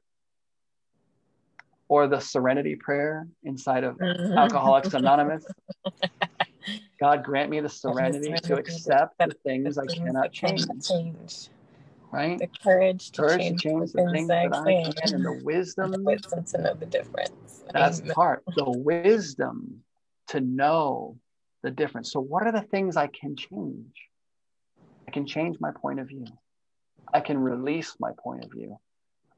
Or 1.88 2.07
the 2.07 2.20
serenity 2.20 2.76
prayer 2.76 3.26
inside 3.43 3.84
of 3.84 3.97
mm-hmm. 3.97 4.38
Alcoholics 4.38 4.95
Anonymous. 4.95 5.45
God 7.01 7.24
grant 7.24 7.51
me 7.51 7.59
the 7.59 7.68
serenity 7.68 8.32
to 8.45 8.57
accept 8.57 9.18
the 9.18 9.34
things 9.45 9.76
I 9.76 9.86
cannot 9.86 10.32
change. 10.32 10.88
Right? 12.13 12.39
The 12.39 12.49
courage 12.63 13.11
to 13.13 13.23
courage 13.23 13.41
change, 13.41 13.63
to 13.63 13.69
change 13.69 13.93
the 13.93 14.11
things 14.13 14.29
that 14.29 14.53
I 14.53 14.75
can 14.85 15.15
and 15.15 15.25
the 15.25 15.33
wisdom. 15.33 15.95
And 15.95 15.95
the 15.95 16.11
wisdom 16.11 16.45
to 16.45 16.59
know 16.61 16.75
the 16.75 16.87
difference. 16.87 17.63
That's 17.73 18.01
the 18.01 18.13
part. 18.13 18.45
The 18.55 18.71
wisdom 18.71 19.83
to 20.29 20.41
know 20.41 21.17
the 21.63 21.71
difference. 21.71 22.13
So, 22.13 22.21
what 22.21 22.47
are 22.47 22.53
the 22.53 22.61
things 22.61 22.97
I 22.97 23.07
can 23.07 23.35
change? 23.35 23.97
I 25.09 25.11
can 25.11 25.27
change 25.27 25.57
my 25.59 25.71
point 25.73 26.01
of 26.01 26.09
view. 26.09 26.27
I 27.13 27.21
can 27.21 27.39
release 27.39 27.97
my 27.99 28.13
point 28.23 28.45
of 28.45 28.51
view. 28.51 28.79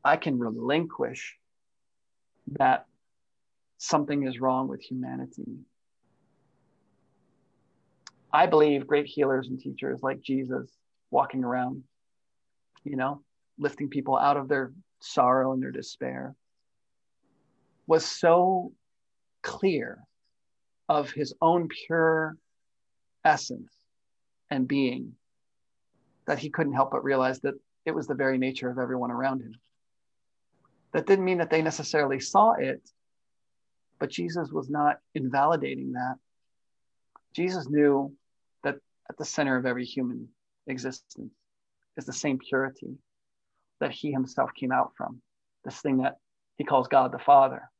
I 0.05 0.17
can 0.17 0.39
relinquish 0.39 1.37
that 2.59 2.87
something 3.79 4.27
is 4.27 4.41
wrong 4.41 4.69
with 4.69 4.81
humanity. 4.83 5.59
I 8.33 8.47
believe 8.47 8.87
great 8.87 9.07
healers 9.07 9.49
and 9.49 9.61
teachers 9.61 10.03
like 10.03 10.21
Jesus 10.21 10.69
walking 11.11 11.45
around, 11.45 11.85
you 12.85 12.97
know, 12.97 13.23
lifting 13.59 13.89
people 13.89 14.17
out 14.17 14.37
of 14.37 14.49
their 14.49 14.73
sorrow 15.01 15.53
and 15.53 15.63
their 15.63 15.71
despair, 15.71 16.35
was 17.87 18.05
so 18.05 18.73
clear 19.43 19.99
of 20.89 21.11
his 21.11 21.35
own 21.41 21.69
pure 21.69 22.37
essence 23.25 23.73
and 24.51 24.69
being 24.69 25.13
that 26.27 26.39
he 26.39 26.51
couldn't 26.51 26.73
help 26.73 26.91
but 26.91 27.05
realize 27.05 27.41
that 27.41 27.55
it 27.85 27.95
was 27.95 28.07
the 28.07 28.15
very 28.15 28.39
nature 28.39 28.71
of 28.71 28.79
everyone 28.79 29.11
around 29.11 29.41
him. 29.41 29.55
That 30.93 31.07
didn't 31.07 31.25
mean 31.25 31.39
that 31.39 31.51
they 31.51 31.61
necessarily 31.61 32.21
saw 32.21 32.53
it, 32.53 32.81
but 33.99 34.11
Jesus 34.11 34.51
was 34.51 34.71
not 34.71 34.99
invalidating 35.15 35.93
that. 35.93 36.17
Jesus 37.35 37.69
knew 37.69 38.15
that 38.63 38.77
at 39.11 39.17
the 39.19 39.25
center 39.25 39.57
of 39.57 39.67
every 39.67 39.85
human 39.85 40.29
existence 40.67 41.33
is 41.97 42.05
the 42.05 42.13
same 42.13 42.39
purity 42.39 42.99
that 43.81 43.93
he 43.93 44.13
himself 44.13 44.51
came 44.55 44.73
out 44.73 44.93
from, 44.97 45.21
this 45.65 45.81
thing 45.81 45.99
that 45.99 46.17
he 46.57 46.65
calls 46.65 46.89
God 46.89 47.13
the 47.13 47.19
Father. 47.19 47.71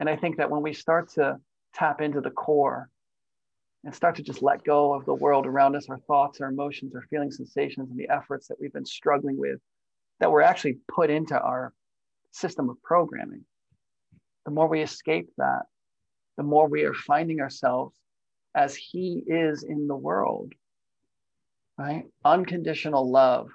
And 0.00 0.08
I 0.08 0.16
think 0.16 0.36
that 0.36 0.50
when 0.50 0.62
we 0.62 0.72
start 0.72 1.10
to 1.10 1.38
tap 1.74 2.00
into 2.00 2.20
the 2.20 2.30
core 2.30 2.90
and 3.84 3.94
start 3.94 4.16
to 4.16 4.22
just 4.22 4.42
let 4.42 4.64
go 4.64 4.92
of 4.92 5.04
the 5.04 5.14
world 5.14 5.46
around 5.46 5.76
us, 5.76 5.88
our 5.88 5.98
thoughts, 5.98 6.40
our 6.40 6.48
emotions, 6.48 6.94
our 6.94 7.02
feelings, 7.02 7.36
sensations, 7.36 7.90
and 7.90 7.98
the 7.98 8.08
efforts 8.08 8.48
that 8.48 8.60
we've 8.60 8.72
been 8.72 8.84
struggling 8.84 9.36
with 9.36 9.58
that 10.20 10.30
were 10.30 10.42
actually 10.42 10.78
put 10.88 11.10
into 11.10 11.38
our 11.38 11.72
system 12.30 12.68
of 12.70 12.82
programming. 12.82 13.44
The 14.44 14.50
more 14.50 14.68
we 14.68 14.82
escape 14.82 15.30
that, 15.38 15.62
the 16.36 16.42
more 16.42 16.68
we 16.68 16.84
are 16.84 16.94
finding 16.94 17.40
ourselves 17.40 17.94
as 18.54 18.74
He 18.76 19.22
is 19.26 19.62
in 19.62 19.86
the 19.86 19.96
world, 19.96 20.52
right? 21.82 22.04
Unconditional 22.24 23.10
love 23.10 23.48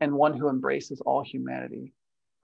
and 0.00 0.12
one 0.12 0.36
who 0.36 0.48
embraces 0.48 1.00
all 1.02 1.22
humanity, 1.22 1.92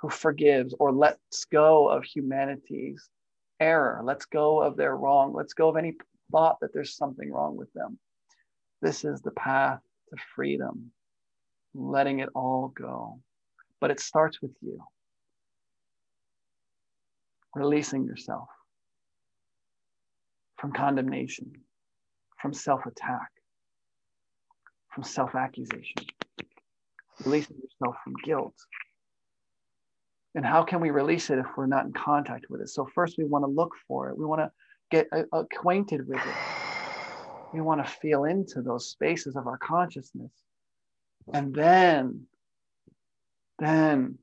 who 0.01 0.09
forgives 0.09 0.73
or 0.79 0.93
lets 0.93 1.45
go 1.47 1.89
of 1.89 2.05
humanity's 2.05 3.11
error, 3.59 4.01
lets 4.05 4.25
go 4.27 4.63
of 4.63 4.77
their 4.77 4.97
wrong, 4.97 5.33
lets 5.33 5.53
go 5.53 5.69
of 5.69 5.77
any 5.77 5.95
thought 6.31 6.59
that 6.61 6.73
there's 6.73 6.97
something 6.97 7.33
wrong 7.33 7.57
with 7.57 7.73
them. 7.73 7.99
This 8.81 9.05
is 9.05 9.21
the 9.21 9.33
path 9.33 9.81
to 10.11 10.17
freedom, 10.37 10.93
letting 11.75 12.21
it 12.21 12.29
all 12.33 12.69
go. 12.69 13.19
But 13.81 13.91
it 13.91 13.99
starts 13.99 14.41
with 14.41 14.53
you, 14.61 14.81
releasing 17.57 18.05
yourself 18.05 18.49
from 20.57 20.73
condemnation, 20.73 21.51
from 22.41 22.53
self 22.53 22.87
attack, 22.87 23.29
from 24.95 25.05
self 25.05 25.35
accusation, 25.35 26.07
releasing 27.25 27.57
yourself 27.57 27.97
from 28.05 28.15
guilt. 28.25 28.55
And 30.35 30.45
how 30.45 30.63
can 30.63 30.81
we 30.81 30.91
release 30.91 31.31
it 31.31 31.39
if 31.39 31.47
we're 31.57 31.67
not 31.67 31.85
in 31.85 31.93
contact 31.93 32.47
with 32.49 32.63
it? 32.63 32.69
So, 32.69 32.89
first, 32.95 33.19
we 33.19 33.25
want 33.25 33.45
to 33.45 33.51
look 33.51 33.73
for 33.87 34.09
it. 34.09 34.19
We 34.19 34.25
want 34.25 34.41
to 34.41 34.51
get 34.91 35.09
acquainted 35.33 36.07
with 36.09 36.21
it. 36.21 36.35
We 37.53 37.61
want 37.61 37.85
to 37.85 37.91
feel 37.91 38.25
into 38.25 38.63
those 38.63 38.89
spaces 38.89 39.37
of 39.37 39.47
our 39.47 39.59
consciousness. 39.59 40.31
And 41.33 41.55
then, 41.55 42.27
then 43.59 44.19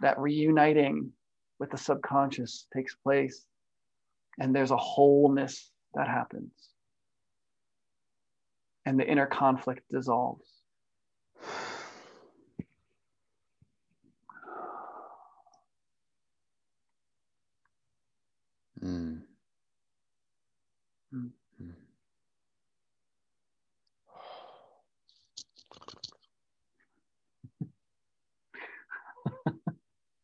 that 0.00 0.18
reuniting 0.18 1.12
with 1.58 1.70
the 1.70 1.78
subconscious 1.78 2.66
takes 2.74 2.94
place. 2.96 3.46
And 4.40 4.54
there's 4.54 4.72
a 4.72 4.76
wholeness 4.76 5.70
that 5.94 6.08
happens. 6.08 6.50
And 8.84 8.98
the 8.98 9.06
inner 9.06 9.26
conflict 9.26 9.82
dissolves. 9.90 10.48
Mm. 18.82 19.22
Mm. 21.14 21.30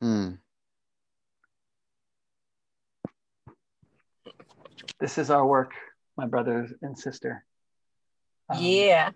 mm. 0.02 0.38
This 4.98 5.18
is 5.18 5.30
our 5.30 5.46
work, 5.46 5.72
my 6.16 6.26
brothers 6.26 6.72
and 6.82 6.98
sister. 6.98 7.44
Um, 8.48 8.62
yeah. 8.62 9.10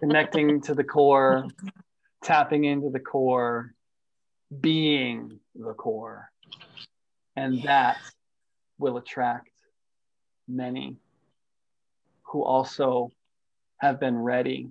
connecting 0.00 0.60
to 0.62 0.74
the 0.74 0.84
core, 0.84 1.46
tapping 2.22 2.64
into 2.64 2.90
the 2.90 3.00
core, 3.00 3.74
being 4.60 5.40
the 5.54 5.74
core. 5.74 6.30
And 7.36 7.62
that 7.62 7.98
will 8.78 8.96
attract 8.96 9.50
many 10.48 10.96
who 12.24 12.42
also 12.42 13.10
have 13.78 14.00
been 14.00 14.18
ready 14.18 14.68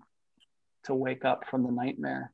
to 0.84 0.96
wake 0.96 1.26
up 1.26 1.46
from 1.50 1.64
the 1.64 1.72
nightmare 1.72 2.32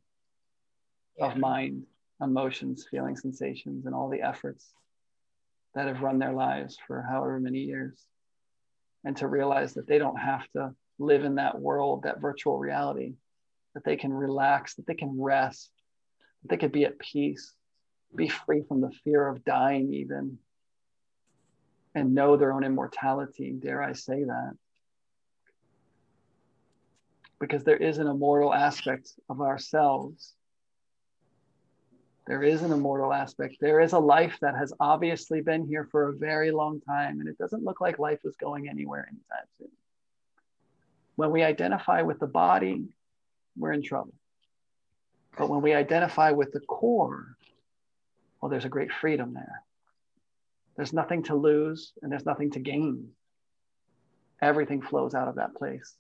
yeah. 1.18 1.28
of 1.28 1.38
mind, 1.38 1.86
emotions, 2.22 2.88
feelings, 2.90 3.22
sensations, 3.22 3.86
and 3.86 3.94
all 3.94 4.10
the 4.10 4.22
efforts 4.22 4.74
that 5.76 5.88
have 5.88 6.02
run 6.02 6.20
their 6.20 6.34
lives 6.34 6.78
for 6.88 7.02
however 7.02 7.40
many 7.40 7.60
years. 7.60 8.00
And 9.08 9.16
to 9.18 9.28
realize 9.30 9.76
that 9.76 9.88
they 9.88 10.00
don't 10.00 10.20
have 10.20 10.46
to 10.52 10.76
live 11.00 11.24
in 11.24 11.36
that 11.36 11.58
world, 11.58 12.04
that 12.04 12.20
virtual 12.20 12.58
reality, 12.58 13.14
that 13.74 13.86
they 13.86 13.96
can 13.96 14.12
relax, 14.12 14.74
that 14.74 14.86
they 14.86 14.96
can 14.96 15.16
rest, 15.18 15.72
that 16.42 16.50
they 16.50 16.58
could 16.58 16.74
be 16.74 16.84
at 16.84 17.00
peace, 17.00 17.54
be 18.14 18.28
mm. 18.28 18.32
free 18.46 18.64
from 18.68 18.82
the 18.82 18.92
fear 19.06 19.26
of 19.26 19.46
dying, 19.46 19.94
even, 19.94 20.40
and 21.96 22.14
know 22.14 22.36
their 22.36 22.52
own 22.52 22.66
immortality. 22.66 23.54
Dare 23.58 23.82
I 23.82 23.94
say 23.94 24.26
that? 24.26 24.58
Because 27.40 27.64
there 27.64 27.78
is 27.78 28.00
an 28.00 28.08
immortal 28.08 28.54
aspect 28.54 29.14
of 29.30 29.40
ourselves. 29.40 30.34
There 32.28 32.44
is 32.44 32.62
an 32.62 32.74
immortal 32.74 33.14
aspect. 33.14 33.56
There 33.62 33.80
is 33.80 33.94
a 33.94 34.00
life 34.00 34.38
that 34.42 34.56
has 34.56 34.74
obviously 34.82 35.42
been 35.42 35.66
here 35.66 35.88
for 35.90 36.10
a 36.10 36.14
very 36.14 36.52
long 36.52 36.82
time, 36.82 37.22
and 37.22 37.30
it 37.30 37.38
doesn't 37.38 37.64
look 37.64 37.80
like 37.80 38.00
life 38.00 38.20
is 38.26 38.36
going 38.36 38.68
anywhere 38.68 39.08
anytime 39.08 39.48
soon. 39.58 39.72
When 41.16 41.32
we 41.32 41.42
identify 41.44 42.02
with 42.02 42.20
the 42.20 42.28
body, 42.28 42.86
we're 43.56 43.72
in 43.72 43.82
trouble. 43.82 44.14
But 45.38 45.50
when 45.50 45.62
we 45.62 45.74
identify 45.74 46.32
with 46.32 46.52
the 46.52 46.60
core, 46.60 47.38
well, 48.42 48.50
there's 48.50 48.66
a 48.66 48.70
great 48.70 48.92
freedom 48.92 49.34
there. 49.34 49.64
There's 50.76 50.94
nothing 50.94 51.24
to 51.24 51.36
lose 51.36 51.94
and 52.02 52.12
there's 52.12 52.26
nothing 52.26 52.52
to 52.52 52.60
gain. 52.60 53.10
Everything 54.42 54.82
flows 54.82 55.16
out 55.16 55.28
of 55.28 55.36
that 55.36 55.56
place. 55.56 55.96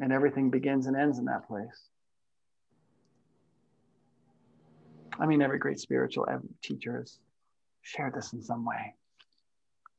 And 0.00 0.12
everything 0.12 0.50
begins 0.50 0.86
and 0.86 0.96
ends 0.96 1.18
in 1.18 1.26
that 1.26 1.46
place. 1.46 1.80
I 5.18 5.26
mean, 5.26 5.42
every 5.42 5.58
great 5.58 5.78
spiritual 5.78 6.26
teacher 6.62 6.98
has 6.98 7.18
shared 7.82 8.14
this 8.14 8.32
in 8.32 8.42
some 8.42 8.64
way. 8.64 8.94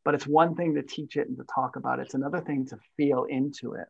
But 0.03 0.16
it's 0.16 0.28
one 0.28 0.55
thing 0.55 0.76
to 0.76 0.82
teach 0.82 1.16
it 1.16 1.28
and 1.28 1.38
to 1.38 1.45
talk 1.53 1.76
about 1.76 1.99
it, 1.99 2.03
it's 2.03 2.14
another 2.14 2.41
thing 2.41 2.66
to 2.68 2.78
feel 2.97 3.24
into 3.26 3.74
it. 3.74 3.88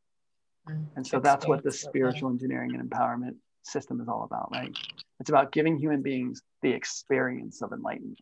Mm, 0.69 0.86
and 0.95 1.07
so 1.07 1.19
that's 1.19 1.47
what 1.47 1.63
the 1.63 1.71
spiritual 1.71 2.30
engineering 2.30 2.76
and 2.76 2.89
empowerment 2.89 3.36
system 3.63 3.99
is 3.99 4.07
all 4.07 4.24
about, 4.24 4.49
right? 4.51 4.78
It's 5.19 5.30
about 5.30 5.51
giving 5.51 5.78
human 5.78 6.01
beings 6.01 6.41
the 6.61 6.71
experience 6.71 7.61
of 7.61 7.71
enlightenment. 7.71 8.19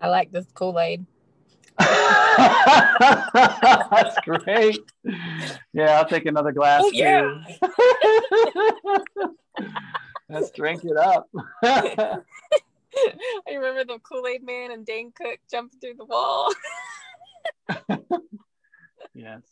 I 0.00 0.08
like 0.08 0.32
this 0.32 0.46
Kool 0.54 0.80
Aid. 0.80 1.06
That's 3.90 4.18
great. 4.24 4.80
Yeah, 5.72 5.98
I'll 5.98 6.08
take 6.08 6.26
another 6.26 6.52
glass. 6.52 6.82
Oh, 6.84 6.90
yeah. 6.92 7.42
Let's 10.28 10.50
drink 10.50 10.84
it 10.84 10.96
up. 10.96 11.28
I 11.62 13.54
remember 13.54 13.84
the 13.84 13.98
Kool 14.02 14.26
Aid 14.26 14.44
Man 14.44 14.70
and 14.70 14.84
Dane 14.84 15.12
Cook 15.14 15.38
jumping 15.50 15.80
through 15.80 15.94
the 15.94 16.04
wall. 16.04 16.52
yes. 19.14 19.42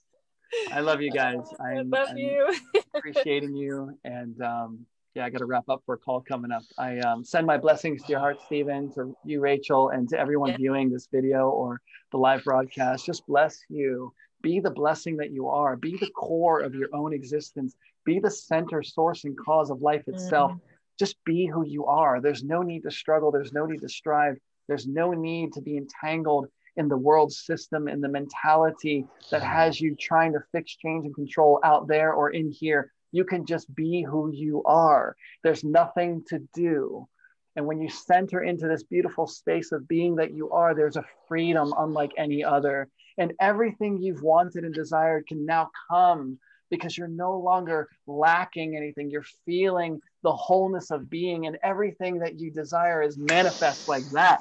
I 0.73 0.81
love 0.81 1.01
you 1.01 1.11
guys. 1.11 1.39
I'm, 1.61 1.95
I 1.95 1.99
love 1.99 2.09
I'm 2.11 2.17
you. 2.17 2.55
appreciating 2.95 3.55
you. 3.55 3.99
And 4.05 4.41
um, 4.43 4.87
yeah, 5.21 5.27
I 5.27 5.31
got 5.31 5.39
to 5.39 5.45
wrap 5.45 5.69
up 5.69 5.83
for 5.85 5.97
a 5.97 5.99
call 5.99 6.23
coming 6.23 6.51
up. 6.51 6.63
I 6.79 6.99
um, 7.01 7.25
send 7.25 7.47
my 7.47 7.59
blessings 7.59 8.03
to 8.03 8.09
your 8.09 8.21
heart, 8.21 8.39
Stephen, 8.47 8.91
to 8.95 9.15
you, 9.25 9.41
Rachel, 9.41 9.91
and 9.91 10.09
to 10.09 10.19
everyone 10.19 10.51
yeah. 10.51 10.57
viewing 10.57 10.91
this 10.91 11.09
video 11.13 11.51
or 11.51 11.81
the 12.11 12.17
live 12.17 12.43
broadcast. 12.43 13.05
Just 13.05 13.27
bless 13.27 13.59
you. 13.69 14.15
Be 14.43 14.61
the 14.61 14.71
blessing 14.71 15.19
that 15.19 15.31
you 15.31 15.49
are. 15.49 15.77
Be 15.77 15.99
the 15.99 16.09
core 16.11 16.61
of 16.61 16.75
your 16.75 16.89
own 16.95 17.13
existence. 17.13 17.77
Be 18.07 18.19
the 18.19 18.31
center, 18.31 18.83
source, 18.83 19.25
and 19.25 19.37
cause 19.37 19.69
of 19.69 19.83
life 19.83 20.05
itself. 20.07 20.53
Mm. 20.53 20.61
Just 20.99 21.23
be 21.25 21.45
who 21.47 21.67
you 21.67 21.85
are. 21.85 22.23
There's 22.23 22.43
no 22.43 22.63
need 22.63 22.85
to 22.85 22.91
struggle. 22.91 23.31
There's 23.31 23.53
no 23.53 23.67
need 23.67 23.83
to 23.83 23.91
strive. 23.91 24.39
There's 24.69 24.87
no 24.87 25.13
need 25.13 25.53
to 25.53 25.61
be 25.61 25.77
entangled 25.77 26.47
in 26.77 26.89
the 26.89 26.97
world 26.97 27.31
system, 27.31 27.89
in 27.89 28.01
the 28.01 28.09
mentality 28.09 29.05
that 29.31 29.43
has 29.43 29.79
you 29.83 29.95
trying 29.97 30.33
to 30.33 30.41
fix, 30.51 30.77
change, 30.77 31.05
and 31.05 31.15
control 31.15 31.61
out 31.63 31.89
there 31.89 32.15
or 32.15 32.31
in 32.31 32.51
here 32.51 32.91
you 33.13 33.25
can 33.25 33.47
just 33.47 33.73
be 33.75 34.03
who 34.03 34.33
you 34.33 34.63
are. 34.65 35.17
There's 35.43 35.65
nothing 35.65 36.25
to 36.29 36.41
do. 36.55 37.09
And 37.57 37.67
when 37.67 37.81
you 37.81 37.91
center 37.91 38.43
into 38.43 38.69
this 38.69 38.85
beautiful 38.85 39.27
space 39.27 39.73
of 39.73 39.89
being 39.89 40.17
that 40.17 40.33
you 40.33 40.51
are, 40.51 40.75
there's 40.75 40.97
a 40.97 41.05
freedom 41.29 41.75
unlike 41.77 42.13
any 42.17 42.45
other. 42.45 42.89
And 43.19 43.33
everything 43.41 44.01
you've 44.01 44.23
wanted 44.23 44.65
and 44.65 44.73
desired 44.73 45.27
can 45.27 45.45
now 45.45 45.71
come 45.91 46.39
because 46.71 46.97
you're 46.97 47.09
no 47.09 47.39
longer 47.39 47.89
lacking 48.07 48.77
anything. 48.77 49.11
You're 49.11 49.25
feeling 49.45 50.01
the 50.23 50.33
wholeness 50.33 50.91
of 50.91 51.11
being, 51.11 51.47
and 51.47 51.59
everything 51.65 52.21
that 52.21 52.39
you 52.39 52.51
desire 52.53 53.03
is 53.03 53.19
manifest 53.19 53.89
like 53.89 54.09
that. 54.13 54.41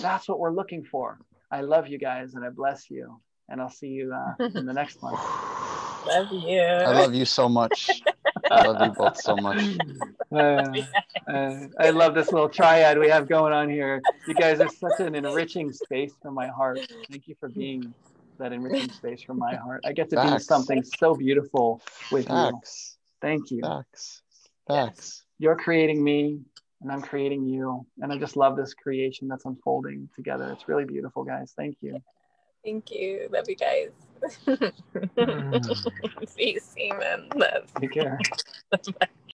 That's 0.00 0.28
what 0.28 0.38
we're 0.38 0.52
looking 0.52 0.84
for. 0.84 1.18
I 1.50 1.62
love 1.62 1.88
you 1.88 1.98
guys 1.98 2.34
and 2.34 2.44
I 2.44 2.50
bless 2.50 2.90
you. 2.90 3.20
And 3.48 3.60
I'll 3.60 3.70
see 3.70 3.88
you 3.88 4.12
uh, 4.12 4.34
in 4.54 4.66
the 4.66 4.72
next 4.72 5.02
one. 5.02 5.14
Love 6.06 6.32
you. 6.32 6.60
I 6.60 6.92
love 6.92 7.14
you 7.14 7.24
so 7.24 7.48
much. 7.48 8.02
I 8.50 8.66
love 8.66 8.80
you 8.80 8.90
both 8.90 9.16
so 9.20 9.36
much. 9.36 9.58
Uh, 10.34 10.82
uh, 11.32 11.54
I 11.78 11.90
love 11.90 12.14
this 12.14 12.32
little 12.32 12.48
triad 12.48 12.98
we 12.98 13.08
have 13.08 13.28
going 13.28 13.52
on 13.52 13.70
here. 13.70 14.02
You 14.26 14.34
guys 14.34 14.60
are 14.60 14.68
such 14.68 14.98
an 14.98 15.14
enriching 15.14 15.72
space 15.72 16.12
for 16.20 16.32
my 16.32 16.48
heart. 16.48 16.80
Thank 17.08 17.28
you 17.28 17.36
for 17.38 17.48
being 17.48 17.94
that 18.40 18.52
enriching 18.52 18.90
space 18.90 19.22
for 19.22 19.34
my 19.34 19.54
heart. 19.54 19.82
I 19.84 19.92
get 19.92 20.10
to 20.10 20.16
Facts. 20.16 20.32
do 20.32 20.38
something 20.40 20.82
so 20.82 21.14
beautiful 21.14 21.80
with 22.10 22.26
Facts. 22.26 22.96
you. 23.22 23.28
Thank 23.28 23.50
you. 23.52 23.60
Facts. 23.62 24.22
Facts. 24.66 25.24
You're 25.38 25.56
creating 25.56 26.02
me 26.02 26.40
and 26.82 26.92
I'm 26.92 27.02
creating 27.02 27.46
you. 27.46 27.86
And 28.00 28.12
I 28.12 28.18
just 28.18 28.36
love 28.36 28.56
this 28.56 28.74
creation 28.74 29.28
that's 29.28 29.44
unfolding 29.44 30.08
together. 30.14 30.50
It's 30.52 30.68
really 30.68 30.84
beautiful, 30.84 31.24
guys. 31.24 31.52
Thank 31.56 31.76
you. 31.80 32.02
Thank 32.66 32.90
you. 32.90 33.28
Love 33.30 33.48
you 33.48 33.54
guys. 33.54 33.92
mm. 35.16 35.88
See 36.28 36.54
you, 36.54 36.58
Seaman. 36.60 37.30
Take 37.80 37.92
care. 37.92 38.18
Bye. 38.70 39.06